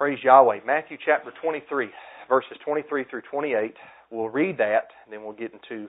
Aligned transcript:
Praise 0.00 0.18
Yahweh. 0.24 0.60
Matthew 0.66 0.96
chapter 1.04 1.30
23, 1.42 1.90
verses 2.26 2.56
23 2.64 3.04
through 3.10 3.20
28. 3.30 3.74
We'll 4.10 4.30
read 4.30 4.56
that, 4.56 4.88
and 5.04 5.12
then 5.12 5.22
we'll 5.22 5.34
get 5.34 5.52
into 5.52 5.88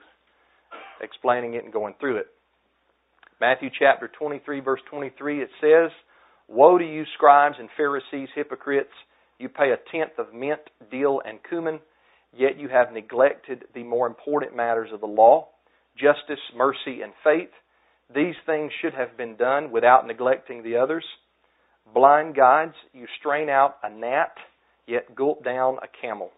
explaining 1.00 1.54
it 1.54 1.64
and 1.64 1.72
going 1.72 1.94
through 1.98 2.18
it. 2.18 2.26
Matthew 3.40 3.70
chapter 3.78 4.10
23, 4.18 4.60
verse 4.60 4.82
23, 4.90 5.40
it 5.40 5.48
says, 5.62 5.90
Woe 6.46 6.76
to 6.76 6.84
you, 6.84 7.04
scribes 7.14 7.56
and 7.58 7.70
Pharisees, 7.74 8.28
hypocrites! 8.34 8.92
You 9.38 9.48
pay 9.48 9.70
a 9.70 9.78
tenth 9.90 10.18
of 10.18 10.34
mint, 10.34 10.60
dill, 10.90 11.22
and 11.24 11.38
cumin, 11.48 11.80
yet 12.36 12.58
you 12.58 12.68
have 12.68 12.92
neglected 12.92 13.64
the 13.74 13.82
more 13.82 14.06
important 14.06 14.54
matters 14.54 14.90
of 14.92 15.00
the 15.00 15.06
law 15.06 15.48
justice, 15.96 16.44
mercy, 16.54 17.00
and 17.00 17.14
faith. 17.24 17.48
These 18.14 18.34
things 18.44 18.72
should 18.82 18.92
have 18.92 19.16
been 19.16 19.36
done 19.36 19.70
without 19.70 20.06
neglecting 20.06 20.62
the 20.62 20.76
others. 20.76 21.04
Blind 21.94 22.34
guides, 22.34 22.74
you 22.92 23.06
strain 23.18 23.48
out 23.48 23.76
a 23.82 23.90
gnat, 23.90 24.34
yet 24.86 25.14
gulp 25.14 25.44
down 25.44 25.76
a 25.82 25.88
camel. 26.00 26.30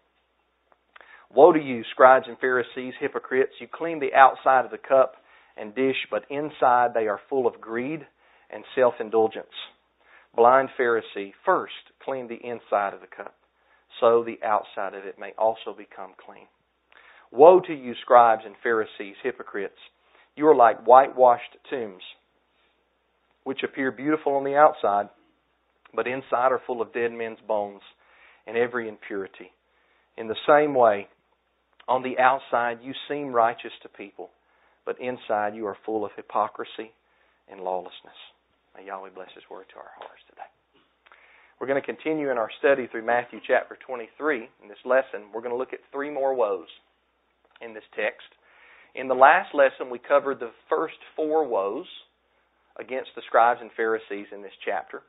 Woe 1.32 1.52
to 1.52 1.60
you, 1.60 1.84
scribes 1.90 2.26
and 2.28 2.38
Pharisees, 2.38 2.94
hypocrites! 3.00 3.52
You 3.60 3.68
clean 3.72 4.00
the 4.00 4.14
outside 4.14 4.64
of 4.64 4.70
the 4.70 4.78
cup 4.78 5.16
and 5.56 5.74
dish, 5.74 6.06
but 6.10 6.24
inside 6.28 6.92
they 6.94 7.06
are 7.06 7.20
full 7.28 7.46
of 7.46 7.60
greed 7.60 8.06
and 8.50 8.64
self 8.74 8.94
indulgence. 9.00 9.46
Blind 10.34 10.70
Pharisee, 10.78 11.32
first 11.44 11.72
clean 12.04 12.26
the 12.26 12.44
inside 12.44 12.92
of 12.94 13.00
the 13.00 13.06
cup, 13.06 13.34
so 14.00 14.24
the 14.24 14.38
outside 14.44 14.94
of 14.94 15.04
it 15.04 15.18
may 15.18 15.32
also 15.38 15.72
become 15.76 16.14
clean. 16.24 16.46
Woe 17.30 17.60
to 17.60 17.74
you, 17.74 17.94
scribes 18.02 18.42
and 18.44 18.56
Pharisees, 18.62 19.16
hypocrites! 19.22 19.78
You 20.36 20.48
are 20.48 20.56
like 20.56 20.84
whitewashed 20.84 21.56
tombs, 21.70 22.02
which 23.44 23.62
appear 23.62 23.92
beautiful 23.92 24.34
on 24.34 24.44
the 24.44 24.56
outside 24.56 25.08
but 25.94 26.06
inside 26.06 26.52
are 26.52 26.60
full 26.66 26.82
of 26.82 26.92
dead 26.92 27.12
men's 27.12 27.38
bones 27.46 27.82
and 28.46 28.56
every 28.56 28.88
impurity. 28.88 29.50
In 30.16 30.28
the 30.28 30.36
same 30.46 30.74
way, 30.74 31.08
on 31.88 32.02
the 32.02 32.18
outside 32.18 32.78
you 32.82 32.92
seem 33.08 33.32
righteous 33.32 33.72
to 33.82 33.88
people, 33.88 34.30
but 34.86 35.00
inside 35.00 35.54
you 35.54 35.66
are 35.66 35.76
full 35.84 36.04
of 36.04 36.12
hypocrisy 36.16 36.92
and 37.50 37.60
lawlessness. 37.60 38.18
May 38.76 38.86
Yahweh 38.86 39.10
bless 39.14 39.28
His 39.34 39.44
word 39.50 39.66
to 39.70 39.76
our 39.76 39.92
hearts 39.98 40.22
today. 40.28 40.48
We're 41.60 41.66
going 41.66 41.80
to 41.80 41.86
continue 41.86 42.30
in 42.30 42.38
our 42.38 42.50
study 42.58 42.88
through 42.90 43.06
Matthew 43.06 43.40
chapter 43.46 43.78
23. 43.86 44.48
In 44.62 44.68
this 44.68 44.78
lesson, 44.84 45.30
we're 45.32 45.40
going 45.40 45.54
to 45.54 45.58
look 45.58 45.72
at 45.72 45.80
three 45.92 46.10
more 46.10 46.34
woes 46.34 46.68
in 47.60 47.74
this 47.74 47.84
text. 47.94 48.26
In 48.94 49.08
the 49.08 49.14
last 49.14 49.54
lesson, 49.54 49.90
we 49.90 49.98
covered 49.98 50.40
the 50.40 50.50
first 50.68 50.98
four 51.16 51.46
woes 51.46 51.86
against 52.78 53.10
the 53.14 53.22
scribes 53.26 53.60
and 53.60 53.70
Pharisees 53.76 54.26
in 54.32 54.42
this 54.42 54.52
chapter. 54.64 55.02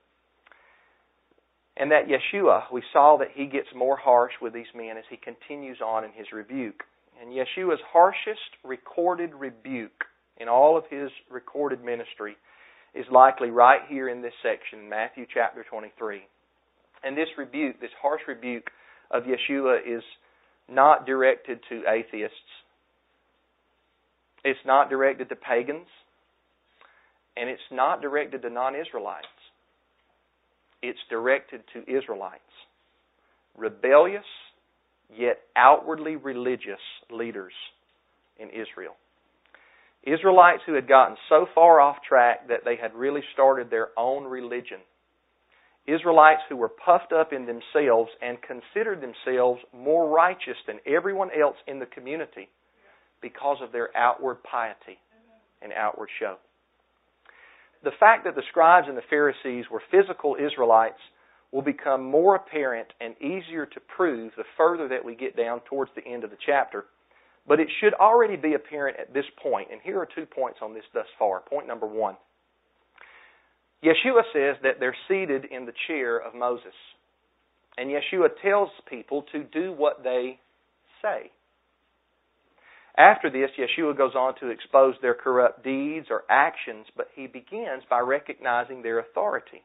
And 1.77 1.91
that 1.91 2.07
Yeshua, 2.07 2.63
we 2.71 2.81
saw 2.93 3.17
that 3.17 3.29
he 3.33 3.47
gets 3.47 3.67
more 3.75 3.97
harsh 3.97 4.31
with 4.41 4.53
these 4.53 4.71
men 4.73 4.97
as 4.97 5.03
he 5.09 5.17
continues 5.17 5.79
on 5.85 6.05
in 6.05 6.11
his 6.11 6.27
rebuke. 6.33 6.83
And 7.21 7.31
Yeshua's 7.31 7.81
harshest 7.91 8.39
recorded 8.63 9.33
rebuke 9.33 10.05
in 10.37 10.47
all 10.47 10.77
of 10.77 10.85
his 10.89 11.09
recorded 11.29 11.83
ministry 11.83 12.37
is 12.93 13.05
likely 13.11 13.49
right 13.49 13.81
here 13.89 14.07
in 14.07 14.21
this 14.21 14.33
section, 14.41 14.89
Matthew 14.89 15.25
chapter 15.33 15.65
23. 15.69 16.21
And 17.03 17.17
this 17.17 17.27
rebuke, 17.37 17.81
this 17.81 17.91
harsh 18.01 18.21
rebuke 18.27 18.69
of 19.11 19.23
Yeshua, 19.23 19.79
is 19.85 20.03
not 20.69 21.05
directed 21.05 21.59
to 21.69 21.83
atheists. 21.89 22.37
It's 24.45 24.59
not 24.65 24.89
directed 24.89 25.27
to 25.29 25.35
pagans. 25.35 25.87
And 27.35 27.49
it's 27.49 27.61
not 27.69 28.01
directed 28.01 28.43
to 28.43 28.49
non 28.49 28.75
Israelites 28.75 29.27
it's 30.87 30.99
directed 31.09 31.61
to 31.73 31.97
Israelites, 31.97 32.41
rebellious 33.57 34.25
yet 35.15 35.39
outwardly 35.55 36.15
religious 36.15 36.81
leaders 37.11 37.53
in 38.37 38.49
Israel. 38.49 38.95
Israelites 40.03 40.61
who 40.65 40.73
had 40.73 40.87
gotten 40.87 41.17
so 41.29 41.47
far 41.55 41.79
off 41.79 41.97
track 42.07 42.47
that 42.47 42.61
they 42.63 42.75
had 42.75 42.93
really 42.93 43.23
started 43.33 43.69
their 43.69 43.89
own 43.97 44.25
religion. 44.25 44.79
Israelites 45.87 46.41
who 46.49 46.55
were 46.55 46.69
puffed 46.69 47.11
up 47.11 47.31
in 47.33 47.45
themselves 47.45 48.09
and 48.21 48.37
considered 48.41 49.01
themselves 49.01 49.61
more 49.73 50.09
righteous 50.09 50.57
than 50.67 50.79
everyone 50.85 51.29
else 51.39 51.57
in 51.67 51.79
the 51.79 51.85
community 51.85 52.49
because 53.21 53.57
of 53.61 53.71
their 53.71 53.95
outward 53.95 54.37
piety 54.43 54.97
and 55.61 55.71
outward 55.73 56.09
show 56.19 56.37
the 57.85 57.91
fact 57.99 58.25
that 58.25 58.35
the 58.35 58.41
scribes 58.49 58.87
and 58.89 58.97
the 58.97 59.09
Pharisees 59.09 59.65
were 59.71 59.81
physical 59.91 60.35
Israelites 60.35 60.99
will 61.51 61.61
become 61.61 62.03
more 62.03 62.35
apparent 62.35 62.87
and 62.99 63.15
easier 63.21 63.65
to 63.67 63.79
prove 63.95 64.33
the 64.35 64.43
further 64.57 64.89
that 64.89 65.05
we 65.05 65.15
get 65.15 65.37
down 65.37 65.61
towards 65.69 65.91
the 65.95 66.05
end 66.05 66.23
of 66.23 66.31
the 66.31 66.37
chapter. 66.45 66.85
But 67.47 67.59
it 67.59 67.67
should 67.79 67.93
already 67.93 68.35
be 68.37 68.55
apparent 68.55 68.97
at 68.99 69.13
this 69.13 69.25
point. 69.41 69.69
And 69.71 69.79
here 69.83 69.99
are 69.99 70.07
two 70.15 70.25
points 70.25 70.59
on 70.63 70.73
this 70.73 70.83
thus 70.93 71.05
far. 71.19 71.41
Point 71.41 71.67
number 71.67 71.85
one 71.85 72.17
Yeshua 73.83 74.23
says 74.33 74.55
that 74.63 74.79
they're 74.79 74.97
seated 75.07 75.45
in 75.45 75.67
the 75.67 75.73
chair 75.87 76.17
of 76.17 76.33
Moses. 76.33 76.73
And 77.77 77.89
Yeshua 77.89 78.29
tells 78.43 78.69
people 78.89 79.25
to 79.31 79.43
do 79.43 79.71
what 79.71 80.03
they 80.03 80.39
say. 81.03 81.29
After 82.97 83.29
this, 83.29 83.49
Yeshua 83.57 83.97
goes 83.97 84.15
on 84.15 84.35
to 84.39 84.49
expose 84.49 84.95
their 85.01 85.13
corrupt 85.13 85.63
deeds 85.63 86.07
or 86.09 86.23
actions, 86.29 86.85
but 86.95 87.09
he 87.13 87.27
begins 87.27 87.83
by 87.89 87.99
recognizing 87.99 88.81
their 88.81 88.99
authority 88.99 89.63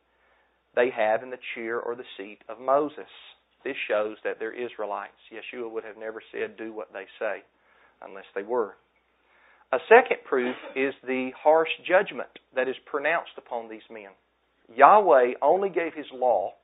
they 0.75 0.91
have 0.91 1.23
in 1.23 1.31
the 1.31 1.39
chair 1.55 1.81
or 1.81 1.95
the 1.95 2.05
seat 2.17 2.39
of 2.49 2.61
Moses. 2.61 3.11
This 3.65 3.77
shows 3.89 4.17
that 4.25 4.39
they're 4.39 4.53
Israelites. 4.53 5.13
Yeshua 5.33 5.71
would 5.71 5.85
have 5.85 5.97
never 5.97 6.23
said, 6.33 6.57
do 6.57 6.73
what 6.73 6.93
they 6.93 7.05
say, 7.19 7.43
unless 8.03 8.25
they 8.35 8.43
were. 8.43 8.75
A 9.73 9.79
second 9.89 10.19
proof 10.25 10.57
is 10.75 10.95
the 11.07 11.31
harsh 11.41 11.69
judgment 11.87 12.31
that 12.57 12.69
is 12.69 12.77
pronounced 12.87 13.33
upon 13.39 13.69
these 13.69 13.87
men. 13.91 14.11
Yahweh 14.75 15.35
only 15.43 15.69
gave 15.69 15.95
his 15.95 16.07
law 16.13 16.55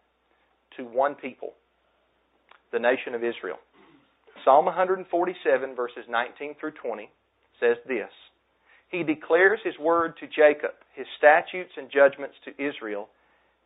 to 0.76 0.84
one 0.84 1.14
people, 1.14 1.52
the 2.72 2.78
nation 2.78 3.14
of 3.14 3.22
Israel. 3.22 3.58
Psalm 4.46 4.66
147, 4.66 5.74
verses 5.74 6.04
19 6.08 6.54
through 6.60 6.70
20, 6.80 7.10
says 7.58 7.76
this 7.88 8.10
He 8.88 9.02
declares 9.02 9.58
His 9.64 9.74
word 9.80 10.14
to 10.20 10.28
Jacob, 10.28 10.70
His 10.94 11.06
statutes 11.18 11.72
and 11.76 11.90
judgments 11.90 12.36
to 12.44 12.52
Israel. 12.52 13.08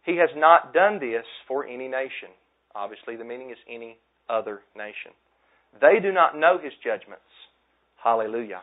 He 0.07 0.17
has 0.17 0.31
not 0.35 0.73
done 0.73 0.99
this 0.99 1.27
for 1.47 1.67
any 1.67 1.87
nation. 1.87 2.33
Obviously, 2.75 3.17
the 3.17 3.25
meaning 3.25 3.51
is 3.51 3.59
any 3.69 3.99
other 4.31 4.63
nation. 4.75 5.13
They 5.83 6.01
do 6.01 6.13
not 6.13 6.39
know 6.39 6.57
His 6.57 6.73
judgments. 6.83 7.29
Hallelujah. 8.03 8.62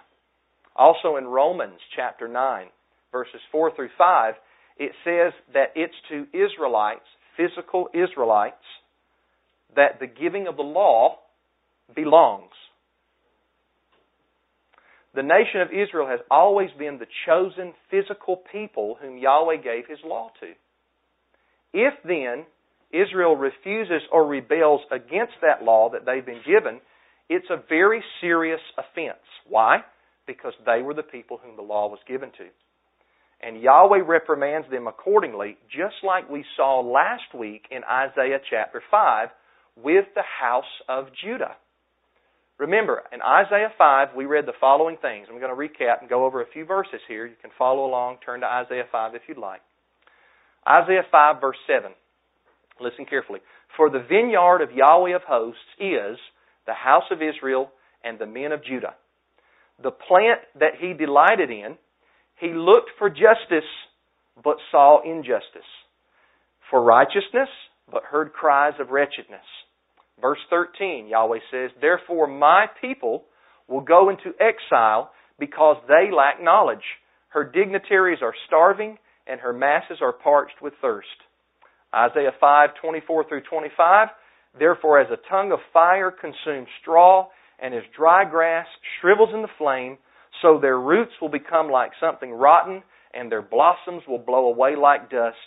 Also 0.76 1.18
in 1.18 1.28
Romans 1.28 1.80
chapter 1.96 2.28
9, 2.28 2.66
verses 3.12 3.42
4 3.52 3.76
through 3.76 3.90
5, 3.96 4.34
it 4.78 4.92
says 5.04 5.34
that 5.54 5.74
it's 5.76 5.94
to 6.10 6.26
Israelites, 6.34 7.06
physical 7.38 7.90
Israelites, 7.94 8.56
that 9.76 10.00
the 10.00 10.08
giving 10.08 10.48
of 10.48 10.56
the 10.58 10.64
law 10.64 11.18
belongs. 11.96 12.52
The 15.16 15.24
nation 15.24 15.62
of 15.62 15.70
Israel 15.70 16.08
has 16.08 16.20
always 16.30 16.70
been 16.78 17.00
the 17.00 17.08
chosen 17.25 17.74
physical 17.90 18.42
people 18.52 18.98
whom 19.02 19.18
Yahweh 19.18 19.58
gave 19.58 19.88
His 19.88 20.00
law 20.06 20.30
to. 20.42 20.53
If 21.74 21.94
then 22.03 22.46
Israel 22.92 23.36
refuses 23.36 24.03
or 24.12 24.28
rebels 24.28 24.81
against 24.92 25.34
that 25.42 25.64
law 25.64 25.90
that 25.92 26.06
they've 26.06 26.25
been 26.25 26.44
given, 26.46 26.81
it's 27.30 27.50
a 27.50 27.64
very 27.68 28.04
serious 28.22 28.62
offense. 28.78 29.24
Why? 29.50 29.80
Because 30.25 30.54
they 30.66 30.81
were 30.81 30.94
the 30.94 31.04
people 31.04 31.40
whom 31.44 31.56
the 31.56 31.62
law 31.62 31.90
was 31.90 32.00
given 32.08 32.30
to. 32.38 32.48
And 33.42 33.62
Yahweh 33.62 34.04
reprimands 34.06 34.69
them 34.72 34.88
accordingly, 34.88 35.58
just 35.69 35.96
like 36.04 36.30
we 36.30 36.46
saw 36.56 36.80
last 36.80 37.34
week 37.38 37.66
in 37.69 37.84
Isaiah 37.84 38.40
chapter 38.50 38.81
5 38.89 39.30
with 39.84 40.06
the 40.16 40.24
house 40.24 40.63
of 40.89 41.07
Judah. 41.24 41.56
Remember, 42.59 43.04
in 43.13 43.21
Isaiah 43.21 43.71
5, 43.77 44.09
we 44.15 44.25
read 44.25 44.48
the 44.48 44.57
following 44.59 44.98
things. 45.00 45.27
I'm 45.30 45.39
going 45.39 45.56
to 45.56 45.56
recap 45.56 46.01
and 46.01 46.09
go 46.09 46.25
over 46.25 46.42
a 46.42 46.48
few 46.51 46.65
verses 46.65 47.00
here. 47.07 47.27
You 47.27 47.36
can 47.39 47.51
follow 47.57 47.86
along. 47.86 48.18
Turn 48.25 48.39
to 48.39 48.48
Isaiah 48.48 48.86
5 48.92 49.13
if 49.13 49.21
you'd 49.27 49.38
like. 49.38 49.62
Isaiah 50.68 51.06
5, 51.12 51.39
verse 51.39 51.57
7. 51.68 51.92
Listen 52.81 53.06
carefully. 53.06 53.39
For 53.75 53.89
the 53.89 54.00
vineyard 54.00 54.62
of 54.62 54.71
Yahweh 54.71 55.15
of 55.15 55.21
hosts 55.27 55.62
is 55.80 56.18
the 56.65 56.74
house 56.74 57.06
of 57.12 57.19
Israel 57.21 57.69
and 58.04 58.18
the 58.18 58.25
men 58.25 58.51
of 58.51 58.63
Judah. 58.63 58.95
The 59.81 59.92
plant 59.92 60.42
that 60.60 60.74
he 60.80 60.94
delighted 60.94 61.51
in, 61.51 61.77
he 62.39 62.53
looked 62.53 62.89
for 62.98 63.10
justice, 63.10 63.69
but 64.44 64.57
saw 64.71 65.01
injustice. 65.03 65.69
For 66.71 66.81
righteousness, 66.81 67.50
but 67.92 68.03
heard 68.03 68.33
cries 68.33 68.74
of 68.80 68.89
wretchedness. 68.89 69.45
Verse 70.19 70.40
13, 70.50 71.08
Yahweh 71.08 71.40
says, 71.52 71.72
Therefore 71.80 72.28
my 72.28 72.66
people 72.81 73.25
will 73.68 73.81
go 73.81 74.10
into 74.10 74.34
exile 74.40 75.12
because 75.40 75.78
they 75.88 76.10
lack 76.16 76.42
knowledge. 76.42 76.84
Her 77.30 77.44
dignitaries 77.44 78.19
are 78.22 78.34
starving, 78.48 78.98
and 79.28 79.40
her 79.40 79.54
masses 79.54 80.00
are 80.02 80.14
parched 80.14 80.62
with 80.62 80.74
thirst. 80.81 81.08
Isaiah 81.94 82.31
5, 82.40 82.69
24 82.81 83.28
through 83.28 83.44
25. 83.50 84.08
Therefore, 84.58 85.00
as 85.00 85.08
a 85.12 85.30
tongue 85.30 85.52
of 85.52 85.60
fire 85.72 86.12
consumes 86.12 86.68
straw, 86.81 87.28
and 87.60 87.74
as 87.74 87.84
dry 87.96 88.24
grass 88.30 88.68
shrivels 89.00 89.30
in 89.34 89.42
the 89.42 89.48
flame, 89.58 89.98
so 90.42 90.60
their 90.60 90.80
roots 90.80 91.13
will 91.22 91.30
become 91.30 91.70
like 91.70 91.92
something 92.00 92.31
rotten, 92.31 92.81
and 93.13 93.31
their 93.31 93.42
blossoms 93.42 94.04
will 94.08 94.20
blow 94.20 94.48
away 94.48 94.75
like 94.75 95.10
dust, 95.10 95.38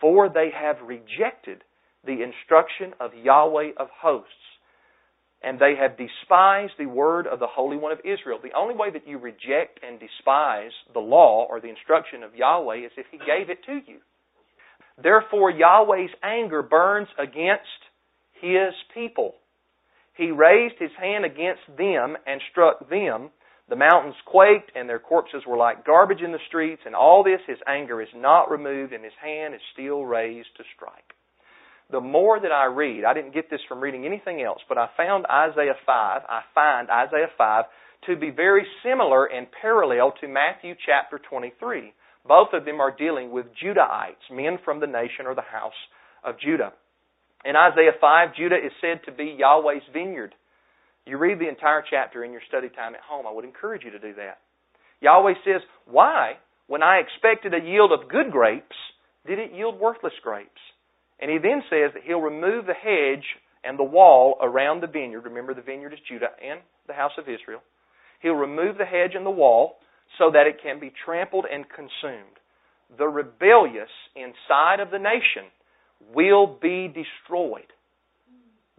for 0.00 0.28
they 0.28 0.50
have 0.54 0.76
rejected 0.86 1.62
the 2.06 2.22
instruction 2.22 2.94
of 3.00 3.10
Yahweh 3.14 3.72
of 3.76 3.88
hosts, 4.00 4.30
and 5.42 5.58
they 5.58 5.74
have 5.78 5.98
despised 5.98 6.72
the 6.78 6.86
word 6.86 7.26
of 7.26 7.40
the 7.40 7.46
Holy 7.46 7.76
One 7.76 7.92
of 7.92 8.00
Israel. 8.00 8.38
The 8.42 8.56
only 8.56 8.74
way 8.74 8.90
that 8.90 9.06
you 9.06 9.18
reject 9.18 9.80
and 9.86 10.00
despise 10.00 10.72
the 10.92 11.00
law 11.00 11.46
or 11.48 11.60
the 11.60 11.68
instruction 11.68 12.22
of 12.22 12.34
Yahweh 12.34 12.86
is 12.86 12.92
if 12.96 13.06
He 13.10 13.18
gave 13.18 13.50
it 13.50 13.64
to 13.66 13.80
you. 13.90 13.98
Therefore, 15.02 15.50
Yahweh's 15.50 16.14
anger 16.22 16.62
burns 16.62 17.08
against 17.18 17.82
His 18.40 18.72
people. 18.94 19.34
He 20.16 20.30
raised 20.30 20.76
His 20.78 20.92
hand 20.98 21.24
against 21.24 21.62
them 21.76 22.16
and 22.26 22.40
struck 22.50 22.88
them. 22.88 23.30
The 23.68 23.76
mountains 23.76 24.14
quaked, 24.24 24.72
and 24.74 24.88
their 24.88 25.00
corpses 25.00 25.42
were 25.46 25.56
like 25.56 25.84
garbage 25.84 26.22
in 26.22 26.32
the 26.32 26.38
streets, 26.48 26.82
and 26.86 26.94
all 26.94 27.22
this, 27.22 27.40
His 27.46 27.58
anger 27.66 28.00
is 28.00 28.08
not 28.14 28.50
removed, 28.50 28.92
and 28.92 29.04
His 29.04 29.12
hand 29.20 29.54
is 29.54 29.60
still 29.74 30.06
raised 30.06 30.48
to 30.56 30.64
strike 30.74 31.16
the 31.90 32.00
more 32.00 32.40
that 32.40 32.52
I 32.52 32.66
read, 32.66 33.04
I 33.04 33.14
didn't 33.14 33.34
get 33.34 33.50
this 33.50 33.60
from 33.68 33.80
reading 33.80 34.04
anything 34.04 34.42
else, 34.42 34.60
but 34.68 34.78
I 34.78 34.88
found 34.96 35.26
Isaiah 35.26 35.76
5, 35.84 36.22
I 36.28 36.40
find 36.54 36.88
Isaiah 36.90 37.30
5 37.38 37.64
to 38.06 38.16
be 38.16 38.30
very 38.30 38.66
similar 38.84 39.26
and 39.26 39.46
parallel 39.60 40.12
to 40.20 40.28
Matthew 40.28 40.74
chapter 40.84 41.20
23. 41.30 41.92
Both 42.26 42.48
of 42.52 42.64
them 42.64 42.80
are 42.80 42.94
dealing 42.94 43.30
with 43.30 43.46
Judahites, 43.62 44.30
men 44.32 44.58
from 44.64 44.80
the 44.80 44.86
nation 44.86 45.26
or 45.26 45.34
the 45.34 45.42
house 45.42 45.78
of 46.24 46.40
Judah. 46.40 46.72
In 47.44 47.54
Isaiah 47.54 47.94
5, 48.00 48.34
Judah 48.36 48.56
is 48.56 48.72
said 48.80 49.00
to 49.06 49.12
be 49.12 49.36
Yahweh's 49.38 49.86
vineyard. 49.92 50.34
You 51.06 51.18
read 51.18 51.38
the 51.38 51.48
entire 51.48 51.84
chapter 51.88 52.24
in 52.24 52.32
your 52.32 52.40
study 52.48 52.68
time 52.68 52.94
at 52.94 53.00
home. 53.00 53.26
I 53.26 53.32
would 53.32 53.44
encourage 53.44 53.84
you 53.84 53.92
to 53.92 54.00
do 54.00 54.14
that. 54.14 54.38
Yahweh 55.00 55.34
says, 55.44 55.62
Why, 55.86 56.32
when 56.66 56.82
I 56.82 56.98
expected 56.98 57.54
a 57.54 57.64
yield 57.64 57.92
of 57.92 58.08
good 58.08 58.32
grapes, 58.32 58.74
did 59.26 59.38
it 59.38 59.52
yield 59.54 59.78
worthless 59.78 60.14
grapes? 60.22 60.50
And 61.20 61.30
he 61.30 61.38
then 61.38 61.62
says 61.70 61.92
that 61.94 62.02
he'll 62.04 62.20
remove 62.20 62.66
the 62.66 62.74
hedge 62.74 63.24
and 63.64 63.78
the 63.78 63.84
wall 63.84 64.36
around 64.40 64.80
the 64.80 64.86
vineyard. 64.86 65.24
Remember, 65.24 65.54
the 65.54 65.62
vineyard 65.62 65.92
is 65.92 65.98
Judah 66.08 66.30
and 66.42 66.60
the 66.86 66.92
house 66.92 67.12
of 67.18 67.24
Israel. 67.24 67.60
He'll 68.20 68.34
remove 68.34 68.78
the 68.78 68.84
hedge 68.84 69.12
and 69.14 69.26
the 69.26 69.30
wall 69.30 69.76
so 70.18 70.30
that 70.32 70.46
it 70.46 70.62
can 70.62 70.78
be 70.80 70.92
trampled 71.04 71.46
and 71.50 71.64
consumed. 71.68 72.36
The 72.98 73.08
rebellious 73.08 73.90
inside 74.14 74.80
of 74.80 74.90
the 74.90 74.98
nation 74.98 75.50
will 76.14 76.46
be 76.46 76.88
destroyed. 76.88 77.72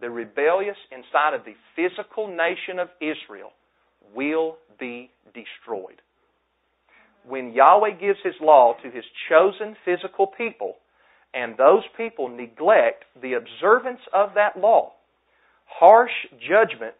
The 0.00 0.10
rebellious 0.10 0.76
inside 0.90 1.34
of 1.34 1.44
the 1.44 1.54
physical 1.76 2.28
nation 2.28 2.78
of 2.78 2.88
Israel 3.00 3.50
will 4.14 4.56
be 4.78 5.10
destroyed. 5.34 6.00
When 7.26 7.52
Yahweh 7.52 8.00
gives 8.00 8.18
His 8.24 8.34
law 8.40 8.74
to 8.82 8.90
His 8.90 9.04
chosen 9.28 9.76
physical 9.84 10.28
people, 10.28 10.76
and 11.34 11.56
those 11.56 11.82
people 11.96 12.28
neglect 12.28 13.04
the 13.20 13.34
observance 13.34 14.00
of 14.12 14.30
that 14.34 14.58
law, 14.58 14.92
harsh 15.66 16.12
judgment 16.40 16.96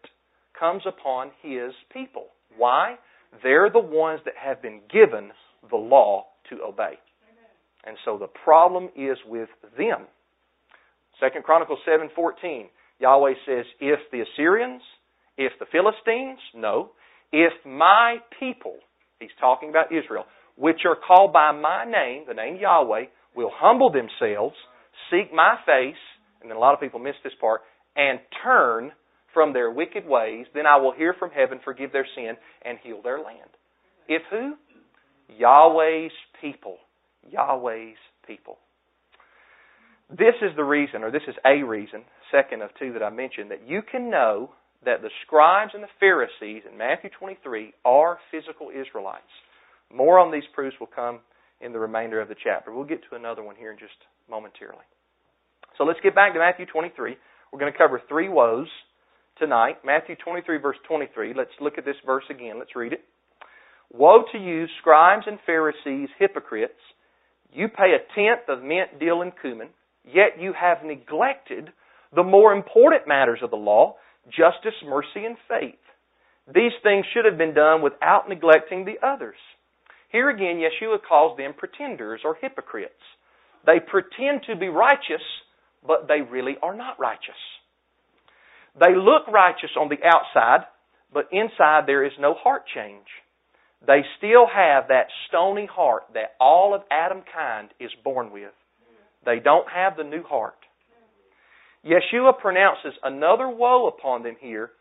comes 0.57 0.83
upon 0.85 1.31
his 1.41 1.73
people. 1.91 2.27
Why? 2.57 2.95
They're 3.43 3.69
the 3.69 3.79
ones 3.79 4.21
that 4.25 4.35
have 4.37 4.61
been 4.61 4.81
given 4.91 5.31
the 5.69 5.77
law 5.77 6.25
to 6.49 6.61
obey. 6.63 6.99
And 7.85 7.97
so 8.03 8.17
the 8.17 8.27
problem 8.27 8.89
is 8.95 9.17
with 9.25 9.49
them. 9.77 10.07
Second 11.19 11.43
Chronicles 11.43 11.79
7:14, 11.85 12.69
Yahweh 12.99 13.35
says, 13.45 13.65
"If 13.79 14.09
the 14.11 14.21
Assyrians, 14.21 14.83
if 15.37 15.57
the 15.59 15.65
Philistines, 15.65 16.39
no, 16.53 16.91
if 17.31 17.53
my 17.65 18.21
people, 18.31 18.77
he's 19.19 19.33
talking 19.39 19.69
about 19.69 19.91
Israel, 19.91 20.27
which 20.55 20.85
are 20.85 20.95
called 20.95 21.31
by 21.31 21.51
my 21.51 21.85
name, 21.85 22.25
the 22.25 22.33
name 22.33 22.57
Yahweh, 22.57 23.05
will 23.39 23.51
humble 23.53 23.91
themselves, 23.91 24.55
seek 25.09 25.33
my 25.33 25.55
face, 25.65 25.99
and 26.41 26.49
then 26.49 26.57
a 26.57 26.59
lot 26.59 26.73
of 26.73 26.79
people 26.79 26.99
miss 26.99 27.15
this 27.23 27.33
part, 27.39 27.61
and 27.95 28.19
turn 28.43 28.91
from 29.33 29.53
their 29.53 29.71
wicked 29.71 30.05
ways, 30.05 30.45
then 30.53 30.65
I 30.65 30.77
will 30.77 30.91
hear 30.91 31.13
from 31.17 31.31
heaven, 31.31 31.59
forgive 31.63 31.91
their 31.91 32.07
sin, 32.15 32.33
and 32.65 32.77
heal 32.83 33.01
their 33.01 33.19
land. 33.19 33.49
If 34.07 34.23
who? 34.29 34.55
Yahweh's 35.37 36.11
people. 36.41 36.77
Yahweh's 37.29 37.97
people. 38.25 38.57
This 40.09 40.35
is 40.41 40.55
the 40.55 40.63
reason, 40.63 41.03
or 41.03 41.11
this 41.11 41.21
is 41.27 41.35
a 41.45 41.63
reason, 41.63 42.01
second 42.31 42.63
of 42.63 42.71
two 42.79 42.93
that 42.93 43.03
I 43.03 43.11
mentioned, 43.11 43.51
that 43.51 43.67
you 43.67 43.81
can 43.89 44.09
know 44.09 44.49
that 44.83 45.01
the 45.01 45.09
scribes 45.25 45.71
and 45.75 45.83
the 45.83 45.87
Pharisees 45.99 46.63
in 46.69 46.77
Matthew 46.77 47.11
23 47.19 47.73
are 47.85 48.17
physical 48.31 48.69
Israelites. 48.69 49.21
More 49.93 50.17
on 50.17 50.31
these 50.31 50.43
proofs 50.55 50.75
will 50.79 50.87
come 50.87 51.19
in 51.61 51.73
the 51.73 51.79
remainder 51.79 52.21
of 52.21 52.29
the 52.29 52.35
chapter. 52.41 52.73
We'll 52.73 52.85
get 52.85 53.01
to 53.09 53.15
another 53.15 53.43
one 53.43 53.55
here 53.55 53.71
in 53.71 53.77
just 53.77 53.97
momentarily. 54.29 54.85
So 55.77 55.83
let's 55.83 55.99
get 56.01 56.15
back 56.15 56.33
to 56.33 56.39
Matthew 56.39 56.65
23. 56.65 57.17
We're 57.51 57.59
going 57.59 57.71
to 57.71 57.77
cover 57.77 58.01
three 58.07 58.29
woes 58.29 58.67
tonight. 59.37 59.77
Matthew 59.85 60.15
23, 60.15 60.57
verse 60.57 60.77
23. 60.87 61.33
Let's 61.35 61.51
look 61.61 61.77
at 61.77 61.85
this 61.85 61.95
verse 62.05 62.25
again. 62.29 62.59
Let's 62.59 62.75
read 62.75 62.93
it. 62.93 63.01
Woe 63.91 64.23
to 64.31 64.37
you, 64.37 64.67
scribes 64.79 65.23
and 65.25 65.39
Pharisees, 65.45 66.09
hypocrites! 66.19 66.79
You 67.51 67.67
pay 67.67 67.95
a 67.95 68.13
tenth 68.13 68.47
of 68.47 68.63
mint, 68.63 68.99
dill, 68.99 69.23
and 69.23 69.31
cumin, 69.41 69.69
yet 70.05 70.39
you 70.39 70.53
have 70.53 70.85
neglected 70.85 71.69
the 72.15 72.23
more 72.23 72.53
important 72.53 73.07
matters 73.07 73.39
of 73.41 73.49
the 73.49 73.57
law 73.57 73.95
justice, 74.27 74.77
mercy, 74.85 75.25
and 75.25 75.37
faith. 75.47 75.79
These 76.53 76.73
things 76.83 77.05
should 77.13 77.25
have 77.25 77.37
been 77.37 77.55
done 77.55 77.81
without 77.81 78.29
neglecting 78.29 78.85
the 78.85 79.05
others. 79.05 79.37
Here 80.09 80.29
again, 80.29 80.59
Yeshua 80.59 80.97
calls 81.07 81.37
them 81.37 81.53
pretenders 81.57 82.21
or 82.25 82.35
hypocrites. 82.41 82.93
They 83.65 83.79
pretend 83.79 84.41
to 84.47 84.55
be 84.55 84.67
righteous, 84.67 85.21
but 85.85 86.07
they 86.07 86.21
really 86.21 86.57
are 86.61 86.75
not 86.75 86.99
righteous. 86.99 87.39
They 88.79 88.95
look 88.95 89.27
righteous 89.27 89.71
on 89.79 89.89
the 89.89 89.97
outside, 90.03 90.65
but 91.13 91.29
inside 91.31 91.83
there 91.85 92.03
is 92.05 92.13
no 92.19 92.33
heart 92.33 92.63
change. 92.73 93.05
They 93.85 94.01
still 94.17 94.45
have 94.47 94.87
that 94.89 95.07
stony 95.27 95.67
heart 95.71 96.03
that 96.13 96.35
all 96.39 96.73
of 96.73 96.81
Adam 96.91 97.21
kind 97.33 97.69
is 97.79 97.91
born 98.03 98.31
with. 98.31 98.51
They 99.25 99.39
don't 99.39 99.67
have 99.69 99.95
the 99.95 100.03
new 100.03 100.23
heart. 100.23 100.55
Yeshua 101.85 102.37
pronounces 102.37 102.93
another 103.03 103.47
woe 103.47 103.87
upon 103.87 104.23
them 104.23 104.35
here 104.39 104.71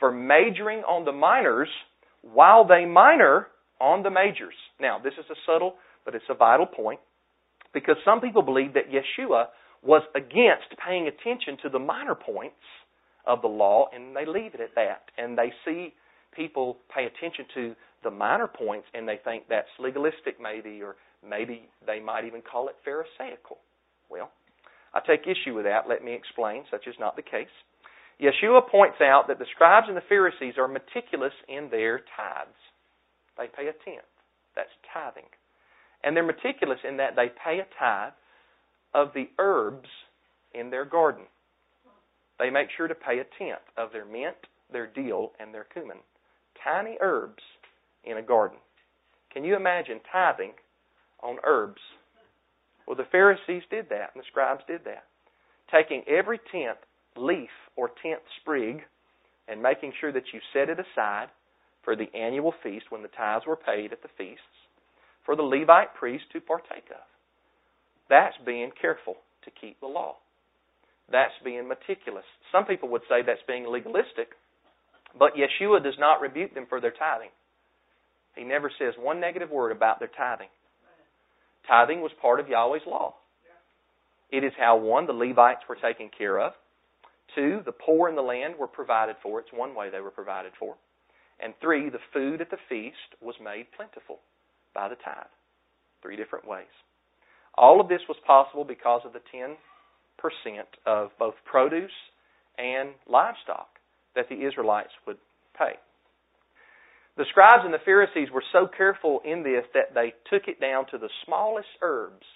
for 0.00 0.10
majoring 0.10 0.80
on 0.80 1.04
the 1.04 1.12
minors 1.12 1.68
while 2.22 2.66
they 2.66 2.84
minor 2.84 3.48
on 3.80 4.02
the 4.02 4.10
majors. 4.10 4.54
Now, 4.80 4.98
this 4.98 5.14
is 5.14 5.24
a 5.30 5.38
subtle, 5.46 5.74
but 6.04 6.14
it's 6.14 6.24
a 6.28 6.34
vital 6.34 6.66
point 6.66 7.00
because 7.72 7.96
some 8.04 8.20
people 8.20 8.42
believe 8.42 8.74
that 8.74 8.90
Yeshua 8.90 9.46
was 9.82 10.02
against 10.14 10.74
paying 10.84 11.06
attention 11.06 11.56
to 11.62 11.68
the 11.68 11.78
minor 11.78 12.14
points 12.14 12.56
of 13.26 13.42
the 13.42 13.48
law 13.48 13.86
and 13.94 14.16
they 14.16 14.26
leave 14.26 14.54
it 14.54 14.60
at 14.60 14.74
that. 14.74 15.10
And 15.16 15.36
they 15.36 15.52
see 15.64 15.94
people 16.34 16.78
pay 16.94 17.04
attention 17.04 17.44
to 17.54 17.74
the 18.02 18.10
minor 18.10 18.48
points 18.48 18.86
and 18.94 19.06
they 19.08 19.18
think 19.22 19.44
that's 19.48 19.68
legalistic 19.78 20.40
maybe 20.40 20.82
or 20.82 20.96
maybe 21.28 21.68
they 21.86 22.00
might 22.00 22.24
even 22.24 22.42
call 22.42 22.68
it 22.68 22.76
pharisaical. 22.84 23.58
Well, 24.10 24.30
I 24.94 25.00
take 25.06 25.26
issue 25.26 25.54
with 25.54 25.64
that. 25.64 25.88
Let 25.88 26.02
me 26.02 26.14
explain. 26.14 26.64
Such 26.70 26.86
is 26.86 26.94
not 26.98 27.16
the 27.16 27.22
case. 27.22 27.52
Yeshua 28.20 28.68
points 28.68 28.98
out 29.00 29.28
that 29.28 29.38
the 29.38 29.46
scribes 29.54 29.86
and 29.88 29.96
the 29.96 30.08
Pharisees 30.08 30.54
are 30.58 30.66
meticulous 30.66 31.32
in 31.48 31.68
their 31.70 31.98
tithes. 32.16 32.58
They 33.38 33.46
pay 33.46 33.68
a 33.68 33.72
tenth. 33.72 34.04
That's 34.56 34.68
tithing. 34.92 35.30
And 36.02 36.16
they're 36.16 36.26
meticulous 36.26 36.80
in 36.86 36.96
that 36.98 37.16
they 37.16 37.28
pay 37.44 37.60
a 37.60 37.66
tithe 37.78 38.12
of 38.94 39.12
the 39.14 39.30
herbs 39.38 39.88
in 40.54 40.70
their 40.70 40.84
garden. 40.84 41.24
They 42.38 42.50
make 42.50 42.68
sure 42.76 42.88
to 42.88 42.94
pay 42.94 43.18
a 43.18 43.26
tenth 43.38 43.62
of 43.76 43.92
their 43.92 44.04
mint, 44.04 44.36
their 44.72 44.86
dill, 44.86 45.32
and 45.40 45.52
their 45.54 45.64
cumin. 45.64 45.98
Tiny 46.62 46.96
herbs 47.00 47.42
in 48.04 48.16
a 48.16 48.22
garden. 48.22 48.58
Can 49.32 49.44
you 49.44 49.56
imagine 49.56 50.00
tithing 50.10 50.52
on 51.22 51.36
herbs? 51.44 51.80
Well, 52.86 52.96
the 52.96 53.04
Pharisees 53.10 53.62
did 53.70 53.88
that, 53.90 54.10
and 54.14 54.22
the 54.22 54.26
scribes 54.30 54.62
did 54.66 54.84
that. 54.84 55.04
Taking 55.70 56.02
every 56.08 56.40
tenth 56.50 56.78
leaf 57.16 57.50
or 57.76 57.90
tenth 58.02 58.22
sprig 58.40 58.80
and 59.46 59.62
making 59.62 59.92
sure 60.00 60.12
that 60.12 60.32
you 60.32 60.40
set 60.52 60.68
it 60.68 60.78
aside 60.78 61.28
for 61.88 61.96
the 61.96 62.14
annual 62.14 62.52
feast 62.62 62.84
when 62.90 63.00
the 63.00 63.08
tithes 63.08 63.46
were 63.46 63.56
paid 63.56 63.94
at 63.94 64.02
the 64.02 64.12
feasts 64.18 64.44
for 65.24 65.34
the 65.34 65.42
Levite 65.42 65.94
priest 65.94 66.24
to 66.30 66.38
partake 66.38 66.84
of. 66.90 67.00
That's 68.10 68.36
being 68.44 68.72
careful 68.78 69.16
to 69.46 69.50
keep 69.58 69.80
the 69.80 69.86
law. 69.86 70.16
That's 71.10 71.32
being 71.42 71.66
meticulous. 71.66 72.26
Some 72.52 72.66
people 72.66 72.90
would 72.90 73.08
say 73.08 73.22
that's 73.24 73.40
being 73.48 73.66
legalistic, 73.66 74.36
but 75.18 75.32
Yeshua 75.32 75.82
does 75.82 75.94
not 75.98 76.20
rebuke 76.20 76.52
them 76.52 76.66
for 76.68 76.78
their 76.78 76.92
tithing. 76.92 77.30
He 78.36 78.44
never 78.44 78.70
says 78.78 78.92
one 79.00 79.18
negative 79.18 79.48
word 79.48 79.72
about 79.72 79.98
their 79.98 80.10
tithing. 80.14 80.52
Tithing 81.66 82.02
was 82.02 82.12
part 82.20 82.38
of 82.38 82.50
Yahweh's 82.50 82.82
law. 82.86 83.14
It 84.30 84.44
is 84.44 84.52
how, 84.58 84.76
one, 84.76 85.06
the 85.06 85.14
Levites 85.14 85.62
were 85.66 85.78
taken 85.80 86.10
care 86.18 86.38
of. 86.38 86.52
Two, 87.34 87.62
the 87.64 87.72
poor 87.72 88.10
in 88.10 88.14
the 88.14 88.20
land 88.20 88.56
were 88.58 88.66
provided 88.66 89.16
for. 89.22 89.40
It's 89.40 89.48
one 89.54 89.74
way 89.74 89.88
they 89.88 90.00
were 90.00 90.10
provided 90.10 90.52
for. 90.58 90.76
And 91.40 91.54
three, 91.60 91.88
the 91.90 92.02
food 92.12 92.40
at 92.40 92.50
the 92.50 92.58
feast 92.68 93.14
was 93.20 93.36
made 93.42 93.66
plentiful 93.76 94.18
by 94.74 94.88
the 94.88 94.96
tithe. 94.96 95.30
Three 96.02 96.16
different 96.16 96.46
ways. 96.46 96.66
All 97.56 97.80
of 97.80 97.88
this 97.88 98.02
was 98.08 98.16
possible 98.26 98.64
because 98.64 99.02
of 99.04 99.12
the 99.12 99.22
10% 99.34 99.56
of 100.86 101.10
both 101.18 101.34
produce 101.44 101.90
and 102.56 102.90
livestock 103.08 103.68
that 104.14 104.28
the 104.28 104.46
Israelites 104.46 104.92
would 105.06 105.18
pay. 105.56 105.74
The 107.16 107.24
scribes 107.30 107.62
and 107.64 107.74
the 107.74 107.82
Pharisees 107.84 108.30
were 108.32 108.44
so 108.52 108.68
careful 108.68 109.20
in 109.24 109.42
this 109.42 109.64
that 109.74 109.94
they 109.94 110.14
took 110.30 110.46
it 110.46 110.60
down 110.60 110.86
to 110.92 110.98
the 110.98 111.10
smallest 111.24 111.68
herbs 111.82 112.26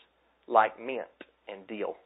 like 0.49 0.81
mint 0.81 1.07
and 1.49 1.67
dill. 1.69 1.97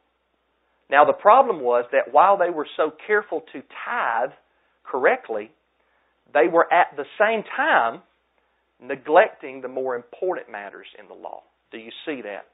Now, 0.89 1.03
the 1.03 1.13
problem 1.13 1.61
was 1.61 1.85
that 1.91 2.13
while 2.13 2.37
they 2.37 2.49
were 2.49 2.67
so 2.77 2.91
careful 3.07 3.41
to 3.51 3.61
tithe 3.85 4.29
correctly, 4.83 5.51
they 6.33 6.47
were 6.47 6.71
at 6.71 6.95
the 6.95 7.05
same 7.19 7.43
time 7.55 8.01
neglecting 8.81 9.61
the 9.61 9.67
more 9.67 9.95
important 9.95 10.51
matters 10.51 10.87
in 10.99 11.07
the 11.07 11.13
law. 11.13 11.43
Do 11.71 11.77
you 11.77 11.91
see 12.05 12.21
that? 12.21 12.45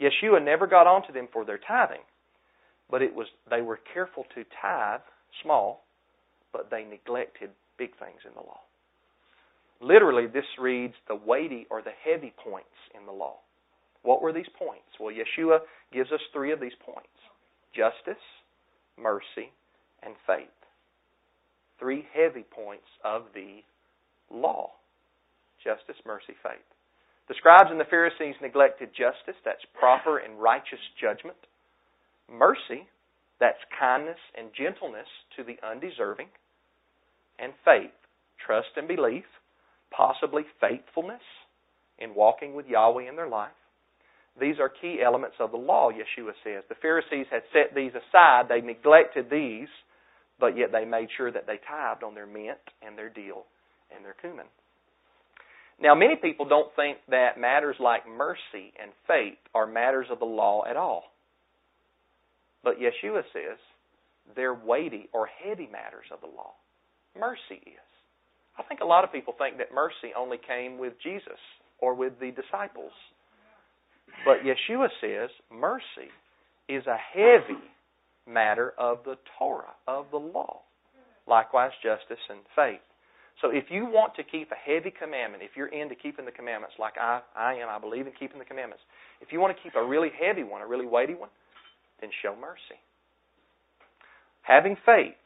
Yeshua 0.00 0.44
never 0.44 0.66
got 0.66 0.86
onto 0.86 1.12
them 1.12 1.28
for 1.32 1.44
their 1.44 1.58
tithing, 1.58 2.02
but 2.90 3.02
it 3.02 3.14
was 3.14 3.26
they 3.48 3.62
were 3.62 3.78
careful 3.92 4.24
to 4.34 4.44
tithe 4.60 5.00
small, 5.42 5.84
but 6.52 6.70
they 6.70 6.84
neglected 6.84 7.50
big 7.78 7.90
things 7.98 8.20
in 8.24 8.32
the 8.34 8.40
law. 8.40 8.60
Literally, 9.80 10.26
this 10.26 10.44
reads 10.58 10.94
the 11.08 11.14
weighty 11.14 11.66
or 11.70 11.82
the 11.82 11.90
heavy 12.04 12.32
points 12.42 12.68
in 12.98 13.06
the 13.06 13.12
law. 13.12 13.36
What 14.02 14.22
were 14.22 14.32
these 14.32 14.48
points? 14.58 14.86
Well, 15.00 15.14
Yeshua 15.14 15.58
gives 15.92 16.12
us 16.12 16.20
three 16.32 16.52
of 16.52 16.60
these 16.60 16.76
points 16.84 17.08
justice, 17.74 18.22
mercy, 18.96 19.50
and 20.02 20.14
faith. 20.26 20.48
Three 21.84 22.08
heavy 22.16 22.46
points 22.48 22.88
of 23.04 23.24
the 23.34 23.60
law 24.32 24.70
justice, 25.62 26.00
mercy, 26.06 26.32
faith. 26.42 26.64
The 27.28 27.34
scribes 27.36 27.68
and 27.70 27.78
the 27.78 27.84
Pharisees 27.84 28.36
neglected 28.40 28.88
justice, 28.96 29.36
that's 29.44 29.60
proper 29.78 30.16
and 30.16 30.40
righteous 30.40 30.80
judgment. 30.98 31.36
Mercy, 32.32 32.88
that's 33.38 33.60
kindness 33.78 34.16
and 34.32 34.48
gentleness 34.56 35.08
to 35.36 35.44
the 35.44 35.60
undeserving. 35.60 36.28
And 37.38 37.52
faith, 37.66 37.92
trust 38.40 38.72
and 38.76 38.88
belief, 38.88 39.28
possibly 39.90 40.44
faithfulness 40.62 41.24
in 41.98 42.14
walking 42.14 42.54
with 42.54 42.64
Yahweh 42.64 43.10
in 43.10 43.16
their 43.16 43.28
life. 43.28 43.60
These 44.40 44.56
are 44.58 44.72
key 44.72 45.00
elements 45.04 45.36
of 45.38 45.50
the 45.50 45.60
law, 45.60 45.90
Yeshua 45.90 46.32
says. 46.42 46.64
The 46.70 46.80
Pharisees 46.80 47.26
had 47.30 47.42
set 47.52 47.76
these 47.76 47.92
aside, 47.92 48.48
they 48.48 48.62
neglected 48.62 49.28
these, 49.30 49.68
but 50.38 50.56
yet 50.56 50.72
they 50.72 50.84
made 50.84 51.08
sure 51.16 51.30
that 51.30 51.46
they 51.46 51.58
tithed 51.68 52.02
on 52.02 52.14
their 52.14 52.26
mint 52.26 52.58
and 52.86 52.98
their 52.98 53.08
dill 53.08 53.44
and 53.94 54.04
their 54.04 54.14
cumin. 54.20 54.46
Now, 55.80 55.94
many 55.94 56.16
people 56.16 56.46
don't 56.46 56.74
think 56.76 56.98
that 57.08 57.38
matters 57.38 57.76
like 57.80 58.08
mercy 58.08 58.72
and 58.80 58.92
faith 59.06 59.38
are 59.54 59.66
matters 59.66 60.06
of 60.10 60.18
the 60.20 60.24
law 60.24 60.64
at 60.68 60.76
all. 60.76 61.04
But 62.62 62.78
Yeshua 62.78 63.22
says 63.32 63.58
they're 64.36 64.54
weighty 64.54 65.08
or 65.12 65.26
heavy 65.26 65.68
matters 65.70 66.06
of 66.12 66.20
the 66.20 66.34
law. 66.34 66.52
Mercy 67.18 67.60
is. 67.66 67.88
I 68.58 68.62
think 68.62 68.80
a 68.80 68.86
lot 68.86 69.04
of 69.04 69.12
people 69.12 69.34
think 69.36 69.58
that 69.58 69.74
mercy 69.74 70.14
only 70.16 70.38
came 70.38 70.78
with 70.78 70.94
Jesus 71.02 71.40
or 71.78 71.94
with 71.94 72.18
the 72.20 72.30
disciples. 72.30 72.92
But 74.24 74.38
Yeshua 74.44 74.88
says 75.00 75.30
mercy 75.50 76.10
is 76.68 76.86
a 76.86 76.96
heavy 76.96 77.60
matter 78.26 78.72
of 78.78 78.98
the 79.04 79.16
Torah, 79.38 79.74
of 79.86 80.06
the 80.10 80.18
law. 80.18 80.60
Likewise, 81.26 81.72
justice 81.82 82.22
and 82.28 82.40
faith. 82.54 82.80
So 83.42 83.50
if 83.50 83.64
you 83.68 83.86
want 83.86 84.14
to 84.16 84.22
keep 84.22 84.50
a 84.52 84.54
heavy 84.54 84.92
commandment, 84.92 85.42
if 85.42 85.56
you're 85.56 85.72
into 85.72 85.94
keeping 85.94 86.24
the 86.24 86.30
commandments 86.30 86.76
like 86.78 86.94
I, 87.00 87.20
I 87.36 87.54
am, 87.54 87.68
I 87.68 87.78
believe 87.78 88.06
in 88.06 88.12
keeping 88.18 88.38
the 88.38 88.44
commandments. 88.44 88.82
If 89.20 89.32
you 89.32 89.40
want 89.40 89.56
to 89.56 89.62
keep 89.62 89.74
a 89.74 89.84
really 89.84 90.10
heavy 90.14 90.44
one, 90.44 90.62
a 90.62 90.66
really 90.66 90.86
weighty 90.86 91.14
one, 91.14 91.30
then 92.00 92.10
show 92.22 92.36
mercy. 92.40 92.78
Having 94.42 94.76
faith, 94.86 95.18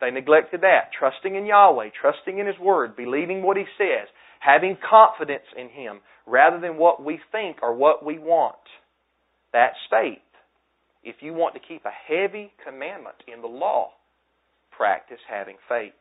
they 0.00 0.10
neglected 0.10 0.60
that. 0.60 0.92
Trusting 0.98 1.34
in 1.34 1.46
Yahweh, 1.46 1.90
trusting 2.00 2.38
in 2.38 2.46
His 2.46 2.58
Word, 2.58 2.96
believing 2.96 3.42
what 3.42 3.56
He 3.56 3.64
says, 3.78 4.08
having 4.40 4.76
confidence 4.88 5.46
in 5.56 5.68
Him 5.68 6.00
rather 6.26 6.60
than 6.60 6.76
what 6.76 7.02
we 7.02 7.18
think 7.32 7.58
or 7.62 7.74
what 7.74 8.04
we 8.04 8.18
want. 8.18 8.56
That's 9.52 9.76
faith. 9.90 10.18
If 11.02 11.16
you 11.20 11.34
want 11.34 11.54
to 11.54 11.60
keep 11.60 11.84
a 11.84 11.90
heavy 11.90 12.52
commandment 12.64 13.16
in 13.32 13.42
the 13.42 13.48
law, 13.48 13.90
practice 14.70 15.20
having 15.28 15.56
faith 15.68 15.92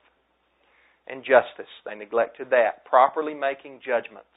and 1.07 1.23
justice. 1.23 1.71
They 1.85 1.95
neglected 1.95 2.49
that. 2.51 2.85
Properly 2.85 3.33
making 3.33 3.81
judgments. 3.85 4.27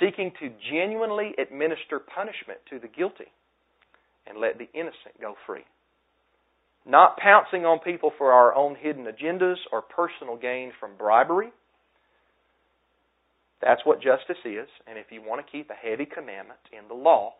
Seeking 0.00 0.32
to 0.40 0.50
genuinely 0.70 1.34
administer 1.38 2.00
punishment 2.00 2.58
to 2.70 2.78
the 2.78 2.88
guilty 2.88 3.30
and 4.26 4.38
let 4.38 4.58
the 4.58 4.68
innocent 4.74 5.20
go 5.20 5.34
free. 5.46 5.64
Not 6.84 7.16
pouncing 7.16 7.64
on 7.64 7.78
people 7.80 8.12
for 8.18 8.32
our 8.32 8.54
own 8.54 8.76
hidden 8.76 9.06
agendas 9.06 9.56
or 9.72 9.82
personal 9.82 10.36
gain 10.36 10.72
from 10.78 10.96
bribery. 10.96 11.52
That's 13.62 13.80
what 13.84 14.02
justice 14.02 14.42
is. 14.44 14.68
And 14.86 14.98
if 14.98 15.06
you 15.10 15.22
want 15.22 15.44
to 15.44 15.50
keep 15.50 15.70
a 15.70 15.74
heavy 15.74 16.06
commandment 16.06 16.60
in 16.72 16.86
the 16.88 16.94
law, 16.94 17.34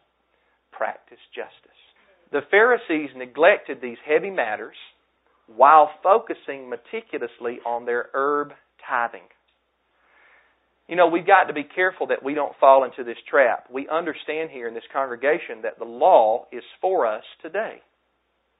practice 0.76 1.18
justice. 1.34 1.80
The 2.32 2.42
Pharisees 2.50 3.10
neglected 3.16 3.78
these 3.80 3.98
heavy 4.04 4.30
matters 4.30 4.76
while 5.46 5.90
focusing 6.02 6.68
meticulously 6.68 7.60
on 7.64 7.84
their 7.84 8.06
herb 8.14 8.52
tithing. 8.88 9.28
You 10.88 10.96
know, 10.96 11.08
we've 11.08 11.26
got 11.26 11.44
to 11.44 11.52
be 11.52 11.64
careful 11.64 12.08
that 12.08 12.22
we 12.22 12.34
don't 12.34 12.56
fall 12.60 12.84
into 12.84 13.02
this 13.02 13.16
trap. 13.28 13.66
We 13.72 13.88
understand 13.88 14.50
here 14.50 14.68
in 14.68 14.74
this 14.74 14.84
congregation 14.92 15.62
that 15.62 15.78
the 15.78 15.84
law 15.84 16.46
is 16.52 16.62
for 16.80 17.06
us 17.06 17.24
today, 17.42 17.82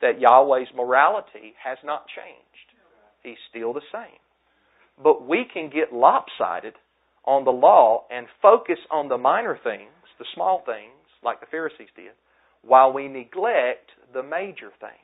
that 0.00 0.20
Yahweh's 0.20 0.68
morality 0.75 1.54
has 1.62 1.78
not 1.85 2.06
changed. 2.08 2.66
He's 3.23 3.37
still 3.50 3.73
the 3.73 3.87
same. 3.92 4.18
But 5.02 5.26
we 5.26 5.44
can 5.52 5.70
get 5.70 5.92
lopsided 5.92 6.75
on 7.25 7.44
the 7.44 7.50
law 7.50 8.04
and 8.11 8.26
focus 8.40 8.78
on 8.90 9.08
the 9.08 9.18
minor 9.18 9.58
things, 9.62 9.90
the 10.18 10.25
small 10.35 10.62
things, 10.64 11.05
like 11.26 11.40
the 11.40 11.47
Pharisees 11.50 11.90
did, 11.95 12.12
while 12.62 12.92
we 12.92 13.09
neglect 13.09 13.90
the 14.14 14.23
major 14.23 14.71
things. 14.80 14.95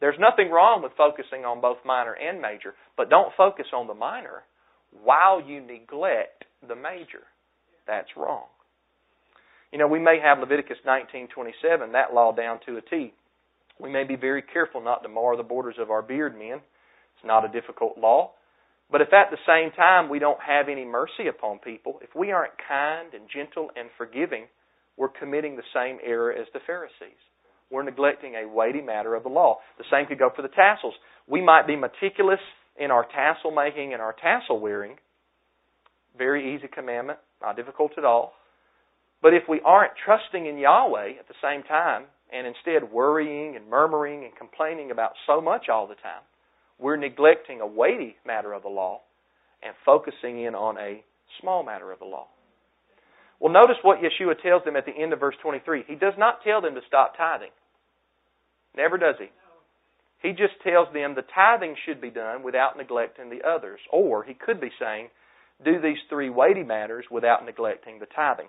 There's 0.00 0.18
nothing 0.18 0.50
wrong 0.50 0.82
with 0.82 0.92
focusing 0.96 1.44
on 1.44 1.60
both 1.60 1.78
minor 1.84 2.14
and 2.14 2.40
major, 2.40 2.74
but 2.96 3.08
don't 3.08 3.32
focus 3.36 3.66
on 3.72 3.86
the 3.86 3.94
minor 3.94 4.42
while 5.04 5.40
you 5.40 5.60
neglect 5.60 6.44
the 6.66 6.74
major. 6.74 7.24
That's 7.86 8.08
wrong. 8.16 8.46
You 9.72 9.78
know, 9.78 9.86
we 9.86 10.00
may 10.00 10.18
have 10.20 10.40
Leviticus 10.40 10.78
19:27, 10.84 11.92
that 11.92 12.12
law 12.12 12.32
down 12.32 12.58
to 12.66 12.76
a 12.76 12.82
T. 12.82 13.14
We 13.78 13.90
may 13.90 14.04
be 14.04 14.16
very 14.16 14.42
careful 14.42 14.80
not 14.80 15.02
to 15.02 15.08
mar 15.08 15.36
the 15.36 15.42
borders 15.42 15.78
of 15.78 15.90
our 15.90 16.02
beard, 16.02 16.36
men. 16.36 16.60
It's 17.14 17.24
not 17.24 17.44
a 17.44 17.48
difficult 17.48 17.96
law. 17.96 18.32
But 18.90 19.00
if 19.00 19.12
at 19.12 19.30
the 19.30 19.38
same 19.46 19.70
time 19.72 20.08
we 20.08 20.18
don't 20.18 20.40
have 20.40 20.68
any 20.68 20.84
mercy 20.84 21.28
upon 21.28 21.60
people, 21.60 22.00
if 22.02 22.14
we 22.14 22.32
aren't 22.32 22.58
kind 22.58 23.14
and 23.14 23.28
gentle 23.28 23.70
and 23.76 23.88
forgiving, 23.96 24.48
we're 25.00 25.08
committing 25.08 25.56
the 25.56 25.66
same 25.74 25.98
error 26.04 26.30
as 26.30 26.46
the 26.52 26.60
Pharisees 26.66 27.18
we're 27.70 27.84
neglecting 27.84 28.34
a 28.34 28.48
weighty 28.48 28.80
matter 28.80 29.14
of 29.14 29.22
the 29.22 29.28
law. 29.28 29.58
The 29.78 29.84
same 29.90 30.06
could 30.06 30.18
go 30.18 30.30
for 30.34 30.42
the 30.42 30.48
tassels. 30.48 30.94
We 31.28 31.40
might 31.40 31.66
be 31.66 31.76
meticulous 31.76 32.40
in 32.78 32.90
our 32.90 33.04
tassel 33.04 33.52
making 33.52 33.92
and 33.92 34.02
our 34.02 34.14
tassel 34.20 34.58
wearing. 34.58 34.96
Very 36.18 36.54
easy 36.56 36.66
commandment, 36.66 37.20
not 37.40 37.56
difficult 37.56 37.92
at 37.96 38.04
all. 38.04 38.32
But 39.22 39.34
if 39.34 39.44
we 39.48 39.60
aren't 39.64 39.92
trusting 40.04 40.46
in 40.46 40.58
Yahweh 40.58 41.12
at 41.18 41.28
the 41.28 41.34
same 41.40 41.62
time, 41.62 42.04
and 42.32 42.46
instead 42.46 42.92
worrying 42.92 43.56
and 43.56 43.68
murmuring 43.68 44.24
and 44.24 44.34
complaining 44.36 44.90
about 44.90 45.12
so 45.26 45.40
much 45.40 45.68
all 45.68 45.86
the 45.86 45.94
time, 45.94 46.22
we're 46.78 46.96
neglecting 46.96 47.60
a 47.60 47.66
weighty 47.66 48.16
matter 48.26 48.52
of 48.52 48.62
the 48.62 48.68
law 48.68 49.00
and 49.62 49.74
focusing 49.84 50.42
in 50.42 50.54
on 50.54 50.78
a 50.78 51.04
small 51.40 51.62
matter 51.62 51.92
of 51.92 51.98
the 51.98 52.04
law. 52.04 52.26
Well, 53.40 53.52
notice 53.52 53.76
what 53.82 53.98
Yeshua 54.00 54.40
tells 54.42 54.64
them 54.64 54.76
at 54.76 54.84
the 54.84 54.92
end 54.92 55.12
of 55.12 55.20
verse 55.20 55.34
23. 55.42 55.84
He 55.88 55.94
does 55.94 56.14
not 56.18 56.44
tell 56.44 56.60
them 56.60 56.74
to 56.74 56.82
stop 56.86 57.16
tithing. 57.16 57.50
Never 58.76 58.98
does 58.98 59.16
he. 59.18 59.28
He 60.22 60.32
just 60.32 60.60
tells 60.62 60.92
them 60.92 61.14
the 61.14 61.24
tithing 61.34 61.74
should 61.86 62.00
be 62.00 62.10
done 62.10 62.42
without 62.42 62.76
neglecting 62.76 63.30
the 63.30 63.48
others. 63.48 63.80
Or 63.90 64.22
he 64.22 64.34
could 64.34 64.60
be 64.60 64.70
saying, 64.78 65.08
do 65.64 65.80
these 65.80 65.98
three 66.08 66.28
weighty 66.28 66.62
matters 66.62 67.06
without 67.10 67.44
neglecting 67.44 67.98
the 67.98 68.06
tithing. 68.06 68.48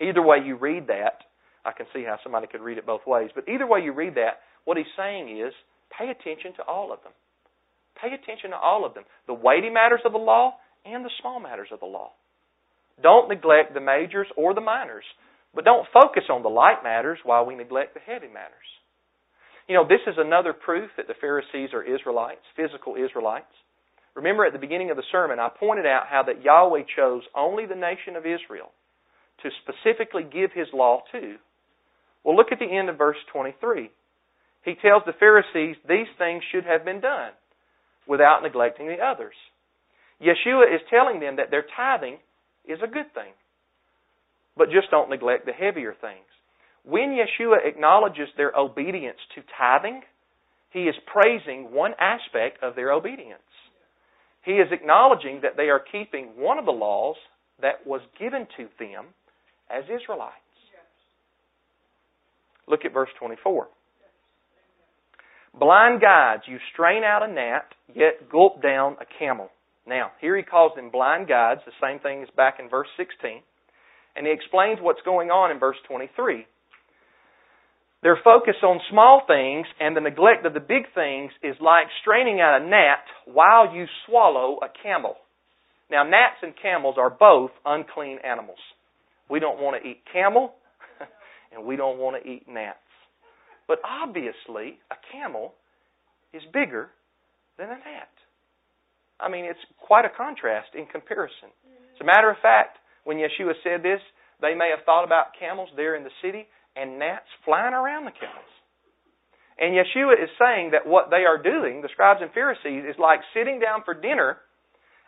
Either 0.00 0.22
way 0.22 0.38
you 0.44 0.56
read 0.56 0.88
that, 0.88 1.22
I 1.64 1.72
can 1.72 1.86
see 1.92 2.04
how 2.04 2.18
somebody 2.22 2.46
could 2.46 2.60
read 2.60 2.78
it 2.78 2.86
both 2.86 3.06
ways, 3.06 3.30
but 3.34 3.48
either 3.48 3.66
way 3.66 3.80
you 3.80 3.92
read 3.92 4.14
that, 4.14 4.40
what 4.64 4.76
he's 4.76 4.86
saying 4.96 5.38
is 5.38 5.52
pay 5.96 6.10
attention 6.10 6.54
to 6.56 6.62
all 6.64 6.92
of 6.92 7.02
them. 7.02 7.12
Pay 8.00 8.14
attention 8.14 8.50
to 8.50 8.56
all 8.56 8.86
of 8.86 8.94
them 8.94 9.04
the 9.26 9.34
weighty 9.34 9.70
matters 9.70 10.00
of 10.04 10.12
the 10.12 10.18
law 10.18 10.54
and 10.84 11.04
the 11.04 11.10
small 11.20 11.38
matters 11.38 11.68
of 11.72 11.80
the 11.80 11.86
law. 11.86 12.12
Don't 13.02 13.28
neglect 13.28 13.74
the 13.74 13.80
majors 13.80 14.28
or 14.36 14.54
the 14.54 14.60
minors, 14.60 15.04
But 15.54 15.64
don't 15.64 15.88
focus 15.92 16.24
on 16.30 16.42
the 16.42 16.48
light 16.48 16.84
matters 16.84 17.18
while 17.24 17.44
we 17.44 17.56
neglect 17.56 17.94
the 17.94 18.00
heavy 18.00 18.28
matters. 18.28 18.70
You 19.66 19.74
know, 19.74 19.86
this 19.86 20.02
is 20.06 20.14
another 20.16 20.52
proof 20.52 20.90
that 20.96 21.06
the 21.06 21.18
Pharisees 21.20 21.70
are 21.72 21.82
Israelites, 21.82 22.42
physical 22.56 22.94
Israelites. 22.96 23.50
Remember 24.14 24.44
at 24.44 24.52
the 24.52 24.58
beginning 24.58 24.90
of 24.90 24.96
the 24.96 25.10
sermon, 25.12 25.38
I 25.38 25.48
pointed 25.48 25.86
out 25.86 26.06
how 26.08 26.22
that 26.24 26.42
Yahweh 26.42 26.82
chose 26.96 27.22
only 27.34 27.66
the 27.66 27.74
nation 27.74 28.16
of 28.16 28.26
Israel 28.26 28.70
to 29.42 29.50
specifically 29.62 30.22
give 30.22 30.50
His 30.52 30.68
law 30.72 31.02
to. 31.12 31.36
Well, 32.24 32.36
look 32.36 32.52
at 32.52 32.58
the 32.58 32.70
end 32.70 32.88
of 32.88 32.98
verse 32.98 33.16
23. 33.32 33.90
He 34.64 34.74
tells 34.82 35.02
the 35.06 35.18
Pharisees 35.18 35.76
these 35.88 36.10
things 36.18 36.42
should 36.52 36.64
have 36.64 36.84
been 36.84 37.00
done 37.00 37.32
without 38.06 38.42
neglecting 38.42 38.88
the 38.88 38.98
others. 38.98 39.34
Yeshua 40.20 40.74
is 40.74 40.82
telling 40.90 41.20
them 41.20 41.36
that 41.36 41.50
their 41.50 41.64
tithing 41.76 42.18
is 42.72 42.80
a 42.82 42.90
good 42.90 43.12
thing, 43.14 43.32
but 44.56 44.70
just 44.70 44.90
don't 44.90 45.10
neglect 45.10 45.46
the 45.46 45.52
heavier 45.52 45.94
things. 46.00 46.26
When 46.84 47.16
Yeshua 47.16 47.66
acknowledges 47.66 48.28
their 48.36 48.56
obedience 48.56 49.18
to 49.34 49.42
tithing, 49.58 50.02
he 50.70 50.84
is 50.84 50.94
praising 51.06 51.72
one 51.72 51.92
aspect 52.00 52.62
of 52.62 52.74
their 52.74 52.92
obedience. 52.92 53.42
He 54.44 54.52
is 54.52 54.68
acknowledging 54.72 55.40
that 55.42 55.56
they 55.56 55.68
are 55.68 55.80
keeping 55.92 56.28
one 56.36 56.58
of 56.58 56.64
the 56.64 56.70
laws 56.70 57.16
that 57.60 57.86
was 57.86 58.00
given 58.18 58.46
to 58.56 58.68
them 58.78 59.06
as 59.68 59.84
Israelites. 59.84 60.36
Look 62.66 62.84
at 62.84 62.92
verse 62.92 63.10
24. 63.18 63.68
Blind 65.58 66.00
guides, 66.00 66.42
you 66.46 66.58
strain 66.72 67.02
out 67.02 67.28
a 67.28 67.32
gnat, 67.32 67.66
yet 67.94 68.30
gulp 68.30 68.62
down 68.62 68.96
a 69.00 69.18
camel. 69.18 69.50
Now, 69.90 70.12
here 70.20 70.36
he 70.36 70.44
calls 70.44 70.70
them 70.76 70.90
blind 70.90 71.26
guides, 71.26 71.62
the 71.66 71.72
same 71.82 71.98
thing 71.98 72.22
as 72.22 72.28
back 72.36 72.58
in 72.60 72.68
verse 72.68 72.86
16. 72.96 73.42
And 74.14 74.24
he 74.24 74.32
explains 74.32 74.78
what's 74.80 75.02
going 75.04 75.30
on 75.30 75.50
in 75.50 75.58
verse 75.58 75.78
23. 75.88 76.46
Their 78.04 78.16
focus 78.22 78.54
on 78.62 78.78
small 78.88 79.22
things 79.26 79.66
and 79.80 79.96
the 79.96 80.00
neglect 80.00 80.46
of 80.46 80.54
the 80.54 80.60
big 80.60 80.84
things 80.94 81.32
is 81.42 81.56
like 81.60 81.88
straining 82.02 82.40
out 82.40 82.62
a 82.62 82.64
gnat 82.64 83.02
while 83.26 83.74
you 83.74 83.86
swallow 84.06 84.60
a 84.62 84.68
camel. 84.80 85.16
Now, 85.90 86.04
gnats 86.04 86.38
and 86.42 86.54
camels 86.62 86.94
are 86.96 87.10
both 87.10 87.50
unclean 87.66 88.18
animals. 88.24 88.62
We 89.28 89.40
don't 89.40 89.58
want 89.58 89.82
to 89.82 89.88
eat 89.88 90.02
camel, 90.12 90.54
and 91.52 91.66
we 91.66 91.74
don't 91.74 91.98
want 91.98 92.22
to 92.22 92.30
eat 92.30 92.44
gnats. 92.48 92.78
But 93.66 93.80
obviously, 93.84 94.78
a 94.92 94.96
camel 95.12 95.54
is 96.32 96.42
bigger 96.52 96.90
than 97.58 97.70
a 97.70 97.74
gnat. 97.74 98.19
I 99.20 99.28
mean, 99.28 99.44
it's 99.44 99.60
quite 99.78 100.04
a 100.04 100.12
contrast 100.12 100.74
in 100.74 100.86
comparison. 100.86 101.52
Mm-hmm. 101.52 101.94
As 101.94 102.00
a 102.00 102.04
matter 102.04 102.30
of 102.30 102.36
fact, 102.42 102.78
when 103.04 103.18
Yeshua 103.18 103.52
said 103.62 103.82
this, 103.82 104.00
they 104.40 104.54
may 104.54 104.72
have 104.74 104.84
thought 104.84 105.04
about 105.04 105.36
camels 105.38 105.68
there 105.76 105.96
in 105.96 106.04
the 106.04 106.14
city 106.22 106.46
and 106.76 106.98
gnats 106.98 107.28
flying 107.44 107.74
around 107.74 108.04
the 108.04 108.16
camels. 108.16 108.52
And 109.58 109.74
Yeshua 109.74 110.16
is 110.16 110.30
saying 110.40 110.70
that 110.72 110.86
what 110.86 111.10
they 111.10 111.28
are 111.28 111.36
doing, 111.36 111.82
the 111.82 111.90
scribes 111.92 112.20
and 112.22 112.32
Pharisees, 112.32 112.84
is 112.88 112.96
like 112.98 113.20
sitting 113.34 113.60
down 113.60 113.82
for 113.84 113.92
dinner 113.92 114.38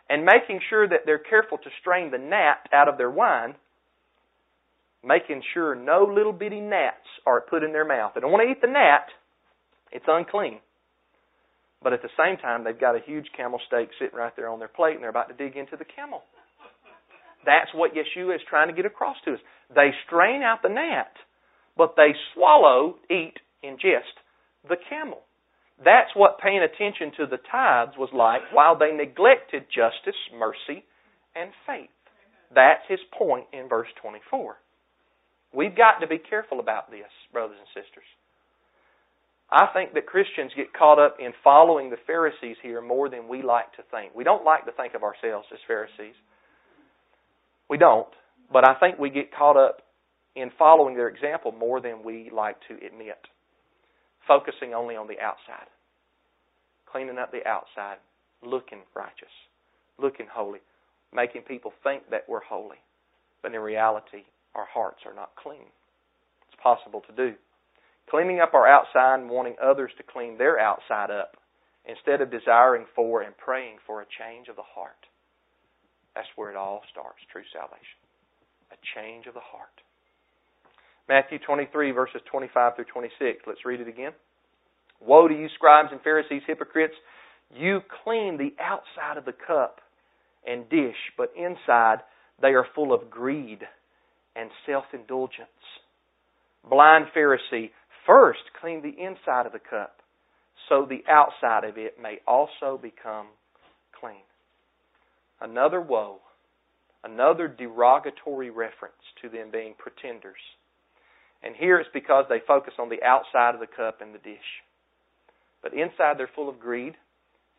and 0.09 0.23
making 0.23 0.59
sure 0.69 0.87
that 0.87 1.01
they're 1.05 1.17
careful 1.17 1.57
to 1.57 1.69
strain 1.81 2.11
the 2.11 2.19
gnat 2.19 2.69
out 2.71 2.87
of 2.87 2.97
their 2.97 3.09
wine, 3.09 3.55
making 5.03 5.41
sure 5.53 5.73
no 5.73 6.05
little 6.05 6.33
bitty 6.33 6.59
gnats 6.59 7.07
are 7.25 7.41
put 7.41 7.63
in 7.63 7.71
their 7.71 7.85
mouth. 7.85 8.11
They 8.13 8.21
don't 8.21 8.31
want 8.31 8.45
to 8.45 8.51
eat 8.51 8.61
the 8.61 8.67
gnat, 8.67 9.07
it's 9.91 10.05
unclean. 10.07 10.59
But 11.83 11.93
at 11.93 12.01
the 12.01 12.09
same 12.17 12.37
time, 12.37 12.63
they've 12.63 12.79
got 12.79 12.95
a 12.95 13.01
huge 13.05 13.27
camel 13.35 13.59
steak 13.67 13.89
sitting 13.99 14.17
right 14.17 14.33
there 14.35 14.49
on 14.49 14.59
their 14.59 14.69
plate, 14.69 14.93
and 14.93 15.03
they're 15.03 15.09
about 15.09 15.27
to 15.27 15.35
dig 15.35 15.57
into 15.57 15.75
the 15.75 15.85
camel. 15.85 16.23
That's 17.45 17.69
what 17.75 17.91
Yeshua 17.91 18.35
is 18.35 18.41
trying 18.49 18.69
to 18.69 18.73
get 18.73 18.85
across 18.85 19.17
to 19.25 19.33
us. 19.33 19.39
They 19.75 19.91
strain 20.07 20.41
out 20.41 20.59
the 20.63 20.69
gnat, 20.69 21.11
but 21.75 21.95
they 21.97 22.15
swallow, 22.33 22.95
eat, 23.11 23.35
ingest 23.63 24.15
the 24.67 24.77
camel. 24.89 25.19
That's 25.83 26.15
what 26.15 26.39
paying 26.39 26.63
attention 26.63 27.11
to 27.17 27.25
the 27.25 27.41
tithes 27.51 27.97
was 27.97 28.09
like 28.13 28.41
while 28.53 28.77
they 28.77 28.91
neglected 28.95 29.65
justice, 29.67 30.19
mercy, 30.31 30.85
and 31.35 31.51
faith. 31.67 31.89
That's 32.53 32.83
his 32.87 32.99
point 33.17 33.47
in 33.51 33.67
verse 33.67 33.89
24. 34.01 34.55
We've 35.53 35.75
got 35.75 35.99
to 35.99 36.07
be 36.07 36.17
careful 36.17 36.59
about 36.59 36.89
this, 36.89 37.09
brothers 37.33 37.57
and 37.59 37.67
sisters. 37.83 38.07
I 39.53 39.67
think 39.71 39.93
that 39.93 40.07
Christians 40.07 40.51
get 40.57 40.73
caught 40.73 40.97
up 40.97 41.17
in 41.19 41.31
following 41.43 41.91
the 41.91 42.01
Pharisees 42.07 42.57
here 42.63 42.81
more 42.81 43.07
than 43.07 43.27
we 43.27 43.43
like 43.43 43.71
to 43.73 43.83
think. 43.91 44.15
We 44.15 44.23
don't 44.23 44.43
like 44.43 44.65
to 44.65 44.71
think 44.71 44.95
of 44.95 45.03
ourselves 45.03 45.45
as 45.53 45.59
Pharisees. 45.67 46.15
We 47.69 47.77
don't. 47.77 48.07
But 48.51 48.67
I 48.67 48.73
think 48.79 48.97
we 48.97 49.11
get 49.11 49.31
caught 49.31 49.55
up 49.55 49.83
in 50.35 50.49
following 50.57 50.95
their 50.95 51.07
example 51.07 51.51
more 51.51 51.79
than 51.79 52.03
we 52.03 52.31
like 52.33 52.57
to 52.67 52.73
admit. 52.83 53.19
Focusing 54.27 54.73
only 54.73 54.95
on 54.95 55.07
the 55.07 55.19
outside. 55.19 55.69
Cleaning 56.91 57.19
up 57.19 57.31
the 57.31 57.47
outside. 57.47 57.97
Looking 58.41 58.81
righteous. 58.95 59.33
Looking 59.99 60.25
holy. 60.33 60.59
Making 61.13 61.43
people 61.43 61.73
think 61.83 62.09
that 62.09 62.25
we're 62.27 62.43
holy. 62.43 62.77
But 63.43 63.53
in 63.53 63.61
reality, 63.61 64.23
our 64.55 64.65
hearts 64.65 65.01
are 65.05 65.13
not 65.13 65.29
clean. 65.35 65.69
It's 66.47 66.59
possible 66.61 67.03
to 67.07 67.15
do. 67.15 67.35
Cleaning 68.09 68.39
up 68.39 68.53
our 68.53 68.67
outside 68.67 69.19
and 69.19 69.29
wanting 69.29 69.55
others 69.63 69.91
to 69.97 70.03
clean 70.03 70.37
their 70.37 70.59
outside 70.59 71.09
up 71.09 71.37
instead 71.85 72.21
of 72.21 72.31
desiring 72.31 72.85
for 72.95 73.21
and 73.21 73.35
praying 73.37 73.77
for 73.85 74.01
a 74.01 74.05
change 74.19 74.47
of 74.47 74.55
the 74.55 74.63
heart. 74.75 75.07
That's 76.15 76.27
where 76.35 76.51
it 76.51 76.55
all 76.55 76.81
starts, 76.91 77.19
true 77.31 77.43
salvation. 77.51 77.99
A 78.71 78.77
change 78.95 79.27
of 79.27 79.33
the 79.33 79.39
heart. 79.43 79.81
Matthew 81.09 81.39
23, 81.39 81.91
verses 81.91 82.21
25 82.31 82.75
through 82.75 82.85
26. 82.85 83.43
Let's 83.45 83.65
read 83.65 83.81
it 83.81 83.87
again. 83.87 84.13
Woe 85.01 85.27
to 85.27 85.33
you, 85.33 85.47
scribes 85.55 85.89
and 85.91 86.01
Pharisees, 86.01 86.43
hypocrites! 86.47 86.93
You 87.53 87.81
clean 88.03 88.37
the 88.37 88.55
outside 88.61 89.17
of 89.17 89.25
the 89.25 89.33
cup 89.33 89.81
and 90.47 90.69
dish, 90.69 90.95
but 91.17 91.33
inside 91.37 91.97
they 92.41 92.49
are 92.49 92.65
full 92.73 92.93
of 92.93 93.09
greed 93.09 93.59
and 94.35 94.49
self 94.65 94.85
indulgence. 94.93 95.49
Blind 96.67 97.05
Pharisee, 97.15 97.71
First, 98.05 98.41
clean 98.59 98.81
the 98.81 99.01
inside 99.01 99.45
of 99.45 99.53
the 99.53 99.59
cup, 99.59 100.01
so 100.67 100.85
the 100.85 101.03
outside 101.09 101.63
of 101.63 101.77
it 101.77 101.99
may 102.01 102.19
also 102.27 102.77
become 102.81 103.27
clean. 103.97 104.23
Another 105.39 105.79
woe, 105.79 106.19
another 107.03 107.47
derogatory 107.47 108.49
reference 108.49 109.03
to 109.21 109.29
them 109.29 109.51
being 109.51 109.75
pretenders. 109.77 110.41
And 111.43 111.55
here 111.55 111.79
it's 111.79 111.89
because 111.93 112.25
they 112.29 112.39
focus 112.47 112.73
on 112.79 112.89
the 112.89 113.03
outside 113.03 113.53
of 113.53 113.59
the 113.59 113.67
cup 113.67 114.01
and 114.01 114.13
the 114.13 114.19
dish. 114.19 114.63
But 115.61 115.73
inside 115.73 116.17
they're 116.17 116.31
full 116.35 116.49
of 116.49 116.59
greed 116.59 116.95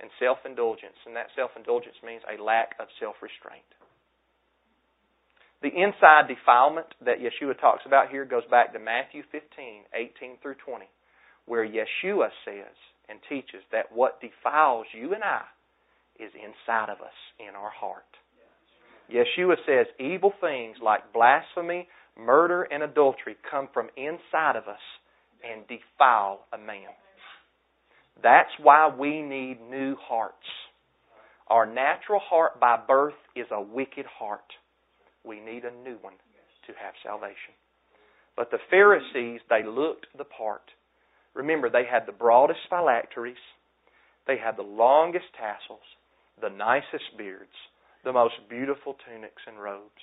and 0.00 0.10
self 0.18 0.38
indulgence, 0.44 0.96
and 1.06 1.16
that 1.16 1.28
self 1.36 1.52
indulgence 1.56 1.96
means 2.04 2.22
a 2.28 2.42
lack 2.42 2.74
of 2.80 2.88
self 3.00 3.16
restraint. 3.22 3.64
The 5.64 5.72
inside 5.72 6.28
defilement 6.28 6.88
that 7.06 7.24
Yeshua 7.24 7.58
talks 7.58 7.84
about 7.86 8.10
here 8.10 8.26
goes 8.26 8.42
back 8.50 8.74
to 8.74 8.78
Matthew 8.78 9.22
15, 9.32 9.40
18 9.94 10.36
through 10.42 10.56
20, 10.62 10.84
where 11.46 11.66
Yeshua 11.66 12.28
says 12.44 12.76
and 13.08 13.18
teaches 13.30 13.64
that 13.72 13.90
what 13.90 14.20
defiles 14.20 14.84
you 14.92 15.14
and 15.14 15.24
I 15.24 15.40
is 16.20 16.30
inside 16.36 16.90
of 16.92 17.00
us, 17.00 17.16
in 17.40 17.54
our 17.56 17.70
heart. 17.70 18.04
Yeshua 19.10 19.56
says 19.64 19.86
evil 19.98 20.34
things 20.38 20.76
like 20.84 21.14
blasphemy, 21.14 21.88
murder, 22.14 22.64
and 22.64 22.82
adultery 22.82 23.36
come 23.50 23.68
from 23.72 23.88
inside 23.96 24.56
of 24.56 24.68
us 24.68 24.84
and 25.42 25.62
defile 25.66 26.44
a 26.52 26.58
man. 26.58 26.92
That's 28.22 28.52
why 28.62 28.94
we 28.94 29.22
need 29.22 29.62
new 29.70 29.96
hearts. 29.98 30.36
Our 31.48 31.64
natural 31.64 32.20
heart 32.20 32.60
by 32.60 32.76
birth 32.86 33.14
is 33.34 33.46
a 33.50 33.62
wicked 33.62 34.04
heart. 34.04 34.44
We 35.24 35.40
need 35.40 35.64
a 35.64 35.74
new 35.82 35.96
one 36.00 36.14
to 36.66 36.72
have 36.80 36.94
salvation. 37.02 37.54
But 38.36 38.50
the 38.50 38.58
Pharisees, 38.70 39.40
they 39.48 39.62
looked 39.64 40.06
the 40.16 40.24
part. 40.24 40.70
Remember, 41.34 41.70
they 41.70 41.84
had 41.84 42.06
the 42.06 42.12
broadest 42.12 42.60
phylacteries, 42.68 43.42
they 44.26 44.38
had 44.38 44.56
the 44.56 44.62
longest 44.62 45.26
tassels, 45.38 45.84
the 46.40 46.48
nicest 46.48 47.16
beards, 47.18 47.54
the 48.04 48.12
most 48.12 48.34
beautiful 48.48 48.96
tunics 49.06 49.42
and 49.46 49.60
robes, 49.60 50.02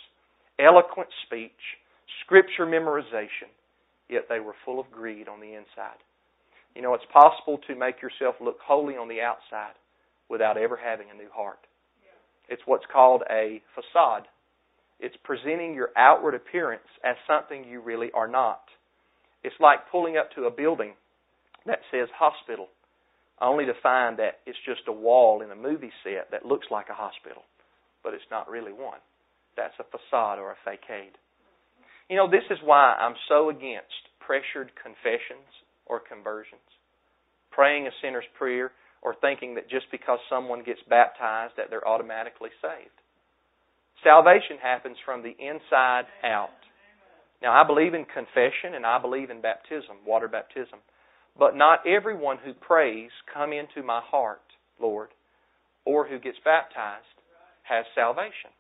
eloquent 0.60 1.10
speech, 1.26 1.80
scripture 2.24 2.66
memorization, 2.66 3.50
yet 4.10 4.28
they 4.30 4.40
were 4.40 4.56
full 4.66 4.80
of 4.80 4.92
greed 4.92 5.28
on 5.28 5.40
the 5.40 5.54
inside. 5.54 6.00
You 6.76 6.82
know, 6.82 6.94
it's 6.94 7.06
possible 7.12 7.60
to 7.68 7.76
make 7.76 8.02
yourself 8.02 8.36
look 8.40 8.58
holy 8.66 8.96
on 8.96 9.08
the 9.08 9.22
outside 9.22 9.76
without 10.30 10.58
ever 10.58 10.78
having 10.78 11.08
a 11.10 11.18
new 11.18 11.30
heart. 11.34 11.60
It's 12.48 12.62
what's 12.66 12.86
called 12.92 13.24
a 13.30 13.62
facade. 13.76 14.28
It's 15.02 15.18
presenting 15.24 15.74
your 15.74 15.90
outward 15.98 16.36
appearance 16.36 16.88
as 17.04 17.16
something 17.28 17.66
you 17.66 17.82
really 17.82 18.12
are 18.14 18.28
not. 18.28 18.62
It's 19.44 19.56
like 19.60 19.90
pulling 19.92 20.16
up 20.16 20.30
to 20.36 20.46
a 20.46 20.52
building 20.52 20.94
that 21.66 21.80
says 21.92 22.08
hospital, 22.16 22.68
only 23.42 23.66
to 23.66 23.74
find 23.82 24.20
that 24.20 24.40
it's 24.46 24.58
just 24.66 24.82
a 24.88 24.92
wall 24.94 25.42
in 25.42 25.50
a 25.50 25.56
movie 25.56 25.92
set 26.04 26.30
that 26.32 26.46
looks 26.46 26.68
like 26.70 26.90
a 26.90 26.94
hospital, 26.94 27.42
but 28.04 28.14
it's 28.14 28.30
not 28.30 28.50
really 28.50 28.72
one. 28.72 29.00
That's 29.58 29.74
a 29.80 29.90
facade 29.90 30.38
or 30.38 30.52
a 30.52 30.62
facade. 30.64 31.18
You 32.08 32.18
know, 32.18 32.30
this 32.30 32.46
is 32.52 32.60
why 32.64 32.94
I'm 32.94 33.16
so 33.28 33.50
against 33.50 34.06
pressured 34.20 34.72
confessions 34.78 35.50
or 35.88 36.00
conversions. 36.00 36.62
Praying 37.52 37.88
a 37.88 37.92
sinner's 38.02 38.30
prayer 38.38 38.72
or 39.02 39.16
thinking 39.20 39.56
that 39.56 39.70
just 39.70 39.90
because 39.92 40.20
someone 40.30 40.64
gets 40.64 40.80
baptized 40.88 41.54
that 41.58 41.68
they're 41.70 41.88
automatically 41.88 42.50
saved. 42.62 43.01
Salvation 44.04 44.58
happens 44.62 44.98
from 45.06 45.22
the 45.22 45.36
inside 45.38 46.06
out. 46.24 46.50
Now, 47.42 47.54
I 47.54 47.66
believe 47.66 47.94
in 47.94 48.06
confession 48.06 48.76
and 48.76 48.86
I 48.86 49.00
believe 49.00 49.30
in 49.30 49.42
baptism, 49.42 49.98
water 50.06 50.28
baptism. 50.28 50.80
But 51.38 51.56
not 51.56 51.88
everyone 51.88 52.38
who 52.44 52.54
prays, 52.54 53.10
Come 53.34 53.54
into 53.54 53.86
my 53.86 54.02
heart, 54.04 54.42
Lord, 54.80 55.10
or 55.86 56.08
who 56.08 56.20
gets 56.20 56.38
baptized 56.44 57.06
has 57.64 57.86
salvation. 57.96 58.52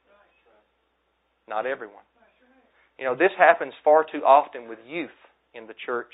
Not 1.47 1.65
everyone. 1.65 2.03
You 2.97 3.05
know, 3.05 3.15
this 3.15 3.31
happens 3.37 3.73
far 3.83 4.05
too 4.09 4.23
often 4.23 4.69
with 4.69 4.79
youth 4.87 5.09
in 5.53 5.67
the 5.67 5.73
church 5.85 6.13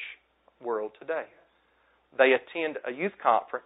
world 0.64 0.92
today. 1.00 1.26
They 2.18 2.32
attend 2.34 2.78
a 2.88 2.92
youth 2.92 3.12
conference. 3.22 3.66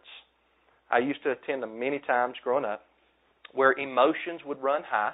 I 0.90 1.00
used 1.00 1.24
to 1.24 1.32
attend 1.32 1.64
them 1.64 1.80
many 1.80 2.00
times 2.00 2.36
growing 2.44 2.66
up, 2.66 2.82
where 3.54 3.74
emotions 3.74 4.42
would 4.46 4.62
run 4.62 4.82
high, 4.86 5.14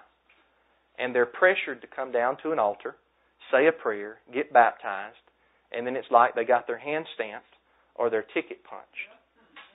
and 0.97 1.13
they're 1.13 1.25
pressured 1.25 1.81
to 1.81 1.87
come 1.87 2.11
down 2.11 2.37
to 2.43 2.51
an 2.51 2.59
altar, 2.59 2.95
say 3.51 3.67
a 3.67 3.71
prayer, 3.71 4.17
get 4.33 4.51
baptized, 4.51 5.17
and 5.71 5.85
then 5.85 5.95
it's 5.95 6.07
like 6.11 6.35
they 6.35 6.45
got 6.45 6.67
their 6.67 6.77
hand 6.77 7.05
stamped 7.15 7.45
or 7.95 8.09
their 8.09 8.25
ticket 8.33 8.63
punched, 8.63 9.11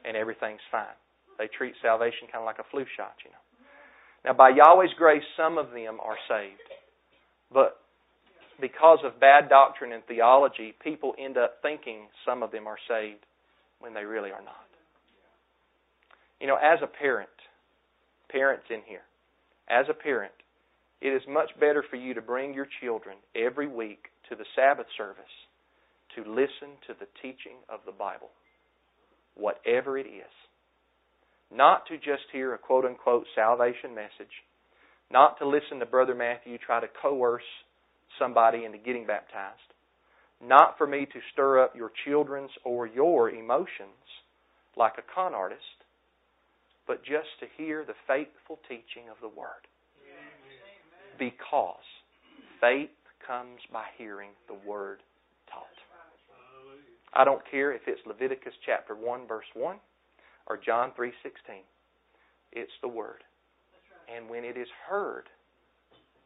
and 0.05 0.17
everything's 0.17 0.65
fine. 0.71 0.99
They 1.39 1.49
treat 1.49 1.75
salvation 1.83 2.29
kind 2.31 2.43
of 2.43 2.47
like 2.47 2.59
a 2.59 2.69
flu 2.71 2.85
shot, 2.97 3.15
you 3.25 3.31
know. 3.31 3.37
Now, 4.25 4.35
by 4.35 4.51
Yahweh's 4.51 4.95
grace, 4.97 5.25
some 5.37 5.59
of 5.59 5.71
them 5.73 5.99
are 6.01 6.17
saved. 6.29 6.61
But 7.53 7.79
because 8.61 9.01
of 9.05 9.19
bad 9.19 9.49
doctrine 9.49 9.93
and 9.93 10.05
theology, 10.07 10.75
people 10.83 11.15
end 11.19 11.37
up 11.37 11.57
thinking 11.63 12.07
some 12.25 12.43
of 12.43 12.53
them 12.53 12.67
are 12.67 12.79
saved 12.89 13.27
when 13.81 13.95
they 13.95 14.05
really 14.05 14.31
are 14.31 14.43
not. 14.43 14.55
You 16.41 16.47
know, 16.47 16.57
as 16.57 16.79
a 16.83 16.87
parent, 16.87 17.31
parents 18.31 18.65
in 18.71 18.81
here, 18.87 19.03
as 19.69 19.87
a 19.91 19.95
parent, 19.95 20.33
it 21.03 21.09
is 21.09 21.23
much 21.29 21.51
better 21.59 21.85
for 21.91 21.97
you 21.97 22.15
to 22.15 22.23
bring 22.23 22.55
your 22.55 22.69
children 22.81 23.17
every 23.35 23.67
week 23.67 24.07
to 24.29 24.37
the 24.37 24.45
Sabbath 24.55 24.87
service 24.97 25.35
to 26.15 26.21
listen 26.21 26.79
to 26.87 26.95
the 27.01 27.09
teaching 27.21 27.59
of 27.69 27.81
the 27.85 27.93
Bible, 27.93 28.31
whatever 29.35 29.99
it 29.99 30.07
is. 30.07 30.33
Not 31.51 31.87
to 31.89 31.97
just 31.97 32.31
hear 32.33 32.55
a 32.55 32.59
quote 32.59 32.85
unquote 32.85 33.27
salvation 33.35 33.97
message, 33.97 34.31
not 35.11 35.39
to 35.41 35.49
listen 35.49 35.81
to 35.81 35.87
Brother 35.87 36.15
Matthew 36.15 36.57
try 36.59 36.81
to 36.81 36.87
coerce 37.03 37.43
somebody 38.17 38.65
into 38.65 38.79
getting 38.79 39.05
baptized, 39.05 39.59
not 40.41 40.79
for 40.79 40.87
me 40.87 41.07
to 41.07 41.21
stir 41.33 41.65
up 41.65 41.75
your 41.75 41.91
children's 42.05 42.51
or 42.65 42.87
your 42.87 43.31
emotions 43.31 44.07
like 44.77 44.95
a 44.99 45.15
con 45.15 45.35
artist, 45.35 45.83
but 46.87 47.05
just 47.05 47.29
to 47.41 47.47
hear 47.57 47.85
the 47.85 47.99
faithful 48.07 48.61
teaching 48.69 49.11
of 49.11 49.17
the 49.21 49.29
Word. 49.29 49.67
Because 51.23 51.87
faith 52.59 52.91
comes 53.25 53.63
by 53.73 53.87
hearing 53.97 54.31
the 54.49 54.59
Word 54.67 54.99
taught. 55.47 55.79
I 57.15 57.23
don't 57.23 57.43
care 57.49 57.71
if 57.71 57.83
it's 57.87 58.01
Leviticus 58.07 58.55
chapter 58.67 58.97
1 58.97 59.29
verse 59.29 59.47
1 59.55 59.77
or 60.49 60.57
John 60.57 60.91
3:16. 60.99 61.63
It's 62.51 62.73
the 62.83 62.89
word. 62.89 63.23
And 64.09 64.29
when 64.29 64.45
it 64.45 64.57
is 64.57 64.67
heard, 64.89 65.29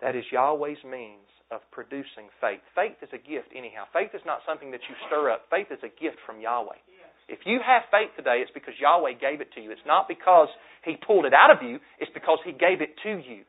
that 0.01 0.17
is 0.17 0.25
Yahweh's 0.33 0.83
means 0.83 1.29
of 1.51 1.61
producing 1.73 2.31
faith. 2.41 2.63
Faith 2.75 2.97
is 3.03 3.13
a 3.13 3.19
gift 3.19 3.53
anyhow. 3.55 3.85
Faith 3.93 4.15
is 4.15 4.25
not 4.25 4.41
something 4.47 4.71
that 4.71 4.81
you 4.89 4.95
stir 5.07 5.29
up. 5.31 5.45
Faith 5.51 5.71
is 5.71 5.83
a 5.83 5.93
gift 6.01 6.17
from 6.25 6.41
Yahweh. 6.41 6.81
If 7.29 7.41
you 7.45 7.61
have 7.61 7.83
faith 7.91 8.17
today, 8.17 8.41
it's 8.41 8.51
because 8.53 8.75
Yahweh 8.81 9.21
gave 9.21 9.43
it 9.43 9.53
to 9.53 9.61
you. 9.61 9.73
It's 9.73 9.85
not 9.85 10.09
because 10.09 10.49
He 10.85 10.97
pulled 10.97 11.27
it 11.27 11.35
out 11.35 11.51
of 11.51 11.63
you, 11.63 11.81
it's 11.99 12.13
because 12.15 12.39
He 12.45 12.53
gave 12.53 12.81
it 12.81 12.97
to 13.03 13.19
you. 13.19 13.45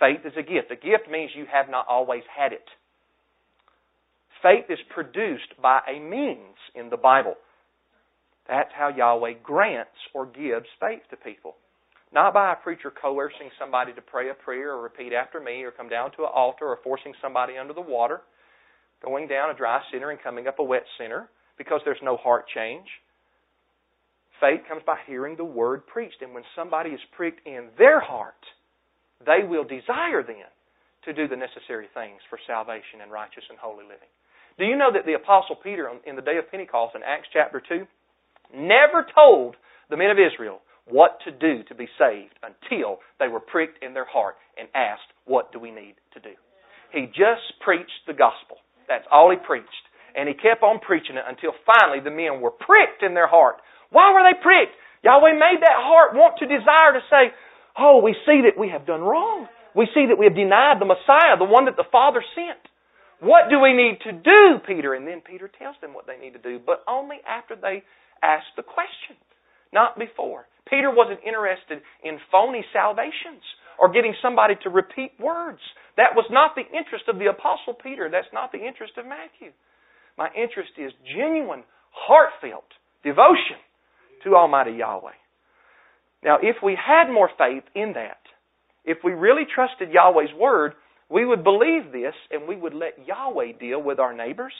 Faith 0.00 0.20
is 0.24 0.32
a 0.36 0.42
gift. 0.42 0.70
A 0.70 0.76
gift 0.76 1.10
means 1.10 1.30
you 1.34 1.46
have 1.50 1.70
not 1.70 1.86
always 1.88 2.22
had 2.34 2.52
it. 2.52 2.64
Faith 4.42 4.66
is 4.68 4.78
produced 4.94 5.60
by 5.60 5.80
a 5.88 5.98
means 5.98 6.56
in 6.74 6.90
the 6.90 6.96
Bible. 6.96 7.34
That's 8.48 8.70
how 8.76 8.88
Yahweh 8.88 9.42
grants 9.42 9.98
or 10.14 10.26
gives 10.26 10.66
faith 10.78 11.02
to 11.10 11.16
people. 11.16 11.56
Not 12.12 12.34
by 12.34 12.52
a 12.52 12.56
preacher 12.56 12.92
coercing 12.92 13.50
somebody 13.58 13.92
to 13.94 14.00
pray 14.00 14.30
a 14.30 14.34
prayer 14.34 14.72
or 14.72 14.82
repeat 14.82 15.12
after 15.12 15.40
me 15.40 15.62
or 15.64 15.72
come 15.72 15.88
down 15.88 16.12
to 16.12 16.22
an 16.22 16.30
altar 16.32 16.66
or 16.66 16.78
forcing 16.84 17.12
somebody 17.20 17.58
under 17.58 17.74
the 17.74 17.80
water, 17.80 18.20
going 19.04 19.26
down 19.26 19.50
a 19.50 19.54
dry 19.54 19.80
sinner 19.90 20.10
and 20.10 20.22
coming 20.22 20.46
up 20.46 20.58
a 20.58 20.62
wet 20.62 20.84
sinner 20.98 21.28
because 21.58 21.80
there's 21.84 21.98
no 22.02 22.16
heart 22.16 22.44
change. 22.54 22.86
Faith 24.40 24.60
comes 24.68 24.82
by 24.86 24.96
hearing 25.06 25.36
the 25.36 25.44
word 25.44 25.86
preached. 25.86 26.20
And 26.20 26.34
when 26.34 26.44
somebody 26.54 26.90
is 26.90 27.00
pricked 27.16 27.46
in 27.46 27.68
their 27.78 28.00
heart, 28.00 28.34
they 29.24 29.46
will 29.46 29.64
desire 29.64 30.22
then 30.22 30.50
to 31.04 31.12
do 31.12 31.28
the 31.28 31.38
necessary 31.38 31.86
things 31.94 32.20
for 32.28 32.38
salvation 32.46 33.00
and 33.00 33.12
righteous 33.12 33.44
and 33.48 33.58
holy 33.58 33.84
living. 33.84 34.10
Do 34.58 34.64
you 34.64 34.76
know 34.76 34.90
that 34.92 35.06
the 35.06 35.14
Apostle 35.14 35.56
Peter, 35.56 35.88
in 36.04 36.16
the 36.16 36.22
day 36.22 36.38
of 36.38 36.50
Pentecost 36.50 36.96
in 36.96 37.02
Acts 37.02 37.28
chapter 37.32 37.60
2, 37.60 37.86
never 38.56 39.06
told 39.14 39.56
the 39.90 39.96
men 39.96 40.10
of 40.10 40.18
Israel 40.18 40.60
what 40.88 41.18
to 41.24 41.30
do 41.30 41.62
to 41.68 41.74
be 41.74 41.88
saved 41.98 42.34
until 42.42 42.98
they 43.18 43.28
were 43.28 43.40
pricked 43.40 43.82
in 43.82 43.94
their 43.94 44.06
heart 44.06 44.36
and 44.56 44.68
asked, 44.74 45.10
What 45.26 45.52
do 45.52 45.58
we 45.58 45.70
need 45.70 45.94
to 46.14 46.20
do? 46.20 46.34
He 46.92 47.06
just 47.06 47.58
preached 47.60 48.06
the 48.06 48.14
gospel. 48.14 48.58
That's 48.88 49.06
all 49.10 49.30
he 49.30 49.36
preached. 49.36 49.86
And 50.14 50.28
he 50.28 50.34
kept 50.34 50.62
on 50.62 50.80
preaching 50.80 51.18
it 51.18 51.26
until 51.28 51.52
finally 51.66 52.00
the 52.00 52.14
men 52.14 52.40
were 52.40 52.54
pricked 52.54 53.02
in 53.02 53.12
their 53.12 53.28
heart. 53.28 53.56
Why 53.90 54.14
were 54.14 54.24
they 54.24 54.38
pricked? 54.40 54.72
Yahweh 55.04 55.36
made 55.36 55.60
that 55.60 55.76
heart 55.76 56.16
want 56.16 56.38
to 56.38 56.48
desire 56.48 56.96
to 56.96 57.02
say, 57.10 57.34
Oh, 57.78 58.00
we 58.02 58.16
see 58.24 58.42
that 58.48 58.58
we 58.58 58.68
have 58.70 58.86
done 58.86 59.02
wrong. 59.02 59.48
We 59.74 59.86
see 59.92 60.06
that 60.08 60.18
we 60.18 60.24
have 60.24 60.34
denied 60.34 60.80
the 60.80 60.88
Messiah, 60.88 61.36
the 61.38 61.44
one 61.44 61.66
that 61.66 61.76
the 61.76 61.84
Father 61.92 62.24
sent. 62.34 62.60
What 63.20 63.48
do 63.48 63.60
we 63.60 63.72
need 63.72 64.00
to 64.04 64.12
do, 64.12 64.60
Peter? 64.66 64.94
And 64.94 65.06
then 65.06 65.20
Peter 65.20 65.48
tells 65.48 65.76
them 65.80 65.92
what 65.92 66.06
they 66.06 66.16
need 66.16 66.32
to 66.32 66.42
do, 66.42 66.60
but 66.60 66.84
only 66.88 67.16
after 67.28 67.56
they 67.56 67.84
ask 68.22 68.44
the 68.56 68.64
question, 68.64 69.16
not 69.72 69.98
before. 69.98 70.48
Peter 70.68 70.90
wasn't 70.92 71.20
interested 71.24 71.80
in 72.02 72.18
phony 72.32 72.64
salvations 72.72 73.44
or 73.78 73.92
getting 73.92 74.14
somebody 74.20 74.54
to 74.64 74.70
repeat 74.70 75.12
words. 75.20 75.60
That 75.96 76.16
was 76.16 76.26
not 76.30 76.56
the 76.56 76.64
interest 76.76 77.08
of 77.08 77.18
the 77.18 77.28
Apostle 77.28 77.74
Peter. 77.74 78.08
That's 78.10 78.32
not 78.32 78.52
the 78.52 78.60
interest 78.60 78.96
of 78.96 79.04
Matthew. 79.04 79.52
My 80.16 80.28
interest 80.32 80.72
is 80.76 80.92
genuine, 81.04 81.64
heartfelt 81.92 82.68
devotion 83.04 83.60
to 84.24 84.34
Almighty 84.34 84.72
Yahweh. 84.72 85.16
Now, 86.26 86.38
if 86.42 86.56
we 86.62 86.74
had 86.76 87.08
more 87.08 87.30
faith 87.38 87.62
in 87.76 87.92
that, 87.94 88.18
if 88.84 88.98
we 89.04 89.12
really 89.12 89.44
trusted 89.46 89.92
Yahweh's 89.92 90.34
Word, 90.36 90.74
we 91.08 91.24
would 91.24 91.44
believe 91.44 91.92
this 91.92 92.14
and 92.32 92.48
we 92.48 92.56
would 92.56 92.74
let 92.74 93.06
Yahweh 93.06 93.52
deal 93.60 93.80
with 93.80 94.00
our 94.00 94.12
neighbors 94.12 94.52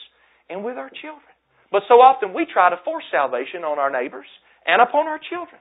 and 0.49 0.63
with 0.63 0.77
our 0.77 0.89
children. 0.89 1.27
But 1.69 1.83
so 1.89 1.95
often 1.95 2.33
we 2.33 2.45
try 2.51 2.69
to 2.69 2.79
force 2.85 3.03
salvation 3.11 3.65
on 3.65 3.79
our 3.79 3.91
neighbors 3.91 4.27
and 4.65 4.81
upon 4.81 5.07
our 5.07 5.19
children. 5.29 5.59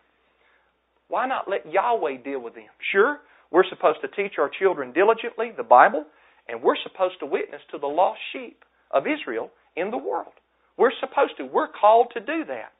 Why 1.08 1.26
not 1.26 1.50
let 1.50 1.70
Yahweh 1.70 2.22
deal 2.22 2.40
with 2.40 2.54
them? 2.54 2.70
Sure, 2.92 3.18
we're 3.50 3.68
supposed 3.68 3.98
to 4.02 4.08
teach 4.08 4.38
our 4.38 4.50
children 4.60 4.92
diligently 4.92 5.50
the 5.56 5.64
Bible, 5.64 6.04
and 6.48 6.62
we're 6.62 6.78
supposed 6.84 7.18
to 7.18 7.26
witness 7.26 7.62
to 7.72 7.78
the 7.78 7.86
lost 7.86 8.20
sheep 8.32 8.64
of 8.92 9.04
Israel 9.06 9.50
in 9.76 9.90
the 9.90 9.98
world. 9.98 10.34
We're 10.76 10.94
supposed 11.00 11.36
to. 11.38 11.44
We're 11.44 11.68
called 11.68 12.12
to 12.14 12.20
do 12.20 12.44
that. 12.46 12.72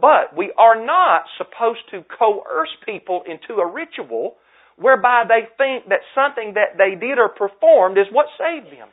But 0.00 0.36
we 0.36 0.52
are 0.56 0.84
not 0.84 1.24
supposed 1.38 1.82
to 1.90 2.04
coerce 2.06 2.70
people 2.86 3.22
into 3.26 3.60
a 3.60 3.66
ritual 3.66 4.36
whereby 4.76 5.24
they 5.26 5.50
think 5.58 5.88
that 5.90 6.06
something 6.14 6.54
that 6.54 6.78
they 6.78 6.94
did 6.94 7.18
or 7.18 7.28
performed 7.28 7.98
is 7.98 8.06
what 8.12 8.26
saved 8.38 8.70
them. 8.72 8.88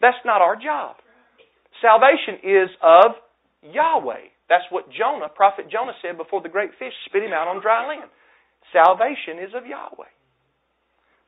That's 0.00 0.16
not 0.24 0.40
our 0.40 0.56
job. 0.56 0.96
Salvation 1.82 2.40
is 2.42 2.70
of 2.82 3.12
Yahweh. 3.62 4.32
That's 4.48 4.64
what 4.70 4.88
Jonah, 4.90 5.28
prophet 5.28 5.66
Jonah 5.70 5.92
said 6.00 6.16
before 6.16 6.40
the 6.40 6.48
great 6.48 6.70
fish 6.78 6.92
spit 7.06 7.22
him 7.22 7.32
out 7.32 7.48
on 7.48 7.60
dry 7.60 7.86
land. 7.86 8.08
Salvation 8.72 9.42
is 9.44 9.52
of 9.54 9.66
Yahweh. 9.66 10.12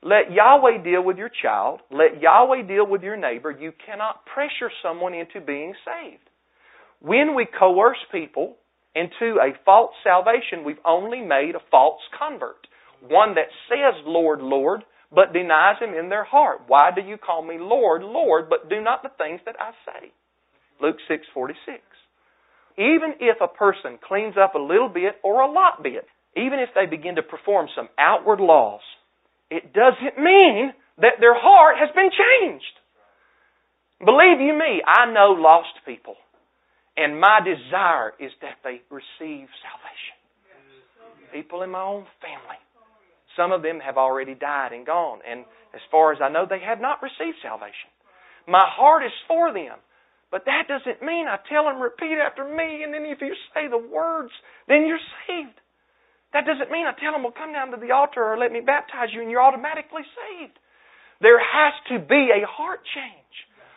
Let 0.02 0.32
Yahweh 0.32 0.84
deal 0.84 1.02
with 1.02 1.18
your 1.18 1.30
child. 1.42 1.80
Let 1.90 2.22
Yahweh 2.22 2.62
deal 2.62 2.86
with 2.86 3.02
your 3.02 3.16
neighbor. 3.16 3.50
You 3.50 3.72
cannot 3.84 4.24
pressure 4.26 4.70
someone 4.82 5.12
into 5.12 5.40
being 5.44 5.74
saved. 5.84 6.22
When 7.00 7.34
we 7.34 7.46
coerce 7.46 7.98
people 8.12 8.56
into 8.98 9.38
a 9.38 9.54
false 9.64 9.92
salvation, 10.02 10.64
we've 10.64 10.82
only 10.84 11.20
made 11.20 11.54
a 11.54 11.62
false 11.70 12.00
convert 12.18 12.66
one 13.06 13.34
that 13.34 13.50
says, 13.68 13.94
Lord, 14.04 14.40
Lord, 14.40 14.82
but 15.12 15.32
denies 15.32 15.76
him 15.80 15.94
in 15.94 16.08
their 16.08 16.24
heart. 16.24 16.62
Why 16.66 16.90
do 16.94 17.00
you 17.00 17.16
call 17.16 17.42
me 17.42 17.56
Lord, 17.58 18.02
Lord, 18.02 18.50
but 18.50 18.68
do 18.68 18.80
not 18.82 19.02
the 19.02 19.10
things 19.16 19.40
that 19.46 19.56
I 19.60 19.70
say? 19.86 20.12
Luke 20.80 20.98
6:46. 21.08 21.80
Even 22.76 23.14
if 23.20 23.40
a 23.40 23.48
person 23.48 23.98
cleans 23.98 24.36
up 24.36 24.54
a 24.54 24.58
little 24.58 24.88
bit 24.88 25.18
or 25.22 25.40
a 25.40 25.50
lot 25.50 25.82
bit, 25.82 26.06
even 26.36 26.60
if 26.60 26.68
they 26.74 26.86
begin 26.86 27.16
to 27.16 27.22
perform 27.22 27.68
some 27.74 27.88
outward 27.98 28.40
laws, 28.40 28.82
it 29.50 29.72
doesn't 29.72 30.18
mean 30.18 30.72
that 30.98 31.18
their 31.20 31.34
heart 31.34 31.78
has 31.78 31.90
been 31.94 32.10
changed. 32.10 32.64
Believe 34.04 34.40
you 34.40 34.54
me, 34.54 34.82
I 34.86 35.10
know 35.10 35.32
lost 35.32 35.74
people. 35.84 36.16
And 36.98 37.20
my 37.20 37.38
desire 37.46 38.18
is 38.18 38.34
that 38.42 38.58
they 38.66 38.82
receive 38.90 39.46
salvation. 39.62 40.18
People 41.30 41.62
in 41.62 41.70
my 41.70 41.82
own 41.82 42.02
family. 42.18 42.58
Some 43.38 43.52
of 43.52 43.62
them 43.62 43.78
have 43.78 43.96
already 43.96 44.34
died 44.34 44.74
and 44.74 44.84
gone. 44.84 45.20
And 45.22 45.46
as 45.70 45.80
far 45.94 46.12
as 46.12 46.18
I 46.18 46.28
know, 46.28 46.42
they 46.42 46.58
have 46.58 46.82
not 46.82 46.98
received 46.98 47.38
salvation. 47.38 47.94
My 48.50 48.66
heart 48.66 49.06
is 49.06 49.14
for 49.30 49.54
them. 49.54 49.78
But 50.34 50.44
that 50.44 50.66
doesn't 50.66 51.00
mean 51.00 51.30
I 51.30 51.38
tell 51.48 51.64
them, 51.64 51.80
repeat 51.80 52.18
after 52.18 52.44
me, 52.44 52.82
and 52.82 52.92
then 52.92 53.06
if 53.06 53.22
you 53.22 53.32
say 53.54 53.70
the 53.70 53.78
words, 53.78 54.32
then 54.66 54.84
you're 54.84 55.00
saved. 55.24 55.56
That 56.34 56.44
doesn't 56.44 56.68
mean 56.68 56.84
I 56.84 56.92
tell 57.00 57.12
them, 57.12 57.22
well, 57.22 57.32
come 57.32 57.54
down 57.54 57.70
to 57.72 57.80
the 57.80 57.94
altar 57.94 58.20
or 58.20 58.36
let 58.36 58.52
me 58.52 58.60
baptize 58.60 59.08
you 59.14 59.22
and 59.22 59.30
you're 59.30 59.40
automatically 59.40 60.04
saved. 60.04 60.58
There 61.24 61.40
has 61.40 61.72
to 61.88 62.04
be 62.04 62.28
a 62.28 62.44
heart 62.44 62.84
change. 62.84 63.34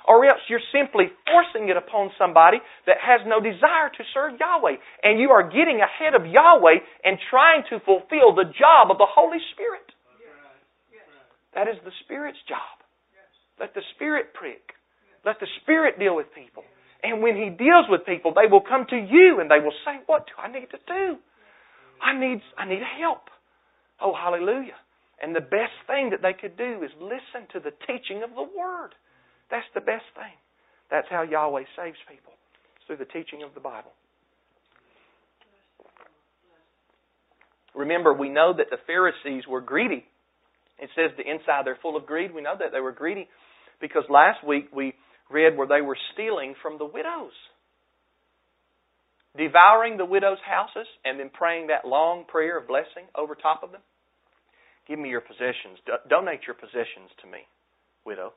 Or 0.07 0.25
else 0.25 0.41
you're 0.49 0.63
simply 0.73 1.13
forcing 1.29 1.69
it 1.69 1.77
upon 1.77 2.11
somebody 2.17 2.57
that 2.87 2.97
has 3.01 3.21
no 3.27 3.39
desire 3.39 3.89
to 3.93 4.03
serve 4.13 4.39
Yahweh. 4.39 4.77
And 5.03 5.19
you 5.19 5.29
are 5.29 5.43
getting 5.43 5.81
ahead 5.81 6.15
of 6.15 6.25
Yahweh 6.25 6.81
and 7.03 7.17
trying 7.29 7.63
to 7.69 7.79
fulfill 7.85 8.33
the 8.33 8.49
job 8.49 8.89
of 8.89 8.97
the 8.97 9.09
Holy 9.09 9.39
Spirit. 9.53 9.85
That 11.53 11.67
is 11.67 11.75
the 11.83 11.91
Spirit's 12.05 12.39
job. 12.47 12.81
Let 13.59 13.73
the 13.75 13.83
Spirit 13.95 14.33
prick. 14.33 14.73
Let 15.25 15.39
the 15.39 15.47
Spirit 15.61 15.99
deal 15.99 16.15
with 16.15 16.33
people. 16.33 16.63
And 17.03 17.21
when 17.21 17.35
He 17.35 17.49
deals 17.49 17.85
with 17.89 18.05
people, 18.05 18.33
they 18.33 18.49
will 18.49 18.61
come 18.61 18.85
to 18.89 18.97
you 18.97 19.39
and 19.39 19.51
they 19.51 19.59
will 19.59 19.75
say, 19.85 19.99
What 20.07 20.25
do 20.25 20.33
I 20.41 20.51
need 20.51 20.69
to 20.71 20.81
do? 20.87 21.17
I 22.01 22.17
need, 22.17 22.41
I 22.57 22.65
need 22.65 22.81
help. 22.99 23.29
Oh, 24.01 24.13
hallelujah. 24.13 24.79
And 25.21 25.35
the 25.35 25.41
best 25.41 25.77
thing 25.85 26.09
that 26.09 26.23
they 26.23 26.33
could 26.33 26.57
do 26.57 26.81
is 26.81 26.89
listen 26.97 27.45
to 27.53 27.59
the 27.59 27.73
teaching 27.85 28.23
of 28.23 28.31
the 28.31 28.41
Word. 28.41 28.97
That's 29.51 29.67
the 29.75 29.81
best 29.81 30.05
thing. 30.15 30.33
That's 30.89 31.07
how 31.09 31.23
Yahweh 31.23 31.63
saves 31.77 31.97
people. 32.09 32.33
Through 32.87 32.97
the 32.97 33.05
teaching 33.05 33.43
of 33.43 33.53
the 33.53 33.59
Bible. 33.59 33.91
Remember, 37.75 38.13
we 38.13 38.29
know 38.29 38.53
that 38.57 38.67
the 38.69 38.79
Pharisees 38.87 39.43
were 39.47 39.61
greedy. 39.61 40.03
It 40.79 40.89
says 40.95 41.11
the 41.15 41.29
inside 41.29 41.65
they're 41.65 41.77
full 41.81 41.95
of 41.95 42.05
greed. 42.05 42.33
We 42.33 42.41
know 42.41 42.55
that 42.57 42.71
they 42.73 42.81
were 42.81 42.91
greedy 42.91 43.29
because 43.79 44.03
last 44.09 44.45
week 44.45 44.69
we 44.73 44.93
read 45.29 45.55
where 45.55 45.67
they 45.67 45.81
were 45.81 45.97
stealing 46.13 46.55
from 46.61 46.77
the 46.77 46.85
widows 46.85 47.31
devouring 49.37 49.97
the 49.97 50.05
widow's 50.05 50.41
houses 50.45 50.87
and 51.05 51.19
then 51.19 51.29
praying 51.31 51.67
that 51.67 51.87
long 51.87 52.25
prayer 52.27 52.57
of 52.57 52.67
blessing 52.67 53.07
over 53.15 53.35
top 53.35 53.63
of 53.63 53.71
them? 53.71 53.81
Give 54.87 54.99
me 54.99 55.09
your 55.09 55.21
possessions. 55.21 55.79
Do- 55.85 56.03
donate 56.09 56.41
your 56.45 56.55
possessions 56.55 57.11
to 57.21 57.27
me, 57.27 57.47
widow, 58.05 58.33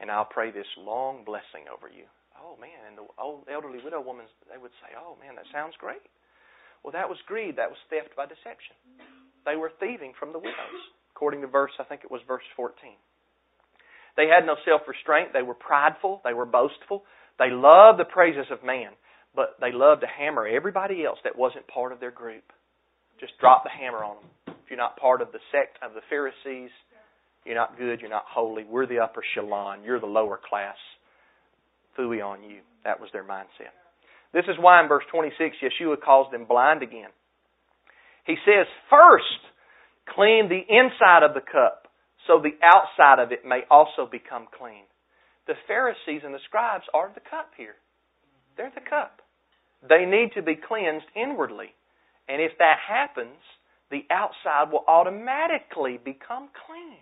and 0.00 0.10
I'll 0.10 0.28
pray 0.28 0.50
this 0.50 0.68
long 0.78 1.24
blessing 1.24 1.66
over 1.68 1.90
you. 1.90 2.06
Oh 2.38 2.56
man, 2.60 2.86
and 2.86 2.96
the 2.96 3.06
old 3.18 3.44
elderly 3.50 3.82
widow 3.82 4.00
woman, 4.00 4.26
they 4.50 4.58
would 4.58 4.74
say, 4.82 4.94
"Oh 4.96 5.16
man, 5.20 5.34
that 5.36 5.50
sounds 5.52 5.74
great." 5.78 6.02
Well, 6.82 6.92
that 6.92 7.08
was 7.08 7.18
greed. 7.26 7.56
That 7.56 7.70
was 7.70 7.78
theft 7.90 8.14
by 8.16 8.26
deception. 8.26 8.78
They 9.44 9.56
were 9.56 9.72
thieving 9.80 10.14
from 10.18 10.32
the 10.32 10.38
widows, 10.38 10.80
according 11.10 11.40
to 11.42 11.48
verse. 11.48 11.72
I 11.78 11.84
think 11.84 12.04
it 12.04 12.10
was 12.10 12.22
verse 12.28 12.46
14. 12.54 12.94
They 14.16 14.28
had 14.28 14.46
no 14.46 14.54
self-restraint. 14.64 15.32
They 15.32 15.42
were 15.42 15.54
prideful. 15.54 16.20
They 16.22 16.34
were 16.34 16.46
boastful. 16.46 17.04
They 17.38 17.50
loved 17.50 17.98
the 17.98 18.04
praises 18.04 18.46
of 18.50 18.62
man 18.62 18.92
but 19.38 19.54
they 19.60 19.70
loved 19.70 20.00
to 20.02 20.06
hammer 20.08 20.46
everybody 20.46 21.04
else 21.04 21.18
that 21.22 21.38
wasn't 21.38 21.66
part 21.68 21.92
of 21.92 22.00
their 22.00 22.10
group. 22.10 22.42
Just 23.20 23.38
drop 23.38 23.62
the 23.62 23.70
hammer 23.70 24.02
on 24.02 24.16
them. 24.16 24.56
If 24.64 24.70
you're 24.70 24.82
not 24.82 24.96
part 24.96 25.22
of 25.22 25.30
the 25.30 25.38
sect 25.52 25.78
of 25.82 25.94
the 25.94 26.02
Pharisees, 26.10 26.70
you're 27.48 27.56
not 27.56 27.78
good, 27.78 28.02
you're 28.02 28.10
not 28.10 28.26
holy. 28.28 28.64
We're 28.64 28.86
the 28.86 28.98
upper 28.98 29.22
echelon, 29.24 29.82
you're 29.82 30.00
the 30.00 30.06
lower 30.06 30.38
class. 30.38 30.76
Fooey 31.98 32.22
on 32.22 32.42
you. 32.42 32.58
That 32.84 33.00
was 33.00 33.08
their 33.12 33.24
mindset. 33.24 33.72
This 34.34 34.44
is 34.48 34.56
why 34.60 34.82
in 34.82 34.88
verse 34.88 35.04
26, 35.10 35.56
Yeshua 35.64 35.96
calls 35.98 36.30
them 36.30 36.44
blind 36.44 36.82
again. 36.82 37.08
He 38.26 38.36
says, 38.44 38.66
First, 38.90 39.40
clean 40.14 40.50
the 40.50 40.60
inside 40.60 41.22
of 41.24 41.32
the 41.32 41.40
cup, 41.40 41.88
so 42.26 42.38
the 42.38 42.52
outside 42.62 43.18
of 43.18 43.32
it 43.32 43.46
may 43.46 43.62
also 43.70 44.04
become 44.04 44.46
clean. 44.58 44.84
The 45.46 45.54
Pharisees 45.66 46.20
and 46.24 46.34
the 46.34 46.44
scribes 46.44 46.84
are 46.92 47.10
the 47.14 47.24
cup 47.24 47.52
here. 47.56 47.76
They're 48.58 48.72
the 48.74 48.84
cup. 48.84 49.22
They 49.88 50.04
need 50.04 50.32
to 50.34 50.42
be 50.42 50.56
cleansed 50.56 51.06
inwardly. 51.16 51.72
And 52.28 52.42
if 52.42 52.52
that 52.58 52.76
happens, 52.86 53.40
the 53.90 54.04
outside 54.10 54.70
will 54.70 54.84
automatically 54.86 55.98
become 56.04 56.50
clean. 56.66 57.00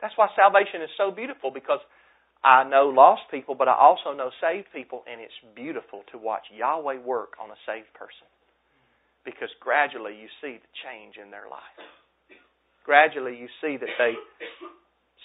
That's 0.00 0.14
why 0.16 0.28
salvation 0.36 0.82
is 0.82 0.90
so 0.96 1.10
beautiful 1.10 1.50
because 1.50 1.80
I 2.44 2.62
know 2.62 2.86
lost 2.94 3.22
people, 3.30 3.54
but 3.54 3.66
I 3.66 3.74
also 3.74 4.14
know 4.14 4.30
saved 4.40 4.68
people, 4.72 5.02
and 5.10 5.20
it's 5.20 5.34
beautiful 5.56 6.02
to 6.12 6.18
watch 6.18 6.46
Yahweh 6.54 7.02
work 7.02 7.34
on 7.42 7.50
a 7.50 7.58
saved 7.66 7.90
person. 7.94 8.30
Because 9.24 9.50
gradually 9.60 10.14
you 10.14 10.30
see 10.40 10.56
the 10.62 10.72
change 10.86 11.18
in 11.18 11.30
their 11.30 11.50
life. 11.50 11.78
Gradually 12.86 13.36
you 13.36 13.48
see 13.60 13.76
that 13.76 13.92
they 13.98 14.14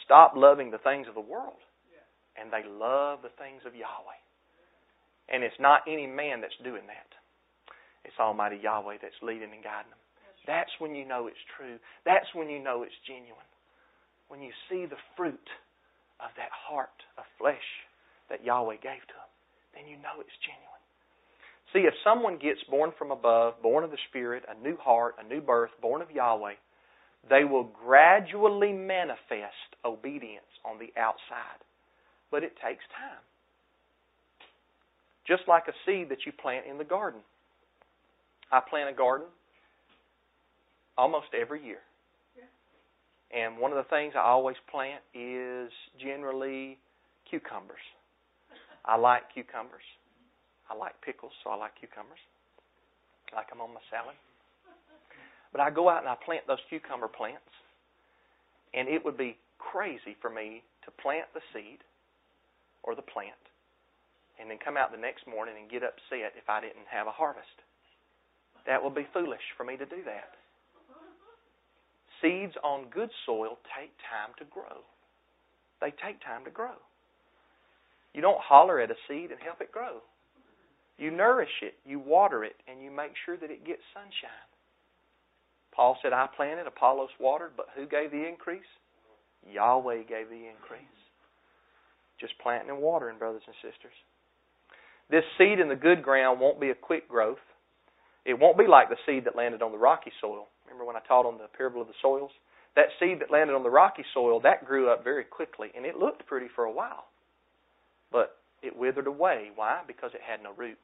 stop 0.03 0.33
loving 0.36 0.71
the 0.71 0.81
things 0.81 1.07
of 1.07 1.13
the 1.13 1.23
world 1.23 1.62
and 2.36 2.51
they 2.51 2.65
love 2.67 3.21
the 3.21 3.31
things 3.38 3.62
of 3.65 3.77
Yahweh. 3.77 4.19
And 5.29 5.43
it's 5.43 5.55
not 5.62 5.88
any 5.88 6.07
man 6.07 6.41
that's 6.41 6.57
doing 6.65 6.83
that. 6.89 7.09
It's 8.03 8.17
Almighty 8.19 8.59
Yahweh 8.62 8.97
that's 9.01 9.15
leading 9.21 9.53
and 9.53 9.63
guiding 9.63 9.93
them. 9.93 10.01
That's 10.45 10.73
when 10.79 10.93
you 10.95 11.07
know 11.07 11.27
it's 11.27 11.39
true. 11.55 11.79
That's 12.03 12.27
when 12.36 12.49
you 12.49 12.59
know 12.59 12.83
it's 12.83 12.99
genuine. 13.07 13.47
When 14.34 14.41
you 14.41 14.50
see 14.67 14.88
the 14.88 14.98
fruit 15.15 15.48
of 16.19 16.32
that 16.38 16.50
heart 16.50 16.89
of 17.19 17.24
flesh 17.38 17.69
that 18.32 18.43
Yahweh 18.43 18.82
gave 18.82 19.06
to 19.06 19.13
them, 19.13 19.30
then 19.76 19.86
you 19.86 19.96
know 19.98 20.17
it's 20.17 20.41
genuine. 20.41 20.82
See, 21.72 21.86
if 21.86 21.93
someone 22.04 22.39
gets 22.41 22.63
born 22.67 22.93
from 22.98 23.12
above, 23.12 23.62
born 23.62 23.84
of 23.84 23.91
the 23.91 24.02
Spirit, 24.10 24.41
a 24.50 24.60
new 24.60 24.76
heart, 24.78 25.17
a 25.24 25.30
new 25.32 25.39
birth, 25.39 25.69
born 25.84 26.02
of 26.02 26.10
Yahweh, 26.10 26.56
they 27.30 27.43
will 27.43 27.69
gradually 27.86 28.74
manifest 28.74 29.78
obedience 29.86 30.50
on 30.65 30.80
the 30.80 30.89
outside. 31.00 31.62
But 32.32 32.41
it 32.41 32.54
takes 32.58 32.82
time. 32.98 33.22
Just 35.28 35.43
like 35.48 35.67
a 35.67 35.78
seed 35.86 36.10
that 36.10 36.26
you 36.26 36.32
plant 36.32 36.65
in 36.65 36.80
the 36.80 36.84
garden. 36.84 37.22
I 38.52 38.62
plant 38.67 38.89
a 38.89 38.93
garden 38.93 39.28
almost 40.98 41.28
every 41.39 41.63
year. 41.63 41.82
And 43.34 43.58
one 43.58 43.72
of 43.72 43.78
the 43.78 43.89
things 43.89 44.13
I 44.15 44.22
always 44.22 44.56
plant 44.69 45.02
is 45.13 45.72
generally 46.00 46.78
cucumbers. 47.30 47.82
I 48.86 48.96
like 48.96 49.24
cucumbers. 49.34 49.84
I 50.69 50.76
like 50.76 50.93
pickles, 51.02 51.34
so 51.43 51.50
I 51.50 51.56
like 51.56 51.74
cucumbers. 51.80 52.22
I 53.32 53.38
like 53.38 53.50
them 53.50 53.62
on 53.62 53.74
my 53.74 53.82
salad. 53.89 54.15
But 55.52 55.62
I 55.62 55.69
go 55.69 55.89
out 55.89 56.00
and 56.00 56.10
I 56.10 56.15
plant 56.24 56.46
those 56.48 56.62
cucumber 56.69 57.08
plants, 57.08 57.50
and 58.74 58.88
it 58.88 59.04
would 59.04 59.17
be 59.17 59.38
crazy 59.58 60.15
for 60.22 60.30
me 60.30 60.62
to 60.86 60.91
plant 61.02 61.26
the 61.34 61.41
seed 61.54 61.80
or 62.84 62.96
the 62.96 63.02
plant 63.02 63.38
and 64.39 64.50
then 64.50 64.58
come 64.58 64.78
out 64.78 64.91
the 64.91 64.98
next 64.98 65.26
morning 65.28 65.56
and 65.60 65.69
get 65.69 65.84
upset 65.84 66.34
if 66.36 66.50
I 66.50 66.62
didn't 66.62 66.89
have 66.89 67.08
a 67.08 67.13
harvest. 67.13 67.58
That 68.65 68.84
would 68.84 68.96
be 68.96 69.08
foolish 69.13 69.43
for 69.58 69.63
me 69.63 69.78
to 69.78 69.86
do 69.86 70.02
that. 70.06 70.36
Seeds 72.23 72.53
on 72.63 72.88
good 72.89 73.09
soil 73.25 73.59
take 73.77 73.91
time 74.07 74.33
to 74.39 74.45
grow. 74.45 74.79
They 75.81 75.91
take 75.99 76.23
time 76.23 76.45
to 76.45 76.51
grow. 76.51 76.79
You 78.13 78.21
don't 78.21 78.39
holler 78.39 78.79
at 78.79 78.91
a 78.91 78.95
seed 79.09 79.31
and 79.31 79.41
help 79.43 79.59
it 79.59 79.73
grow. 79.73 79.99
You 80.97 81.12
nourish 81.12 81.51
it, 81.62 81.73
you 81.86 81.99
water 81.99 82.45
it, 82.45 82.55
and 82.67 82.81
you 82.81 82.91
make 82.91 83.12
sure 83.25 83.36
that 83.36 83.51
it 83.51 83.65
gets 83.65 83.81
sunshine. 83.93 84.47
Paul 85.75 85.97
said, 86.01 86.13
I 86.13 86.27
planted, 86.38 86.67
Apollos 86.67 87.09
watered, 87.19 87.51
but 87.57 87.67
who 87.75 87.88
gave 87.88 88.12
the 88.12 88.25
increase? 88.25 88.62
Yahweh 89.51 90.03
gave 90.03 90.29
the 90.29 90.47
increase. 90.47 90.95
Just 92.21 92.33
planting 92.41 92.69
and 92.69 92.79
watering, 92.79 93.17
brothers 93.17 93.41
and 93.47 93.55
sisters. 93.55 93.97
This 95.09 95.23
seed 95.38 95.59
in 95.59 95.67
the 95.67 95.75
good 95.75 96.03
ground 96.03 96.39
won't 96.39 96.62
be 96.62 96.69
a 96.69 96.75
quick 96.75 97.09
growth. 97.09 97.41
It 98.23 98.39
won't 98.39 98.57
be 98.57 98.67
like 98.67 98.88
the 98.88 98.95
seed 99.05 99.25
that 99.25 99.36
landed 99.36 99.62
on 99.62 99.73
the 99.73 99.77
rocky 99.77 100.12
soil. 100.21 100.47
Remember 100.73 100.88
when 100.89 100.97
I 100.97 101.05
taught 101.07 101.27
on 101.29 101.38
the 101.38 101.45
parable 101.55 101.81
of 101.81 101.88
the 101.88 101.93
soils? 102.01 102.31
That 102.75 102.89
seed 102.99 103.21
that 103.21 103.29
landed 103.29 103.53
on 103.53 103.62
the 103.62 103.69
rocky 103.69 104.03
soil, 104.12 104.39
that 104.41 104.65
grew 104.65 104.89
up 104.89 105.03
very 105.03 105.23
quickly, 105.23 105.69
and 105.77 105.86
it 105.86 105.97
looked 105.97 106.25
pretty 106.25 106.47
for 106.55 106.63
a 106.63 106.71
while. 106.71 107.05
But 108.12 108.38
it 108.63 108.75
withered 108.75 109.05
away. 109.05 109.51
Why? 109.53 109.81
Because 109.86 110.09
it 110.15 110.21
had 110.27 110.41
no 110.41 110.51
root. 110.57 110.81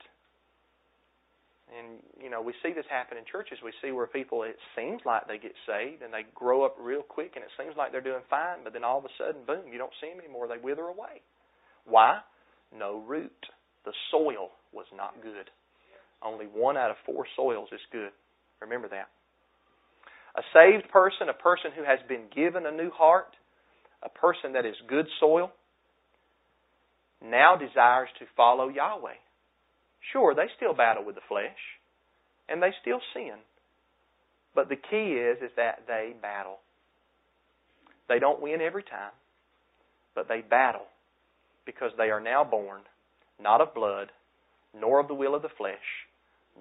And, 1.73 1.97
you 2.21 2.29
know, 2.29 2.41
we 2.41 2.53
see 2.61 2.73
this 2.73 2.85
happen 2.89 3.17
in 3.17 3.23
churches. 3.25 3.57
We 3.63 3.73
see 3.81 3.91
where 3.91 4.05
people, 4.05 4.43
it 4.43 4.57
seems 4.75 5.01
like 5.05 5.27
they 5.27 5.39
get 5.39 5.53
saved 5.65 6.03
and 6.03 6.13
they 6.13 6.25
grow 6.35 6.63
up 6.65 6.75
real 6.79 7.01
quick 7.01 7.33
and 7.35 7.43
it 7.43 7.49
seems 7.57 7.75
like 7.77 7.91
they're 7.91 8.01
doing 8.01 8.25
fine, 8.29 8.63
but 8.63 8.73
then 8.73 8.83
all 8.83 8.99
of 8.99 9.05
a 9.05 9.13
sudden, 9.17 9.41
boom, 9.45 9.71
you 9.71 9.77
don't 9.77 9.93
see 10.01 10.09
them 10.09 10.19
anymore. 10.19 10.47
They 10.47 10.57
wither 10.61 10.85
away. 10.85 11.21
Why? 11.85 12.19
No 12.75 13.03
root. 13.07 13.45
The 13.85 13.93
soil 14.11 14.49
was 14.71 14.85
not 14.95 15.21
good. 15.21 15.49
Only 16.21 16.45
one 16.45 16.77
out 16.77 16.91
of 16.91 16.97
four 17.05 17.25
soils 17.35 17.69
is 17.71 17.81
good. 17.91 18.11
Remember 18.61 18.87
that. 18.89 19.09
A 20.35 20.41
saved 20.53 20.89
person, 20.91 21.29
a 21.29 21.33
person 21.33 21.71
who 21.75 21.83
has 21.83 21.99
been 22.07 22.25
given 22.33 22.65
a 22.65 22.71
new 22.71 22.91
heart, 22.91 23.35
a 24.03 24.09
person 24.09 24.53
that 24.53 24.65
is 24.65 24.75
good 24.87 25.07
soil, 25.19 25.51
now 27.23 27.55
desires 27.55 28.09
to 28.19 28.25
follow 28.37 28.69
Yahweh. 28.69 29.19
Sure, 30.13 30.33
they 30.33 30.47
still 30.55 30.73
battle 30.73 31.03
with 31.03 31.15
the 31.15 31.27
flesh, 31.27 31.59
and 32.47 32.61
they 32.61 32.71
still 32.81 33.01
sin. 33.13 33.35
But 34.55 34.69
the 34.69 34.75
key 34.75 35.13
is, 35.13 35.37
is 35.41 35.51
that 35.57 35.83
they 35.87 36.13
battle. 36.21 36.59
They 38.07 38.19
don't 38.19 38.41
win 38.41 38.61
every 38.61 38.83
time, 38.83 39.11
but 40.15 40.27
they 40.27 40.41
battle 40.41 40.87
because 41.65 41.91
they 41.97 42.09
are 42.09 42.21
now 42.21 42.43
born 42.43 42.81
not 43.41 43.61
of 43.61 43.73
blood, 43.73 44.11
nor 44.79 44.99
of 44.99 45.07
the 45.07 45.13
will 45.13 45.35
of 45.35 45.41
the 45.41 45.49
flesh, 45.57 45.77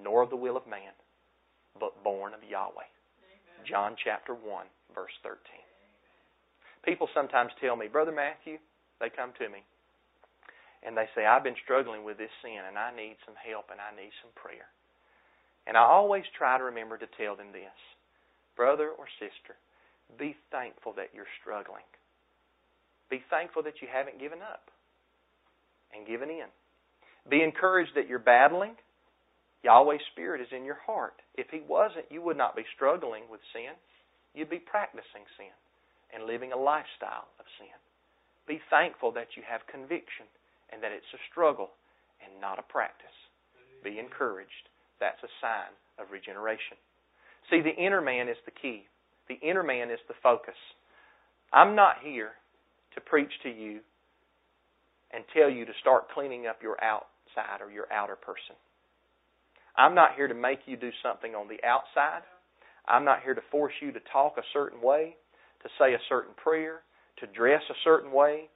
nor 0.03 0.23
of 0.23 0.31
the 0.31 0.37
will 0.37 0.57
of 0.57 0.67
man, 0.67 0.93
but 1.79 2.03
born 2.05 2.35
of 2.35 2.41
Yahweh. 2.49 2.87
John 3.67 3.97
chapter 4.03 4.35
1, 4.35 4.43
verse 4.95 5.15
13. 5.23 5.39
People 6.85 7.09
sometimes 7.15 7.53
tell 7.61 7.77
me, 7.77 7.89
Brother 7.89 8.13
Matthew, 8.13 8.59
they 9.01 9.11
come 9.11 9.33
to 9.39 9.49
me, 9.49 9.63
and 10.83 10.97
they 10.97 11.07
say, 11.15 11.27
I've 11.27 11.45
been 11.45 11.59
struggling 11.63 12.05
with 12.05 12.19
this 12.19 12.33
sin, 12.43 12.63
and 12.67 12.79
I 12.79 12.95
need 12.95 13.17
some 13.27 13.35
help, 13.37 13.71
and 13.71 13.81
I 13.81 13.95
need 13.95 14.13
some 14.23 14.33
prayer. 14.35 14.71
And 15.67 15.77
I 15.77 15.83
always 15.83 16.25
try 16.37 16.57
to 16.57 16.65
remember 16.65 16.97
to 16.97 17.09
tell 17.19 17.37
them 17.37 17.53
this 17.53 17.77
Brother 18.57 18.91
or 18.91 19.07
sister, 19.21 19.55
be 20.19 20.35
thankful 20.51 20.95
that 20.97 21.15
you're 21.15 21.31
struggling. 21.41 21.87
Be 23.11 23.23
thankful 23.31 23.63
that 23.63 23.81
you 23.81 23.89
haven't 23.91 24.19
given 24.19 24.41
up 24.43 24.71
and 25.95 26.07
given 26.07 26.29
in. 26.29 26.51
Be 27.31 27.43
encouraged 27.43 27.93
that 27.95 28.09
you're 28.09 28.19
battling. 28.19 28.75
Yahweh's 29.65 30.05
Spirit 30.13 30.41
is 30.41 30.53
in 30.55 30.65
your 30.65 30.79
heart. 30.87 31.21
If 31.35 31.49
He 31.51 31.61
wasn't, 31.67 32.07
you 32.11 32.23
would 32.23 32.37
not 32.37 32.57
be 32.57 32.65
struggling 32.75 33.25
with 33.31 33.41
sin. 33.53 33.75
You'd 34.35 34.51
be 34.51 34.63
practicing 34.63 35.27
sin 35.37 35.55
and 36.15 36.27
living 36.27 36.53
a 36.53 36.57
lifestyle 36.57 37.29
of 37.39 37.47
sin. 37.59 37.75
Be 38.47 38.61
thankful 38.71 39.13
that 39.13 39.37
you 39.37 39.43
have 39.45 39.67
conviction 39.67 40.27
and 40.73 40.83
that 40.83 40.93
it's 40.93 41.13
a 41.13 41.27
struggle 41.31 41.71
and 42.25 42.41
not 42.41 42.59
a 42.59 42.71
practice. 42.71 43.15
Be 43.85 43.99
encouraged. 43.99 44.71
That's 45.01 45.23
a 45.23 45.33
sign 45.41 45.73
of 45.99 46.11
regeneration. 46.11 46.77
See, 47.51 47.61
the 47.61 47.75
inner 47.75 48.01
man 48.01 48.29
is 48.29 48.37
the 48.45 48.55
key. 48.55 48.85
The 49.29 49.39
inner 49.43 49.63
man 49.63 49.91
is 49.91 50.01
the 50.09 50.19
focus. 50.23 50.57
I'm 51.53 51.75
not 51.75 51.97
here 52.03 52.33
to 52.95 53.01
preach 53.01 53.33
to 53.43 53.49
you 53.49 53.81
and 55.13 55.25
tell 55.35 55.49
you 55.49 55.65
to 55.65 55.73
start 55.81 56.11
cleaning 56.11 56.47
up 56.47 56.63
your 56.63 56.77
outside 56.83 57.61
or 57.61 57.71
your 57.71 57.91
outer 57.93 58.17
person. 58.17 58.57
I'm 59.79 59.95
not 59.95 60.17
here 60.17 60.27
to 60.27 60.35
make 60.35 60.59
you 60.67 60.77
do 60.77 60.91
something 61.03 61.37
on 61.37 61.47
the 61.47 61.65
outside. 61.65 62.23
I'm 62.89 63.05
not 63.05 63.23
here 63.23 63.35
to 63.35 63.41
force 63.53 63.75
you 63.81 63.93
to 63.93 64.01
talk 64.13 64.35
a 64.37 64.43
certain 64.53 64.83
way, 64.83 65.15
to 65.63 65.69
say 65.79 65.95
a 65.95 66.03
certain 66.09 66.35
prayer, 66.35 66.81
to 67.21 67.27
dress 67.29 67.63
a 67.71 67.79
certain 67.85 68.11
way, 68.11 68.51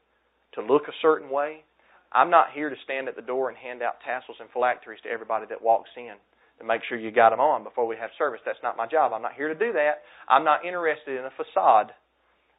to 0.55 0.63
look 0.63 0.83
a 0.89 0.99
certain 1.01 1.31
way. 1.31 1.63
I'm 2.11 2.29
not 2.29 2.49
here 2.53 2.69
to 2.69 2.77
stand 2.85 3.09
at 3.09 3.15
the 3.15 3.23
door 3.23 3.49
and 3.49 3.57
hand 3.57 3.83
out 3.83 4.03
tassels 4.05 4.37
and 4.41 4.51
phylacteries 4.53 5.01
to 5.05 5.11
everybody 5.11 5.47
that 5.49 5.63
walks 5.63 5.91
in 5.97 6.15
to 6.59 6.65
make 6.65 6.83
sure 6.89 6.99
you 6.99 7.13
got 7.13 7.31
them 7.31 7.41
on 7.41 7.63
before 7.63 7.87
we 7.87 7.97
have 7.97 8.11
service. 8.19 8.41
That's 8.45 8.63
not 8.63 8.77
my 8.77 8.87
job. 8.87 9.13
I'm 9.13 9.23
not 9.23 9.35
here 9.35 9.49
to 9.49 9.55
do 9.55 9.73
that. 9.73 10.03
I'm 10.29 10.45
not 10.45 10.65
interested 10.65 11.19
in 11.19 11.25
a 11.25 11.31
facade. 11.31 11.93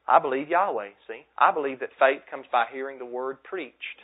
I 0.08 0.20
believe 0.20 0.50
Yahweh, 0.50 0.90
see? 1.08 1.22
I 1.38 1.54
believe 1.54 1.80
that 1.80 1.90
faith 2.00 2.22
comes 2.32 2.46
by 2.52 2.66
hearing 2.72 2.98
the 2.98 3.06
word 3.06 3.44
preached. 3.44 4.00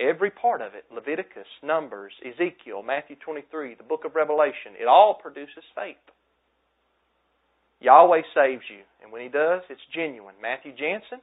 Every 0.00 0.30
part 0.30 0.62
of 0.62 0.74
it, 0.74 0.84
Leviticus, 0.92 1.46
Numbers, 1.62 2.12
Ezekiel, 2.24 2.82
Matthew 2.82 3.16
23, 3.16 3.74
the 3.74 3.82
book 3.82 4.04
of 4.06 4.14
Revelation, 4.14 4.72
it 4.80 4.88
all 4.88 5.18
produces 5.20 5.64
faith. 5.74 6.00
Yahweh 7.80 8.22
saves 8.34 8.62
you, 8.70 8.80
and 9.02 9.12
when 9.12 9.20
He 9.22 9.28
does, 9.28 9.60
it's 9.68 9.80
genuine. 9.94 10.34
Matthew 10.40 10.72
Jansen, 10.72 11.20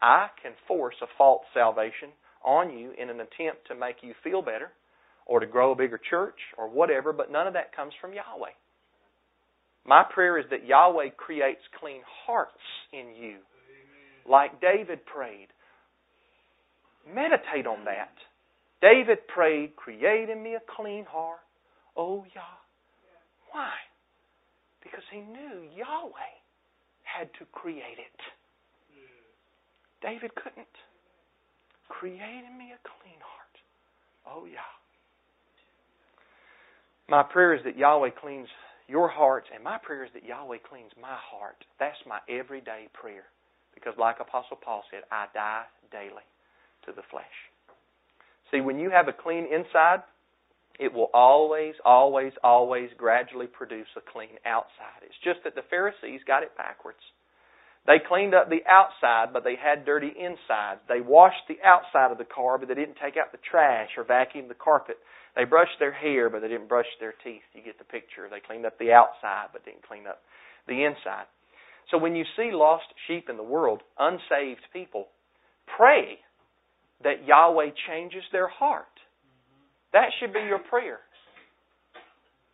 I 0.00 0.28
can 0.42 0.52
force 0.68 0.94
a 1.02 1.06
false 1.18 1.42
salvation 1.52 2.10
on 2.44 2.70
you 2.70 2.92
in 2.96 3.10
an 3.10 3.20
attempt 3.20 3.66
to 3.68 3.74
make 3.74 3.96
you 4.02 4.14
feel 4.22 4.42
better 4.42 4.70
or 5.26 5.40
to 5.40 5.46
grow 5.46 5.72
a 5.72 5.76
bigger 5.76 5.98
church 5.98 6.38
or 6.56 6.68
whatever, 6.68 7.12
but 7.12 7.32
none 7.32 7.46
of 7.46 7.54
that 7.54 7.74
comes 7.74 7.92
from 8.00 8.12
Yahweh. 8.12 8.54
My 9.84 10.04
prayer 10.04 10.38
is 10.38 10.46
that 10.50 10.66
Yahweh 10.66 11.10
creates 11.16 11.62
clean 11.80 12.02
hearts 12.26 12.62
in 12.92 13.14
you, 13.20 13.38
like 14.28 14.60
David 14.60 15.04
prayed. 15.06 15.48
Meditate 17.06 17.66
on 17.66 17.84
that. 17.84 18.12
David 18.80 19.26
prayed, 19.28 19.76
Create 19.76 20.28
in 20.28 20.42
me 20.42 20.54
a 20.54 20.62
clean 20.76 21.04
heart, 21.04 21.40
oh 21.96 22.24
Yah. 22.34 22.58
Why? 23.52 23.72
Because 24.82 25.04
he 25.12 25.20
knew 25.20 25.68
Yahweh 25.76 26.34
had 27.02 27.28
to 27.38 27.44
create 27.52 27.98
it. 27.98 28.20
David 30.02 30.34
couldn't. 30.34 30.66
Create 31.88 32.44
in 32.48 32.56
me 32.56 32.72
a 32.72 32.80
clean 32.86 33.20
heart, 33.20 33.54
oh 34.26 34.46
Yah. 34.46 34.60
My 37.08 37.22
prayer 37.24 37.54
is 37.54 37.60
that 37.64 37.76
Yahweh 37.76 38.10
cleans 38.20 38.48
your 38.88 39.08
hearts, 39.08 39.48
and 39.54 39.62
my 39.62 39.78
prayer 39.78 40.04
is 40.04 40.10
that 40.14 40.24
Yahweh 40.24 40.58
cleans 40.68 40.92
my 41.00 41.16
heart. 41.18 41.56
That's 41.78 41.98
my 42.06 42.20
everyday 42.28 42.88
prayer. 42.94 43.24
Because, 43.74 43.94
like 43.98 44.16
Apostle 44.20 44.58
Paul 44.62 44.84
said, 44.90 45.02
I 45.10 45.26
die 45.34 45.64
daily 45.90 46.29
to 46.86 46.92
the 46.92 47.06
flesh. 47.10 47.24
See, 48.50 48.60
when 48.60 48.78
you 48.78 48.90
have 48.90 49.08
a 49.08 49.12
clean 49.12 49.46
inside, 49.46 50.02
it 50.78 50.92
will 50.92 51.10
always, 51.12 51.74
always, 51.84 52.32
always 52.42 52.90
gradually 52.96 53.46
produce 53.46 53.88
a 53.96 54.12
clean 54.12 54.40
outside. 54.46 55.04
It's 55.04 55.22
just 55.22 55.44
that 55.44 55.54
the 55.54 55.68
Pharisees 55.68 56.20
got 56.26 56.42
it 56.42 56.56
backwards. 56.56 57.04
They 57.86 58.00
cleaned 58.00 58.34
up 58.34 58.48
the 58.48 58.64
outside, 58.68 59.32
but 59.32 59.44
they 59.44 59.56
had 59.56 59.84
dirty 59.84 60.12
insides. 60.12 60.80
They 60.88 61.00
washed 61.00 61.48
the 61.48 61.58
outside 61.64 62.12
of 62.12 62.18
the 62.18 62.28
car, 62.28 62.58
but 62.58 62.68
they 62.68 62.74
didn't 62.74 62.98
take 63.02 63.16
out 63.16 63.32
the 63.32 63.44
trash 63.50 63.90
or 63.96 64.04
vacuum 64.04 64.48
the 64.48 64.54
carpet. 64.54 64.96
They 65.36 65.44
brushed 65.44 65.78
their 65.78 65.92
hair, 65.92 66.28
but 66.28 66.40
they 66.40 66.48
didn't 66.48 66.68
brush 66.68 66.90
their 66.98 67.14
teeth. 67.24 67.44
You 67.54 67.62
get 67.62 67.78
the 67.78 67.84
picture. 67.84 68.28
They 68.28 68.40
cleaned 68.40 68.66
up 68.66 68.78
the 68.78 68.92
outside, 68.92 69.48
but 69.52 69.64
didn't 69.64 69.86
clean 69.86 70.06
up 70.06 70.20
the 70.66 70.84
inside. 70.84 71.24
So 71.90 71.98
when 71.98 72.14
you 72.14 72.24
see 72.36 72.50
lost 72.52 72.84
sheep 73.06 73.28
in 73.28 73.36
the 73.36 73.42
world, 73.42 73.82
unsaved 73.98 74.64
people, 74.72 75.08
pray 75.76 76.20
that 77.02 77.26
Yahweh 77.26 77.70
changes 77.88 78.22
their 78.32 78.48
heart. 78.48 78.86
That 79.92 80.10
should 80.18 80.32
be 80.32 80.40
your 80.40 80.58
prayer. 80.58 80.98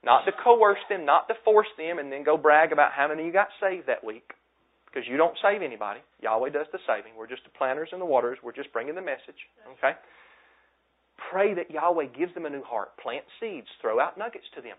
Not 0.04 0.24
to 0.24 0.32
coerce 0.32 0.78
them, 0.88 1.04
not 1.04 1.26
to 1.28 1.34
force 1.44 1.66
them, 1.76 1.98
and 1.98 2.12
then 2.12 2.22
go 2.22 2.36
brag 2.36 2.72
about 2.72 2.92
how 2.92 3.08
many 3.08 3.26
you 3.26 3.32
got 3.32 3.48
saved 3.60 3.88
that 3.88 4.04
week. 4.04 4.30
Because 4.86 5.08
you 5.08 5.16
don't 5.16 5.36
save 5.42 5.62
anybody. 5.62 6.00
Yahweh 6.22 6.50
does 6.50 6.66
the 6.72 6.78
saving. 6.86 7.12
We're 7.18 7.26
just 7.26 7.44
the 7.44 7.50
planters 7.58 7.90
and 7.92 8.00
the 8.00 8.06
waters. 8.06 8.38
We're 8.42 8.54
just 8.54 8.72
bringing 8.72 8.94
the 8.94 9.02
message. 9.02 9.36
Okay? 9.76 9.98
Pray 11.30 11.54
that 11.54 11.70
Yahweh 11.70 12.06
gives 12.16 12.32
them 12.34 12.46
a 12.46 12.50
new 12.50 12.62
heart. 12.62 12.96
Plant 13.02 13.24
seeds. 13.40 13.66
Throw 13.82 14.00
out 14.00 14.16
nuggets 14.16 14.46
to 14.54 14.62
them. 14.62 14.76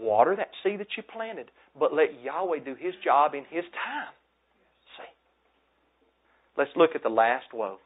Water 0.00 0.36
that 0.36 0.50
seed 0.62 0.80
that 0.80 0.86
you 0.96 1.02
planted. 1.02 1.50
But 1.78 1.92
let 1.92 2.22
Yahweh 2.22 2.60
do 2.64 2.76
His 2.78 2.94
job 3.04 3.34
in 3.34 3.44
His 3.50 3.64
time. 3.74 4.14
See? 4.96 5.10
Let's 6.56 6.70
look 6.76 6.90
at 6.94 7.02
the 7.02 7.10
last 7.10 7.52
woe. 7.52 7.78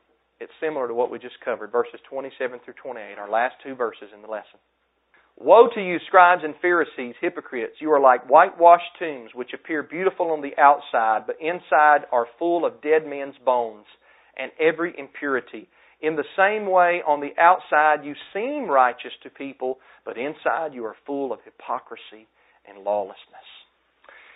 It's 0.43 0.53
similar 0.61 0.89
to 0.89 0.95
what 0.95 1.11
we 1.11 1.21
just 1.21 1.39
covered, 1.45 1.71
verses 1.71 2.01
27 2.11 2.59
through 2.65 2.75
28, 2.83 3.17
our 3.17 3.31
last 3.31 3.55
two 3.63 3.77
verses 3.77 4.11
in 4.13 4.23
the 4.23 4.29
lesson. 4.29 4.59
Woe 5.39 5.69
to 5.73 5.81
you, 5.81 5.99
scribes 6.09 6.43
and 6.45 6.55
Pharisees, 6.61 7.15
hypocrites! 7.21 7.77
You 7.79 7.93
are 7.93 8.01
like 8.01 8.29
whitewashed 8.29 8.99
tombs, 8.99 9.31
which 9.35 9.55
appear 9.55 9.85
beautiful 9.85 10.33
on 10.33 10.43
the 10.43 10.61
outside, 10.61 11.29
but 11.29 11.37
inside 11.41 12.07
are 12.11 12.27
full 12.41 12.67
of 12.67 12.83
dead 12.83 13.07
men's 13.07 13.37
bones 13.45 13.87
and 14.37 14.51
every 14.59 14.93
impurity. 14.99 15.69
In 16.01 16.17
the 16.17 16.27
same 16.37 16.69
way, 16.69 17.03
on 17.07 17.21
the 17.21 17.41
outside 17.41 18.05
you 18.05 18.15
seem 18.35 18.69
righteous 18.69 19.13
to 19.23 19.31
people, 19.31 19.79
but 20.05 20.19
inside 20.19 20.75
you 20.75 20.85
are 20.85 20.97
full 21.07 21.33
of 21.33 21.39
hypocrisy 21.45 22.27
and 22.69 22.83
lawlessness. 22.83 23.47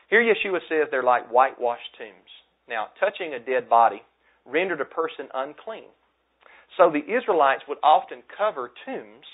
Here 0.08 0.22
Yeshua 0.22 0.60
says 0.68 0.86
they're 0.92 1.02
like 1.02 1.28
whitewashed 1.28 1.98
tombs. 1.98 2.30
Now, 2.68 2.88
touching 3.00 3.34
a 3.34 3.40
dead 3.40 3.68
body 3.68 4.02
rendered 4.46 4.80
a 4.80 4.84
person 4.84 5.28
unclean. 5.34 5.90
So 6.76 6.90
the 6.90 7.04
Israelites 7.04 7.62
would 7.68 7.78
often 7.82 8.22
cover 8.36 8.70
tombs 8.84 9.24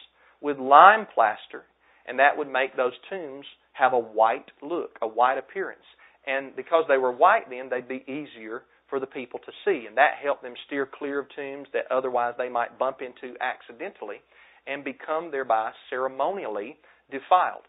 with 0.40 0.58
lime 0.58 1.06
plaster, 1.14 1.64
and 2.06 2.18
that 2.18 2.36
would 2.36 2.50
make 2.50 2.76
those 2.76 2.92
tombs 3.08 3.46
have 3.72 3.92
a 3.92 3.98
white 3.98 4.50
look, 4.60 4.98
a 5.00 5.08
white 5.08 5.38
appearance. 5.38 5.84
And 6.26 6.54
because 6.54 6.84
they 6.88 6.98
were 6.98 7.12
white 7.12 7.48
then, 7.50 7.68
they'd 7.70 7.88
be 7.88 8.04
easier 8.06 8.62
for 8.88 9.00
the 9.00 9.06
people 9.06 9.40
to 9.40 9.52
see. 9.64 9.86
And 9.86 9.96
that 9.96 10.20
helped 10.22 10.42
them 10.42 10.54
steer 10.66 10.86
clear 10.86 11.20
of 11.20 11.26
tombs 11.34 11.66
that 11.72 11.90
otherwise 11.90 12.34
they 12.36 12.48
might 12.48 12.78
bump 12.78 12.98
into 13.00 13.34
accidentally 13.40 14.18
and 14.66 14.84
become 14.84 15.30
thereby 15.30 15.72
ceremonially 15.90 16.76
defiled. 17.10 17.62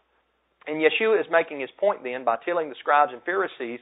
And 0.66 0.76
Yeshua 0.76 1.20
is 1.20 1.26
making 1.30 1.60
his 1.60 1.70
point 1.78 2.02
then 2.04 2.24
by 2.24 2.36
telling 2.44 2.68
the 2.68 2.76
scribes 2.80 3.12
and 3.12 3.22
Pharisees 3.22 3.80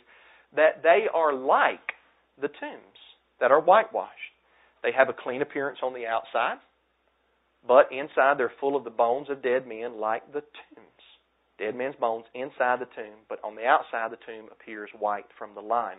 that 0.56 0.82
they 0.82 1.06
are 1.12 1.34
like 1.34 1.92
the 2.40 2.48
tombs 2.48 2.91
that 3.42 3.50
are 3.50 3.60
whitewashed. 3.60 4.32
They 4.82 4.92
have 4.96 5.08
a 5.08 5.12
clean 5.12 5.42
appearance 5.42 5.80
on 5.82 5.92
the 5.92 6.06
outside, 6.06 6.58
but 7.66 7.90
inside 7.92 8.38
they're 8.38 8.52
full 8.60 8.76
of 8.76 8.84
the 8.84 8.90
bones 8.90 9.28
of 9.28 9.42
dead 9.42 9.66
men 9.66 10.00
like 10.00 10.32
the 10.32 10.40
tombs. 10.40 11.04
Dead 11.58 11.74
men's 11.74 11.96
bones 12.00 12.24
inside 12.34 12.80
the 12.80 12.88
tomb, 12.96 13.26
but 13.28 13.40
on 13.44 13.56
the 13.56 13.66
outside 13.66 14.10
the 14.10 14.24
tomb 14.24 14.46
appears 14.50 14.90
white 14.98 15.26
from 15.38 15.54
the 15.54 15.60
lime. 15.60 15.98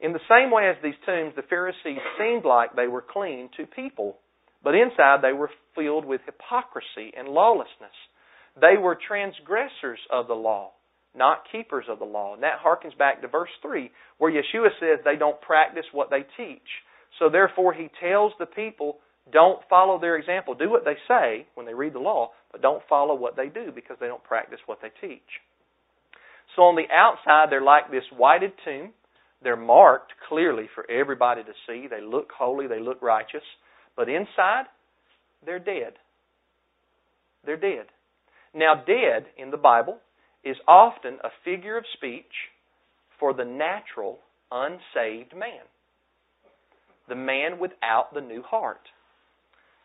In 0.00 0.12
the 0.12 0.26
same 0.28 0.50
way 0.50 0.68
as 0.68 0.76
these 0.82 0.98
tombs, 1.04 1.34
the 1.36 1.42
Pharisees 1.42 1.98
seemed 2.18 2.44
like 2.44 2.74
they 2.74 2.88
were 2.88 3.04
clean 3.06 3.50
to 3.56 3.66
people, 3.66 4.18
But 4.64 4.74
inside 4.74 5.20
they 5.22 5.34
were 5.34 5.50
filled 5.74 6.06
with 6.06 6.22
hypocrisy 6.24 7.12
and 7.16 7.28
lawlessness. 7.28 7.94
They 8.58 8.76
were 8.80 8.96
transgressors 8.96 10.00
of 10.10 10.26
the 10.26 10.34
law, 10.34 10.72
not 11.16 11.44
keepers 11.50 11.84
of 11.88 11.98
the 11.98 12.04
law. 12.04 12.34
And 12.34 12.42
that 12.42 12.58
harkens 12.64 12.96
back 12.98 13.22
to 13.22 13.28
verse 13.28 13.50
3, 13.62 13.90
where 14.18 14.32
Yeshua 14.32 14.68
says 14.80 15.00
they 15.04 15.16
don't 15.16 15.40
practice 15.40 15.84
what 15.92 16.10
they 16.10 16.24
teach. 16.36 16.62
So 17.18 17.28
therefore, 17.30 17.72
he 17.72 17.88
tells 18.00 18.32
the 18.38 18.46
people, 18.46 18.98
don't 19.32 19.60
follow 19.70 19.98
their 19.98 20.16
example. 20.16 20.54
Do 20.54 20.70
what 20.70 20.84
they 20.84 20.96
say 21.08 21.46
when 21.54 21.66
they 21.66 21.74
read 21.74 21.94
the 21.94 22.00
law, 22.00 22.30
but 22.52 22.62
don't 22.62 22.82
follow 22.88 23.14
what 23.14 23.36
they 23.36 23.48
do 23.48 23.70
because 23.74 23.96
they 24.00 24.06
don't 24.06 24.24
practice 24.24 24.58
what 24.66 24.78
they 24.82 24.90
teach. 25.06 25.22
So 26.56 26.62
on 26.62 26.76
the 26.76 26.92
outside, 26.94 27.50
they're 27.50 27.62
like 27.62 27.90
this 27.90 28.04
whited 28.16 28.52
tomb. 28.64 28.92
They're 29.42 29.56
marked 29.56 30.12
clearly 30.28 30.68
for 30.74 30.88
everybody 30.90 31.42
to 31.42 31.52
see. 31.66 31.86
They 31.88 32.00
look 32.00 32.30
holy, 32.36 32.66
they 32.66 32.80
look 32.80 33.02
righteous. 33.02 33.42
But 33.96 34.08
inside, 34.08 34.64
they're 35.44 35.58
dead. 35.58 35.94
They're 37.44 37.56
dead. 37.56 37.86
Now, 38.54 38.74
dead 38.74 39.26
in 39.36 39.50
the 39.50 39.56
Bible 39.56 39.98
is 40.44 40.56
often 40.68 41.18
a 41.24 41.30
figure 41.44 41.76
of 41.76 41.84
speech 41.94 42.50
for 43.18 43.32
the 43.32 43.44
natural, 43.44 44.18
unsaved 44.50 45.34
man. 45.36 45.64
The 47.08 47.14
man 47.14 47.58
without 47.58 48.14
the 48.14 48.20
new 48.20 48.42
heart. 48.42 48.80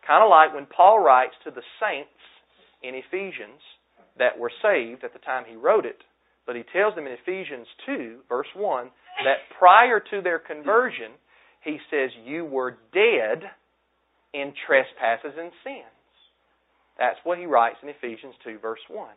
Kind 0.06 0.24
of 0.24 0.30
like 0.30 0.54
when 0.54 0.66
Paul 0.66 1.00
writes 1.00 1.34
to 1.44 1.52
the 1.52 1.64
saints 1.80 2.10
in 2.82 2.96
Ephesians 2.96 3.62
that 4.18 4.38
were 4.38 4.52
saved 4.62 5.04
at 5.04 5.14
the 5.14 5.20
time 5.20 5.44
he 5.48 5.56
wrote 5.56 5.86
it, 5.86 6.04
but 6.46 6.56
he 6.56 6.64
tells 6.74 6.96
them 6.96 7.06
in 7.06 7.14
Ephesians 7.14 7.68
2, 7.86 8.20
verse 8.28 8.48
1, 8.56 8.90
that 9.24 9.38
prior 9.58 10.00
to 10.00 10.22
their 10.22 10.40
conversion, 10.40 11.12
he 11.64 11.78
says, 11.92 12.10
You 12.26 12.46
were 12.46 12.78
dead 12.94 13.44
in 14.34 14.54
trespasses 14.66 15.34
and 15.38 15.52
sins. 15.64 15.86
That's 16.98 17.20
what 17.24 17.38
he 17.38 17.46
writes 17.46 17.78
in 17.84 17.90
Ephesians 17.90 18.36
2, 18.44 18.60
verse 18.60 18.80
1. 18.90 19.08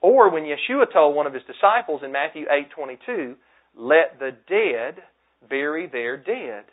Or 0.00 0.30
when 0.30 0.44
Yeshua 0.44 0.92
told 0.92 1.16
one 1.16 1.26
of 1.26 1.34
his 1.34 1.42
disciples 1.44 2.02
in 2.04 2.12
Matthew 2.12 2.46
8:22, 2.48 3.36
let 3.74 4.18
the 4.18 4.32
dead 4.48 5.02
bury 5.48 5.86
their 5.86 6.16
dead. 6.16 6.64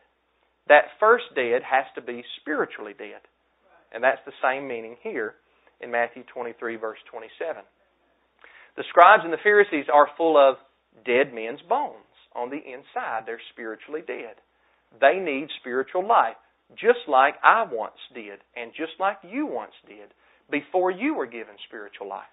That 0.68 0.98
first 1.00 1.26
dead 1.36 1.64
has 1.64 1.86
to 1.96 2.02
be 2.02 2.24
spiritually 2.38 2.94
dead. 2.94 3.22
And 3.92 4.04
that's 4.04 4.24
the 4.26 4.34
same 4.42 4.68
meaning 4.68 4.98
here 5.02 5.36
in 5.82 5.92
Matthew 5.92 6.24
23, 6.24 6.78
verse 6.78 7.00
27. 7.12 7.64
The 8.76 8.84
scribes 8.90 9.24
and 9.24 9.34
the 9.34 9.38
Pharisees 9.38 9.86
are 9.94 10.08
full 10.18 10.38
of 10.38 10.58
dead 11.06 11.34
men's 11.34 11.62
bones. 11.62 11.98
On 12.34 12.50
the 12.50 12.58
inside, 12.58 13.24
they're 13.26 13.42
spiritually 13.52 14.02
dead. 14.02 14.36
They 15.00 15.20
need 15.20 15.50
spiritual 15.60 16.08
life 16.08 16.38
just 16.76 17.08
like 17.08 17.36
I 17.44 17.64
once 17.70 18.00
did, 18.14 18.40
and 18.56 18.72
just 18.74 18.94
like 19.00 19.18
you 19.24 19.46
once 19.46 19.74
did, 19.88 20.10
before 20.50 20.92
you 20.92 21.14
were 21.14 21.26
given 21.26 21.54
spiritual 21.68 22.10
life. 22.10 22.26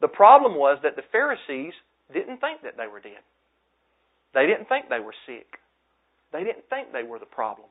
The 0.00 0.08
problem 0.08 0.54
was 0.54 0.78
that 0.82 0.96
the 0.96 1.02
Pharisees 1.10 1.72
didn't 2.12 2.38
think 2.38 2.62
that 2.62 2.76
they 2.76 2.86
were 2.86 3.00
dead. 3.00 3.22
They 4.34 4.46
didn't 4.46 4.68
think 4.68 4.88
they 4.88 5.00
were 5.00 5.14
sick. 5.26 5.46
They 6.32 6.44
didn't 6.44 6.68
think 6.70 6.92
they 6.92 7.02
were 7.02 7.18
the 7.18 7.26
problem. 7.26 7.68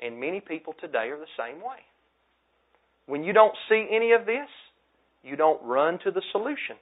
And 0.00 0.20
many 0.20 0.40
people 0.40 0.74
today 0.80 1.08
are 1.10 1.18
the 1.18 1.36
same 1.38 1.60
way. 1.60 1.80
When 3.06 3.24
you 3.24 3.32
don't 3.32 3.54
see 3.68 3.86
any 3.90 4.12
of 4.12 4.26
this, 4.26 4.48
you 5.22 5.36
don't 5.36 5.62
run 5.62 5.98
to 6.04 6.10
the 6.10 6.22
solution. 6.32 6.76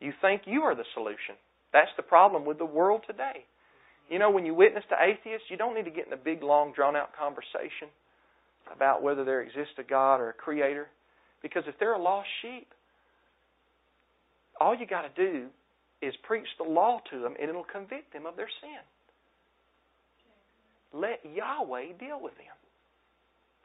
You 0.00 0.12
think 0.20 0.42
you 0.46 0.62
are 0.62 0.74
the 0.74 0.88
solution. 0.94 1.36
That's 1.72 1.90
the 1.96 2.02
problem 2.02 2.44
with 2.44 2.58
the 2.58 2.64
world 2.64 3.02
today. 3.06 3.44
You 4.08 4.18
know, 4.18 4.30
when 4.30 4.44
you 4.44 4.54
witness 4.54 4.84
to 4.88 4.96
atheists, 4.96 5.46
you 5.50 5.56
don't 5.56 5.74
need 5.74 5.84
to 5.84 5.90
get 5.90 6.06
in 6.06 6.12
a 6.12 6.16
big, 6.16 6.42
long, 6.42 6.72
drawn 6.74 6.96
out 6.96 7.10
conversation 7.16 7.88
about 8.74 9.02
whether 9.02 9.24
there 9.24 9.42
exists 9.42 9.74
a 9.78 9.82
God 9.82 10.16
or 10.16 10.30
a 10.30 10.32
creator. 10.32 10.88
Because 11.42 11.62
if 11.66 11.74
they're 11.78 11.94
a 11.94 12.02
lost 12.02 12.28
sheep, 12.42 12.68
all 14.60 14.76
you 14.76 14.86
got 14.86 15.02
to 15.02 15.10
do 15.16 15.46
is 16.02 16.14
preach 16.22 16.46
the 16.58 16.64
law 16.64 17.00
to 17.10 17.20
them 17.20 17.34
and 17.40 17.48
it'll 17.48 17.64
convict 17.64 18.12
them 18.12 18.26
of 18.26 18.36
their 18.36 18.50
sin. 18.60 18.80
Let 20.92 21.20
Yahweh 21.24 21.98
deal 21.98 22.20
with 22.20 22.34
them. 22.34 22.46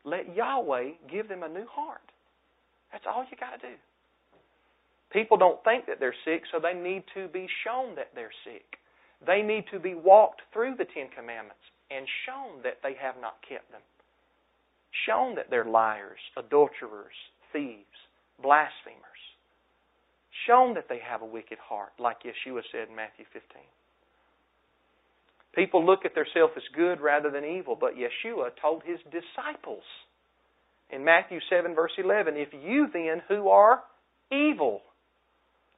Let 0.03 0.35
Yahweh 0.35 0.91
give 1.11 1.27
them 1.27 1.43
a 1.43 1.49
new 1.49 1.65
heart. 1.69 2.01
That's 2.91 3.05
all 3.07 3.25
you 3.29 3.37
got 3.37 3.59
to 3.61 3.67
do. 3.67 3.75
People 5.11 5.37
don't 5.37 5.63
think 5.63 5.85
that 5.87 5.99
they're 5.99 6.15
sick, 6.25 6.43
so 6.51 6.59
they 6.59 6.73
need 6.77 7.03
to 7.13 7.27
be 7.29 7.47
shown 7.63 7.95
that 7.95 8.11
they're 8.13 8.35
sick. 8.43 8.77
They 9.25 9.41
need 9.41 9.65
to 9.71 9.79
be 9.79 9.95
walked 9.95 10.41
through 10.53 10.75
the 10.77 10.85
Ten 10.85 11.07
Commandments 11.15 11.63
and 11.89 12.05
shown 12.25 12.61
that 12.63 12.79
they 12.83 12.93
have 13.01 13.15
not 13.21 13.37
kept 13.47 13.71
them. 13.71 13.81
Shown 15.07 15.35
that 15.35 15.49
they're 15.49 15.65
liars, 15.65 16.19
adulterers, 16.37 17.15
thieves, 17.51 17.99
blasphemers. 18.41 19.14
Shown 20.47 20.75
that 20.75 20.89
they 20.89 20.99
have 20.99 21.21
a 21.21 21.25
wicked 21.25 21.57
heart, 21.57 21.93
like 21.99 22.23
Yeshua 22.23 22.61
said 22.71 22.89
in 22.89 22.95
Matthew 22.95 23.25
15. 23.33 23.61
People 25.55 25.85
look 25.85 26.05
at 26.05 26.13
themselves 26.13 26.53
as 26.57 26.63
good 26.75 26.99
rather 26.99 27.31
than 27.31 27.45
evil, 27.45 27.77
but 27.79 27.93
Yeshua 27.95 28.49
told 28.61 28.83
his 28.83 28.99
disciples 29.05 29.83
in 30.91 31.03
Matthew 31.03 31.39
7, 31.49 31.73
verse 31.73 31.93
11, 31.97 32.35
If 32.35 32.49
you 32.53 32.87
then, 32.91 33.21
who 33.27 33.49
are 33.49 33.81
evil, 34.31 34.81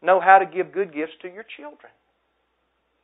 know 0.02 0.20
how 0.20 0.40
to 0.40 0.46
give 0.46 0.74
good 0.74 0.94
gifts 0.94 1.14
to 1.22 1.28
your 1.30 1.46
children, 1.56 1.92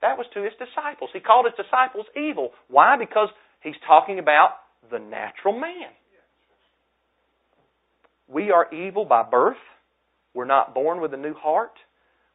that 0.01 0.18
was 0.18 0.28
to 0.34 0.43
his 0.43 0.53
disciples. 0.59 1.11
He 1.14 1.22
called 1.22 1.45
his 1.45 1.66
disciples 1.66 2.05
evil. 2.16 2.51
Why? 2.68 2.97
Because 2.97 3.30
he's 3.61 3.80
talking 3.88 4.20
about 4.20 4.49
the 4.91 4.99
natural 4.99 5.57
man. 5.57 5.91
We 8.28 8.51
are 8.51 8.74
evil 8.74 9.05
by 9.05 9.24
birth. 9.24 9.55
We're 10.34 10.46
not 10.46 10.74
born 10.74 11.02
with 11.02 11.14
a 11.14 11.18
new 11.18 11.34
heart. 11.34 11.74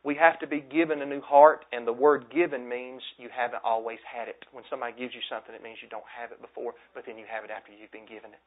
We 0.05 0.15
have 0.15 0.39
to 0.41 0.47
be 0.47 0.61
given 0.61 1.03
a 1.03 1.07
new 1.07 1.21
heart, 1.21 1.65
and 1.73 1.87
the 1.87 1.93
word 1.93 2.31
given 2.33 2.69
means 2.69 3.03
you 3.19 3.29
haven't 3.35 3.63
always 3.65 3.99
had 4.07 4.29
it. 4.29 4.45
When 4.53 4.65
somebody 4.71 4.95
gives 4.97 5.15
you 5.15 5.21
something, 5.29 5.55
it 5.55 5.63
means 5.63 5.79
you 5.83 5.89
don't 5.89 6.07
have 6.17 6.31
it 6.31 6.41
before, 6.41 6.75
but 6.95 7.05
then 7.07 7.19
you 7.19 7.25
have 7.29 7.45
it 7.45 7.51
after 7.51 7.73
you've 7.73 7.91
been 7.91 8.07
given 8.07 8.31
it. 8.31 8.47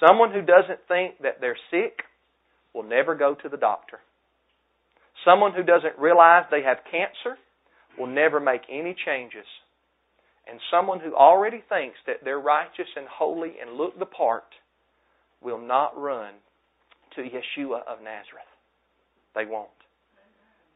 Someone 0.00 0.32
who 0.32 0.40
doesn't 0.42 0.80
think 0.88 1.20
that 1.22 1.40
they're 1.40 1.58
sick 1.70 2.04
will 2.74 2.82
never 2.82 3.14
go 3.14 3.34
to 3.34 3.48
the 3.48 3.56
doctor. 3.56 4.00
Someone 5.24 5.52
who 5.52 5.62
doesn't 5.62 5.98
realize 5.98 6.44
they 6.50 6.62
have 6.62 6.78
cancer 6.90 7.38
will 7.98 8.06
never 8.06 8.40
make 8.40 8.62
any 8.70 8.94
changes. 9.06 9.46
And 10.48 10.60
someone 10.70 11.00
who 11.00 11.14
already 11.14 11.62
thinks 11.68 11.96
that 12.06 12.24
they're 12.24 12.38
righteous 12.38 12.88
and 12.96 13.06
holy 13.08 13.54
and 13.60 13.76
look 13.76 13.98
the 13.98 14.06
part 14.06 14.44
will 15.42 15.60
not 15.60 15.98
run 15.98 16.34
to 17.16 17.22
Yeshua 17.22 17.80
of 17.88 17.98
Nazareth. 18.02 18.48
They 19.34 19.44
won't. 19.44 19.68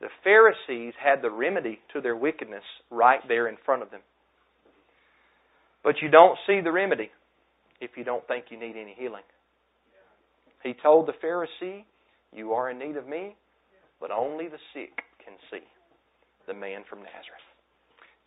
The 0.01 0.09
Pharisees 0.25 0.95
had 0.99 1.23
the 1.23 1.31
remedy 1.31 1.79
to 1.93 2.01
their 2.01 2.17
wickedness 2.17 2.65
right 2.91 3.21
there 3.29 3.49
in 3.49 3.57
front 3.65 3.83
of 3.83 3.91
them. 3.91 4.01
But 5.85 5.97
you 6.03 6.09
don't 6.09 6.39
see 6.47 6.61
the 6.61 6.73
remedy 6.73 7.11
if 7.81 7.91
you 7.97 8.05
don't 8.05 8.27
think 8.27 8.47
you 8.51 8.59
need 8.59 8.77
any 8.77 8.95
healing. 8.99 9.23
He 10.63 10.75
told 10.75 11.07
the 11.07 11.15
Pharisee, 11.25 11.85
You 12.35 12.53
are 12.53 12.71
in 12.71 12.79
need 12.79 12.97
of 12.97 13.07
me, 13.07 13.37
but 14.01 14.11
only 14.11 14.49
the 14.49 14.59
sick 14.75 15.03
can 15.25 15.35
see 15.51 15.65
the 16.47 16.55
man 16.55 16.83
from 16.89 16.99
Nazareth. 17.01 17.49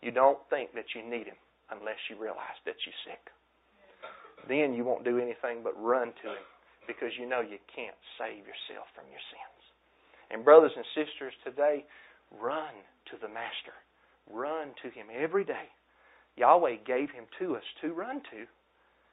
You 0.02 0.10
don't 0.10 0.38
think 0.50 0.74
that 0.74 0.86
you 0.94 1.02
need 1.02 1.26
him 1.26 1.38
unless 1.70 1.98
you 2.10 2.20
realize 2.20 2.58
that 2.66 2.74
you're 2.86 3.14
sick. 3.14 3.30
Then 4.48 4.74
you 4.74 4.84
won't 4.84 5.04
do 5.04 5.18
anything 5.18 5.62
but 5.62 5.80
run 5.80 6.08
to 6.22 6.28
him 6.30 6.44
because 6.86 7.12
you 7.18 7.28
know 7.28 7.40
you 7.40 7.58
can't 7.74 7.96
save 8.18 8.44
yourself 8.44 8.88
from 8.94 9.04
your 9.10 9.22
sins. 9.32 9.62
And 10.30 10.44
brothers 10.44 10.72
and 10.76 10.84
sisters, 10.94 11.32
today, 11.44 11.84
run 12.30 12.72
to 13.10 13.16
the 13.20 13.28
Master. 13.28 13.76
Run 14.30 14.72
to 14.82 14.88
him 14.90 15.06
every 15.12 15.44
day. 15.44 15.68
Yahweh 16.36 16.76
gave 16.86 17.10
him 17.10 17.24
to 17.38 17.56
us 17.56 17.62
to 17.82 17.92
run 17.92 18.20
to. 18.32 18.46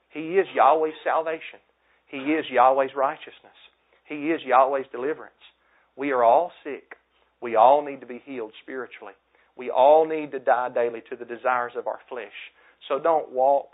He 0.09 0.37
is 0.37 0.47
Yahweh's 0.55 0.97
salvation. 1.03 1.59
He 2.07 2.17
is 2.17 2.45
Yahweh's 2.49 2.95
righteousness. 2.95 3.59
He 4.05 4.31
is 4.31 4.41
Yahweh's 4.43 4.87
deliverance. 4.91 5.33
We 5.95 6.11
are 6.11 6.23
all 6.23 6.51
sick. 6.63 6.95
We 7.41 7.55
all 7.55 7.83
need 7.85 8.01
to 8.01 8.07
be 8.07 8.21
healed 8.25 8.51
spiritually. 8.61 9.13
We 9.57 9.69
all 9.69 10.07
need 10.07 10.31
to 10.31 10.39
die 10.39 10.69
daily 10.69 11.01
to 11.09 11.15
the 11.15 11.25
desires 11.25 11.73
of 11.77 11.87
our 11.87 11.99
flesh. 12.09 12.31
So 12.87 12.99
don't 12.99 13.31
walk, 13.31 13.69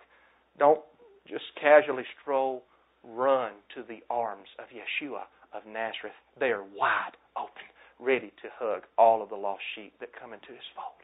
don't 0.60 0.82
just 1.28 1.46
casually 1.60 2.04
stroll. 2.22 2.64
Run 3.08 3.54
to 3.76 3.84
the 3.88 4.04
arms 4.10 4.50
of 4.60 4.66
Yeshua 4.68 5.24
of 5.54 5.66
Nazareth. 5.66 6.18
They 6.40 6.52
are 6.52 6.64
wide 6.76 7.16
open, 7.38 7.72
ready 8.00 8.34
to 8.44 8.50
hug 8.60 8.84
all 8.98 9.24
of 9.24 9.30
the 9.30 9.36
lost 9.36 9.64
sheep 9.76 9.94
that 10.00 10.10
come 10.20 10.34
into 10.34 10.52
his 10.52 10.68
fold. 10.76 11.00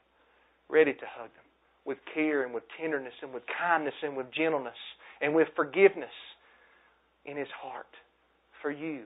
Ready 0.67 0.93
to 0.93 1.05
hug 1.07 1.29
them 1.31 1.47
with 1.85 1.97
care 2.13 2.43
and 2.43 2.53
with 2.53 2.63
tenderness 2.79 3.13
and 3.21 3.33
with 3.33 3.43
kindness 3.47 3.95
and 4.03 4.17
with 4.17 4.27
gentleness 4.31 4.77
and 5.21 5.33
with 5.33 5.47
forgiveness 5.55 6.13
in 7.25 7.37
his 7.37 7.47
heart 7.61 7.87
for 8.61 8.71
you 8.71 9.05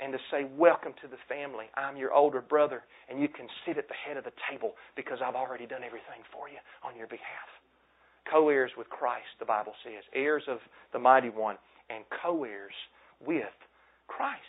and 0.00 0.12
to 0.12 0.18
say, 0.30 0.46
Welcome 0.56 0.94
to 1.02 1.08
the 1.08 1.20
family. 1.28 1.66
I'm 1.76 1.96
your 1.96 2.12
older 2.12 2.40
brother, 2.40 2.82
and 3.08 3.20
you 3.20 3.28
can 3.28 3.46
sit 3.66 3.76
at 3.76 3.88
the 3.88 3.94
head 3.94 4.16
of 4.16 4.24
the 4.24 4.32
table 4.50 4.74
because 4.96 5.18
I've 5.24 5.34
already 5.34 5.66
done 5.66 5.84
everything 5.84 6.24
for 6.32 6.48
you 6.48 6.56
on 6.82 6.96
your 6.96 7.06
behalf. 7.06 7.48
Co 8.30 8.48
heirs 8.48 8.72
with 8.76 8.88
Christ, 8.88 9.28
the 9.38 9.44
Bible 9.44 9.72
says. 9.84 10.04
Heirs 10.14 10.44
of 10.48 10.58
the 10.92 10.98
Mighty 10.98 11.28
One, 11.28 11.56
and 11.94 12.04
co 12.22 12.44
heirs 12.44 12.74
with 13.24 13.44
Christ. 14.06 14.40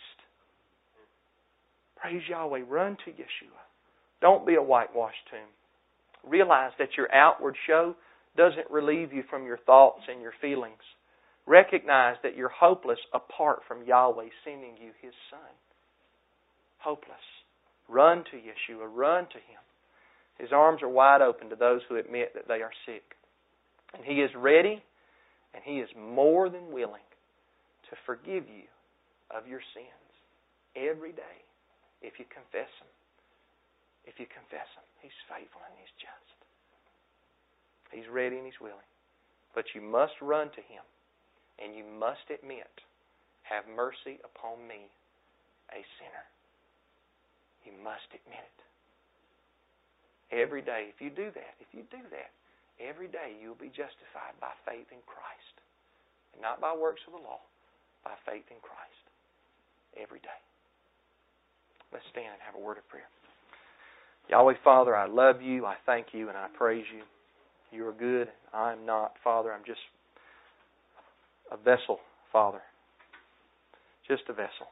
Praise 1.96 2.22
Yahweh. 2.28 2.62
Run 2.68 2.96
to 3.04 3.10
Yeshua. 3.10 3.62
Don't 4.20 4.46
be 4.46 4.54
a 4.54 4.62
whitewashed 4.62 5.28
tomb. 5.30 5.48
Realize 6.28 6.72
that 6.78 6.96
your 6.96 7.12
outward 7.14 7.56
show 7.66 7.94
doesn't 8.36 8.70
relieve 8.70 9.12
you 9.12 9.22
from 9.28 9.46
your 9.46 9.58
thoughts 9.58 10.02
and 10.08 10.22
your 10.22 10.32
feelings. 10.40 10.82
Recognize 11.46 12.16
that 12.22 12.36
you're 12.36 12.48
hopeless 12.48 12.98
apart 13.12 13.60
from 13.66 13.84
Yahweh 13.84 14.28
sending 14.44 14.74
you 14.80 14.92
His 15.00 15.12
Son. 15.30 15.40
Hopeless. 16.78 17.16
Run 17.88 18.24
to 18.30 18.36
Yeshua. 18.36 18.88
Run 18.88 19.24
to 19.26 19.38
Him. 19.38 19.60
His 20.38 20.50
arms 20.52 20.82
are 20.82 20.88
wide 20.88 21.20
open 21.20 21.50
to 21.50 21.56
those 21.56 21.82
who 21.88 21.96
admit 21.96 22.32
that 22.34 22.48
they 22.48 22.62
are 22.62 22.72
sick. 22.86 23.02
And 23.94 24.04
He 24.04 24.22
is 24.22 24.30
ready 24.36 24.82
and 25.54 25.62
He 25.64 25.78
is 25.78 25.88
more 25.96 26.48
than 26.48 26.72
willing 26.72 27.02
to 27.92 27.96
forgive 28.08 28.48
you 28.48 28.64
of 29.28 29.44
your 29.44 29.60
sins 29.76 30.08
every 30.72 31.12
day 31.12 31.44
if 32.00 32.16
you 32.16 32.24
confess 32.32 32.72
them. 32.80 32.88
If 34.08 34.16
you 34.16 34.24
confess 34.32 34.66
them, 34.72 34.88
He's 35.04 35.14
faithful 35.28 35.60
and 35.68 35.76
He's 35.76 35.92
just. 36.00 36.38
He's 37.92 38.08
ready 38.08 38.40
and 38.40 38.48
He's 38.48 38.64
willing. 38.64 38.88
But 39.52 39.68
you 39.76 39.84
must 39.84 40.16
run 40.24 40.48
to 40.56 40.64
Him 40.64 40.80
and 41.60 41.76
you 41.76 41.84
must 41.84 42.24
admit, 42.32 42.72
Have 43.44 43.68
mercy 43.68 44.16
upon 44.24 44.64
me, 44.64 44.88
a 45.68 45.84
sinner. 46.00 46.26
You 47.68 47.76
must 47.84 48.08
admit 48.08 48.40
it. 48.40 48.60
Every 50.32 50.64
day, 50.64 50.88
if 50.88 50.96
you 51.04 51.12
do 51.12 51.28
that, 51.36 51.54
if 51.60 51.68
you 51.76 51.84
do 51.92 52.00
that, 52.08 52.32
every 52.80 53.06
day 53.06 53.36
you'll 53.36 53.60
be 53.60 53.68
justified 53.68 54.32
by 54.40 54.56
faith 54.64 54.88
in 54.88 55.04
Christ. 55.04 55.56
And 56.32 56.40
not 56.40 56.56
by 56.56 56.72
works 56.72 57.04
of 57.04 57.12
the 57.12 57.20
law, 57.20 57.44
by 58.04 58.12
faith 58.26 58.44
in 58.50 58.58
Christ. 58.62 59.04
Every 60.00 60.20
day. 60.20 60.40
Let's 61.92 62.04
stand 62.10 62.32
and 62.32 62.42
have 62.44 62.54
a 62.54 62.64
word 62.64 62.78
of 62.78 62.88
prayer. 62.88 63.08
Yahweh, 64.30 64.54
Father, 64.64 64.96
I 64.96 65.06
love 65.06 65.42
you, 65.42 65.66
I 65.66 65.74
thank 65.84 66.08
you, 66.12 66.28
and 66.28 66.38
I 66.38 66.46
praise 66.56 66.84
you. 66.94 67.02
You 67.76 67.86
are 67.86 67.92
good. 67.92 68.28
I'm 68.52 68.86
not, 68.86 69.12
Father. 69.22 69.52
I'm 69.52 69.64
just 69.66 69.80
a 71.50 71.56
vessel, 71.56 71.98
Father. 72.32 72.60
Just 74.08 74.22
a 74.28 74.32
vessel. 74.32 74.68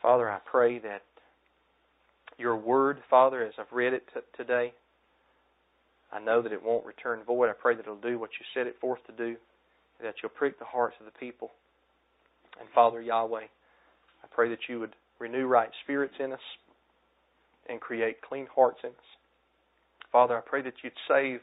Father, 0.00 0.30
I 0.30 0.38
pray 0.50 0.78
that 0.80 1.02
your 2.38 2.56
word, 2.56 2.98
Father, 3.08 3.44
as 3.44 3.52
I've 3.58 3.72
read 3.72 3.92
it 3.92 4.04
t- 4.12 4.20
today, 4.36 4.72
I 6.12 6.20
know 6.20 6.42
that 6.42 6.52
it 6.52 6.62
won't 6.62 6.84
return 6.84 7.20
void. 7.26 7.48
I 7.48 7.54
pray 7.58 7.74
that 7.74 7.82
it'll 7.82 7.96
do 7.96 8.18
what 8.18 8.30
you 8.38 8.46
set 8.54 8.66
it 8.66 8.76
forth 8.80 9.00
to 9.06 9.12
do, 9.12 9.36
that 10.04 10.14
you'll 10.22 10.30
prick 10.30 10.58
the 10.58 10.64
hearts 10.64 10.96
of 11.00 11.06
the 11.06 11.18
people. 11.18 11.50
And 12.60 12.68
Father 12.74 13.02
Yahweh, 13.02 13.42
I 13.42 14.26
pray 14.32 14.48
that 14.50 14.68
you 14.68 14.78
would 14.80 14.94
renew 15.18 15.46
right 15.46 15.70
spirits 15.82 16.14
in 16.20 16.32
us 16.32 16.46
and 17.68 17.80
create 17.80 18.22
clean 18.22 18.46
hearts 18.54 18.78
in 18.84 18.90
us. 18.90 19.08
Father, 20.12 20.38
I 20.38 20.40
pray 20.40 20.62
that 20.62 20.74
you'd 20.84 20.92
save 21.08 21.40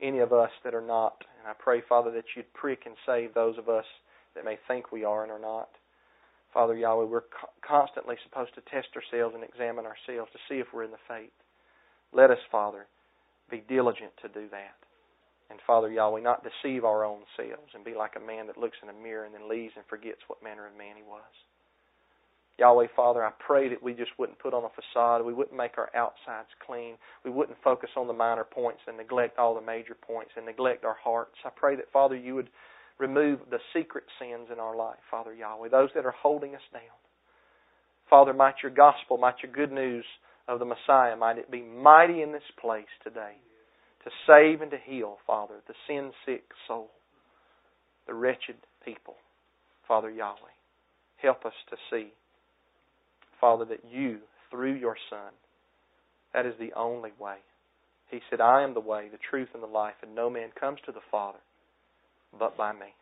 any 0.00 0.20
of 0.20 0.32
us 0.32 0.50
that 0.62 0.74
are 0.74 0.84
not. 0.84 1.24
And 1.40 1.48
I 1.48 1.54
pray, 1.58 1.82
Father, 1.88 2.10
that 2.12 2.24
you'd 2.36 2.52
prick 2.54 2.82
and 2.86 2.94
save 3.06 3.34
those 3.34 3.58
of 3.58 3.68
us 3.68 3.84
that 4.34 4.44
may 4.44 4.58
think 4.68 4.92
we 4.92 5.04
are 5.04 5.22
and 5.22 5.32
are 5.32 5.38
not. 5.38 5.68
Father 6.52 6.76
Yahweh, 6.76 7.04
we're 7.04 7.24
constantly 7.66 8.16
supposed 8.22 8.54
to 8.54 8.60
test 8.70 8.88
ourselves 8.94 9.34
and 9.34 9.42
examine 9.42 9.86
ourselves 9.86 10.30
to 10.32 10.38
see 10.48 10.60
if 10.60 10.66
we're 10.72 10.84
in 10.84 10.92
the 10.92 11.06
faith. 11.08 11.32
Let 12.12 12.30
us, 12.30 12.38
Father, 12.52 12.86
be 13.50 13.62
diligent 13.68 14.12
to 14.22 14.28
do 14.28 14.48
that. 14.50 14.83
And 15.50 15.60
Father 15.66 15.90
Yahweh, 15.90 16.20
not 16.20 16.42
deceive 16.44 16.84
our 16.84 17.04
own 17.04 17.20
selves 17.36 17.72
and 17.74 17.84
be 17.84 17.94
like 17.94 18.16
a 18.16 18.26
man 18.26 18.46
that 18.46 18.58
looks 18.58 18.78
in 18.82 18.88
a 18.88 18.92
mirror 18.92 19.24
and 19.24 19.34
then 19.34 19.48
leaves 19.48 19.74
and 19.76 19.84
forgets 19.86 20.20
what 20.26 20.42
manner 20.42 20.66
of 20.66 20.76
man 20.76 20.96
he 20.96 21.02
was. 21.02 21.22
Yahweh, 22.58 22.86
Father, 22.94 23.24
I 23.24 23.32
pray 23.44 23.68
that 23.68 23.82
we 23.82 23.94
just 23.94 24.12
wouldn't 24.16 24.38
put 24.38 24.54
on 24.54 24.64
a 24.64 24.70
facade. 24.70 25.24
We 25.24 25.34
wouldn't 25.34 25.56
make 25.56 25.76
our 25.76 25.90
outsides 25.94 26.48
clean. 26.64 26.96
We 27.24 27.30
wouldn't 27.30 27.58
focus 27.64 27.90
on 27.96 28.06
the 28.06 28.12
minor 28.12 28.44
points 28.44 28.80
and 28.86 28.96
neglect 28.96 29.38
all 29.38 29.54
the 29.54 29.60
major 29.60 29.94
points 29.94 30.30
and 30.36 30.46
neglect 30.46 30.84
our 30.84 30.96
hearts. 31.02 31.34
I 31.44 31.50
pray 31.54 31.74
that, 31.76 31.90
Father, 31.92 32.16
you 32.16 32.36
would 32.36 32.48
remove 32.98 33.40
the 33.50 33.58
secret 33.74 34.04
sins 34.20 34.48
in 34.52 34.60
our 34.60 34.76
life, 34.76 35.02
Father 35.10 35.34
Yahweh, 35.34 35.68
those 35.68 35.90
that 35.96 36.06
are 36.06 36.14
holding 36.22 36.54
us 36.54 36.62
down. 36.72 36.82
Father, 38.08 38.32
might 38.32 38.54
your 38.62 38.70
gospel, 38.70 39.18
might 39.18 39.42
your 39.42 39.50
good 39.50 39.72
news 39.72 40.04
of 40.46 40.60
the 40.60 40.64
Messiah, 40.64 41.16
might 41.16 41.38
it 41.38 41.50
be 41.50 41.62
mighty 41.62 42.22
in 42.22 42.30
this 42.30 42.42
place 42.60 42.86
today 43.02 43.34
to 44.04 44.10
save 44.26 44.60
and 44.60 44.70
to 44.70 44.78
heal, 44.78 45.18
Father, 45.26 45.56
the 45.66 45.74
sin 45.86 46.12
sick 46.26 46.44
soul, 46.68 46.90
the 48.06 48.14
wretched 48.14 48.56
people, 48.84 49.14
Father 49.88 50.10
Yahweh. 50.10 50.54
Help 51.16 51.44
us 51.46 51.54
to 51.70 51.76
see 51.90 52.12
Father, 53.44 53.66
that 53.66 53.84
you, 53.90 54.20
through 54.50 54.74
your 54.74 54.96
Son, 55.10 55.32
that 56.32 56.46
is 56.46 56.54
the 56.58 56.72
only 56.74 57.10
way. 57.18 57.36
He 58.10 58.20
said, 58.30 58.40
I 58.40 58.62
am 58.62 58.72
the 58.72 58.80
way, 58.80 59.08
the 59.12 59.18
truth, 59.30 59.48
and 59.52 59.62
the 59.62 59.66
life, 59.66 59.96
and 60.02 60.14
no 60.14 60.30
man 60.30 60.48
comes 60.58 60.78
to 60.86 60.92
the 60.92 61.04
Father 61.10 61.40
but 62.38 62.56
by 62.56 62.72
me. 62.72 62.94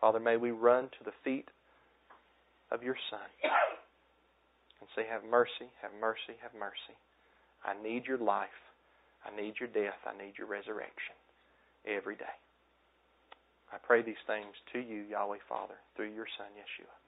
Father, 0.00 0.20
may 0.20 0.36
we 0.36 0.52
run 0.52 0.84
to 0.84 1.04
the 1.04 1.12
feet 1.24 1.48
of 2.70 2.84
your 2.84 2.96
Son 3.10 3.50
and 4.80 4.88
say, 4.94 5.02
Have 5.10 5.24
mercy, 5.28 5.70
have 5.82 5.90
mercy, 6.00 6.38
have 6.40 6.52
mercy. 6.58 6.96
I 7.64 7.74
need 7.82 8.04
your 8.06 8.18
life. 8.18 8.48
I 9.26 9.34
need 9.34 9.54
your 9.60 9.68
death. 9.68 9.98
I 10.06 10.16
need 10.16 10.34
your 10.38 10.46
resurrection 10.46 11.16
every 11.86 12.16
day. 12.16 12.36
I 13.72 13.78
pray 13.78 14.02
these 14.02 14.20
things 14.26 14.54
to 14.72 14.80
you, 14.80 15.02
Yahweh 15.08 15.42
Father, 15.48 15.76
through 15.96 16.12
your 16.14 16.26
Son, 16.36 16.48
Yeshua. 16.54 17.01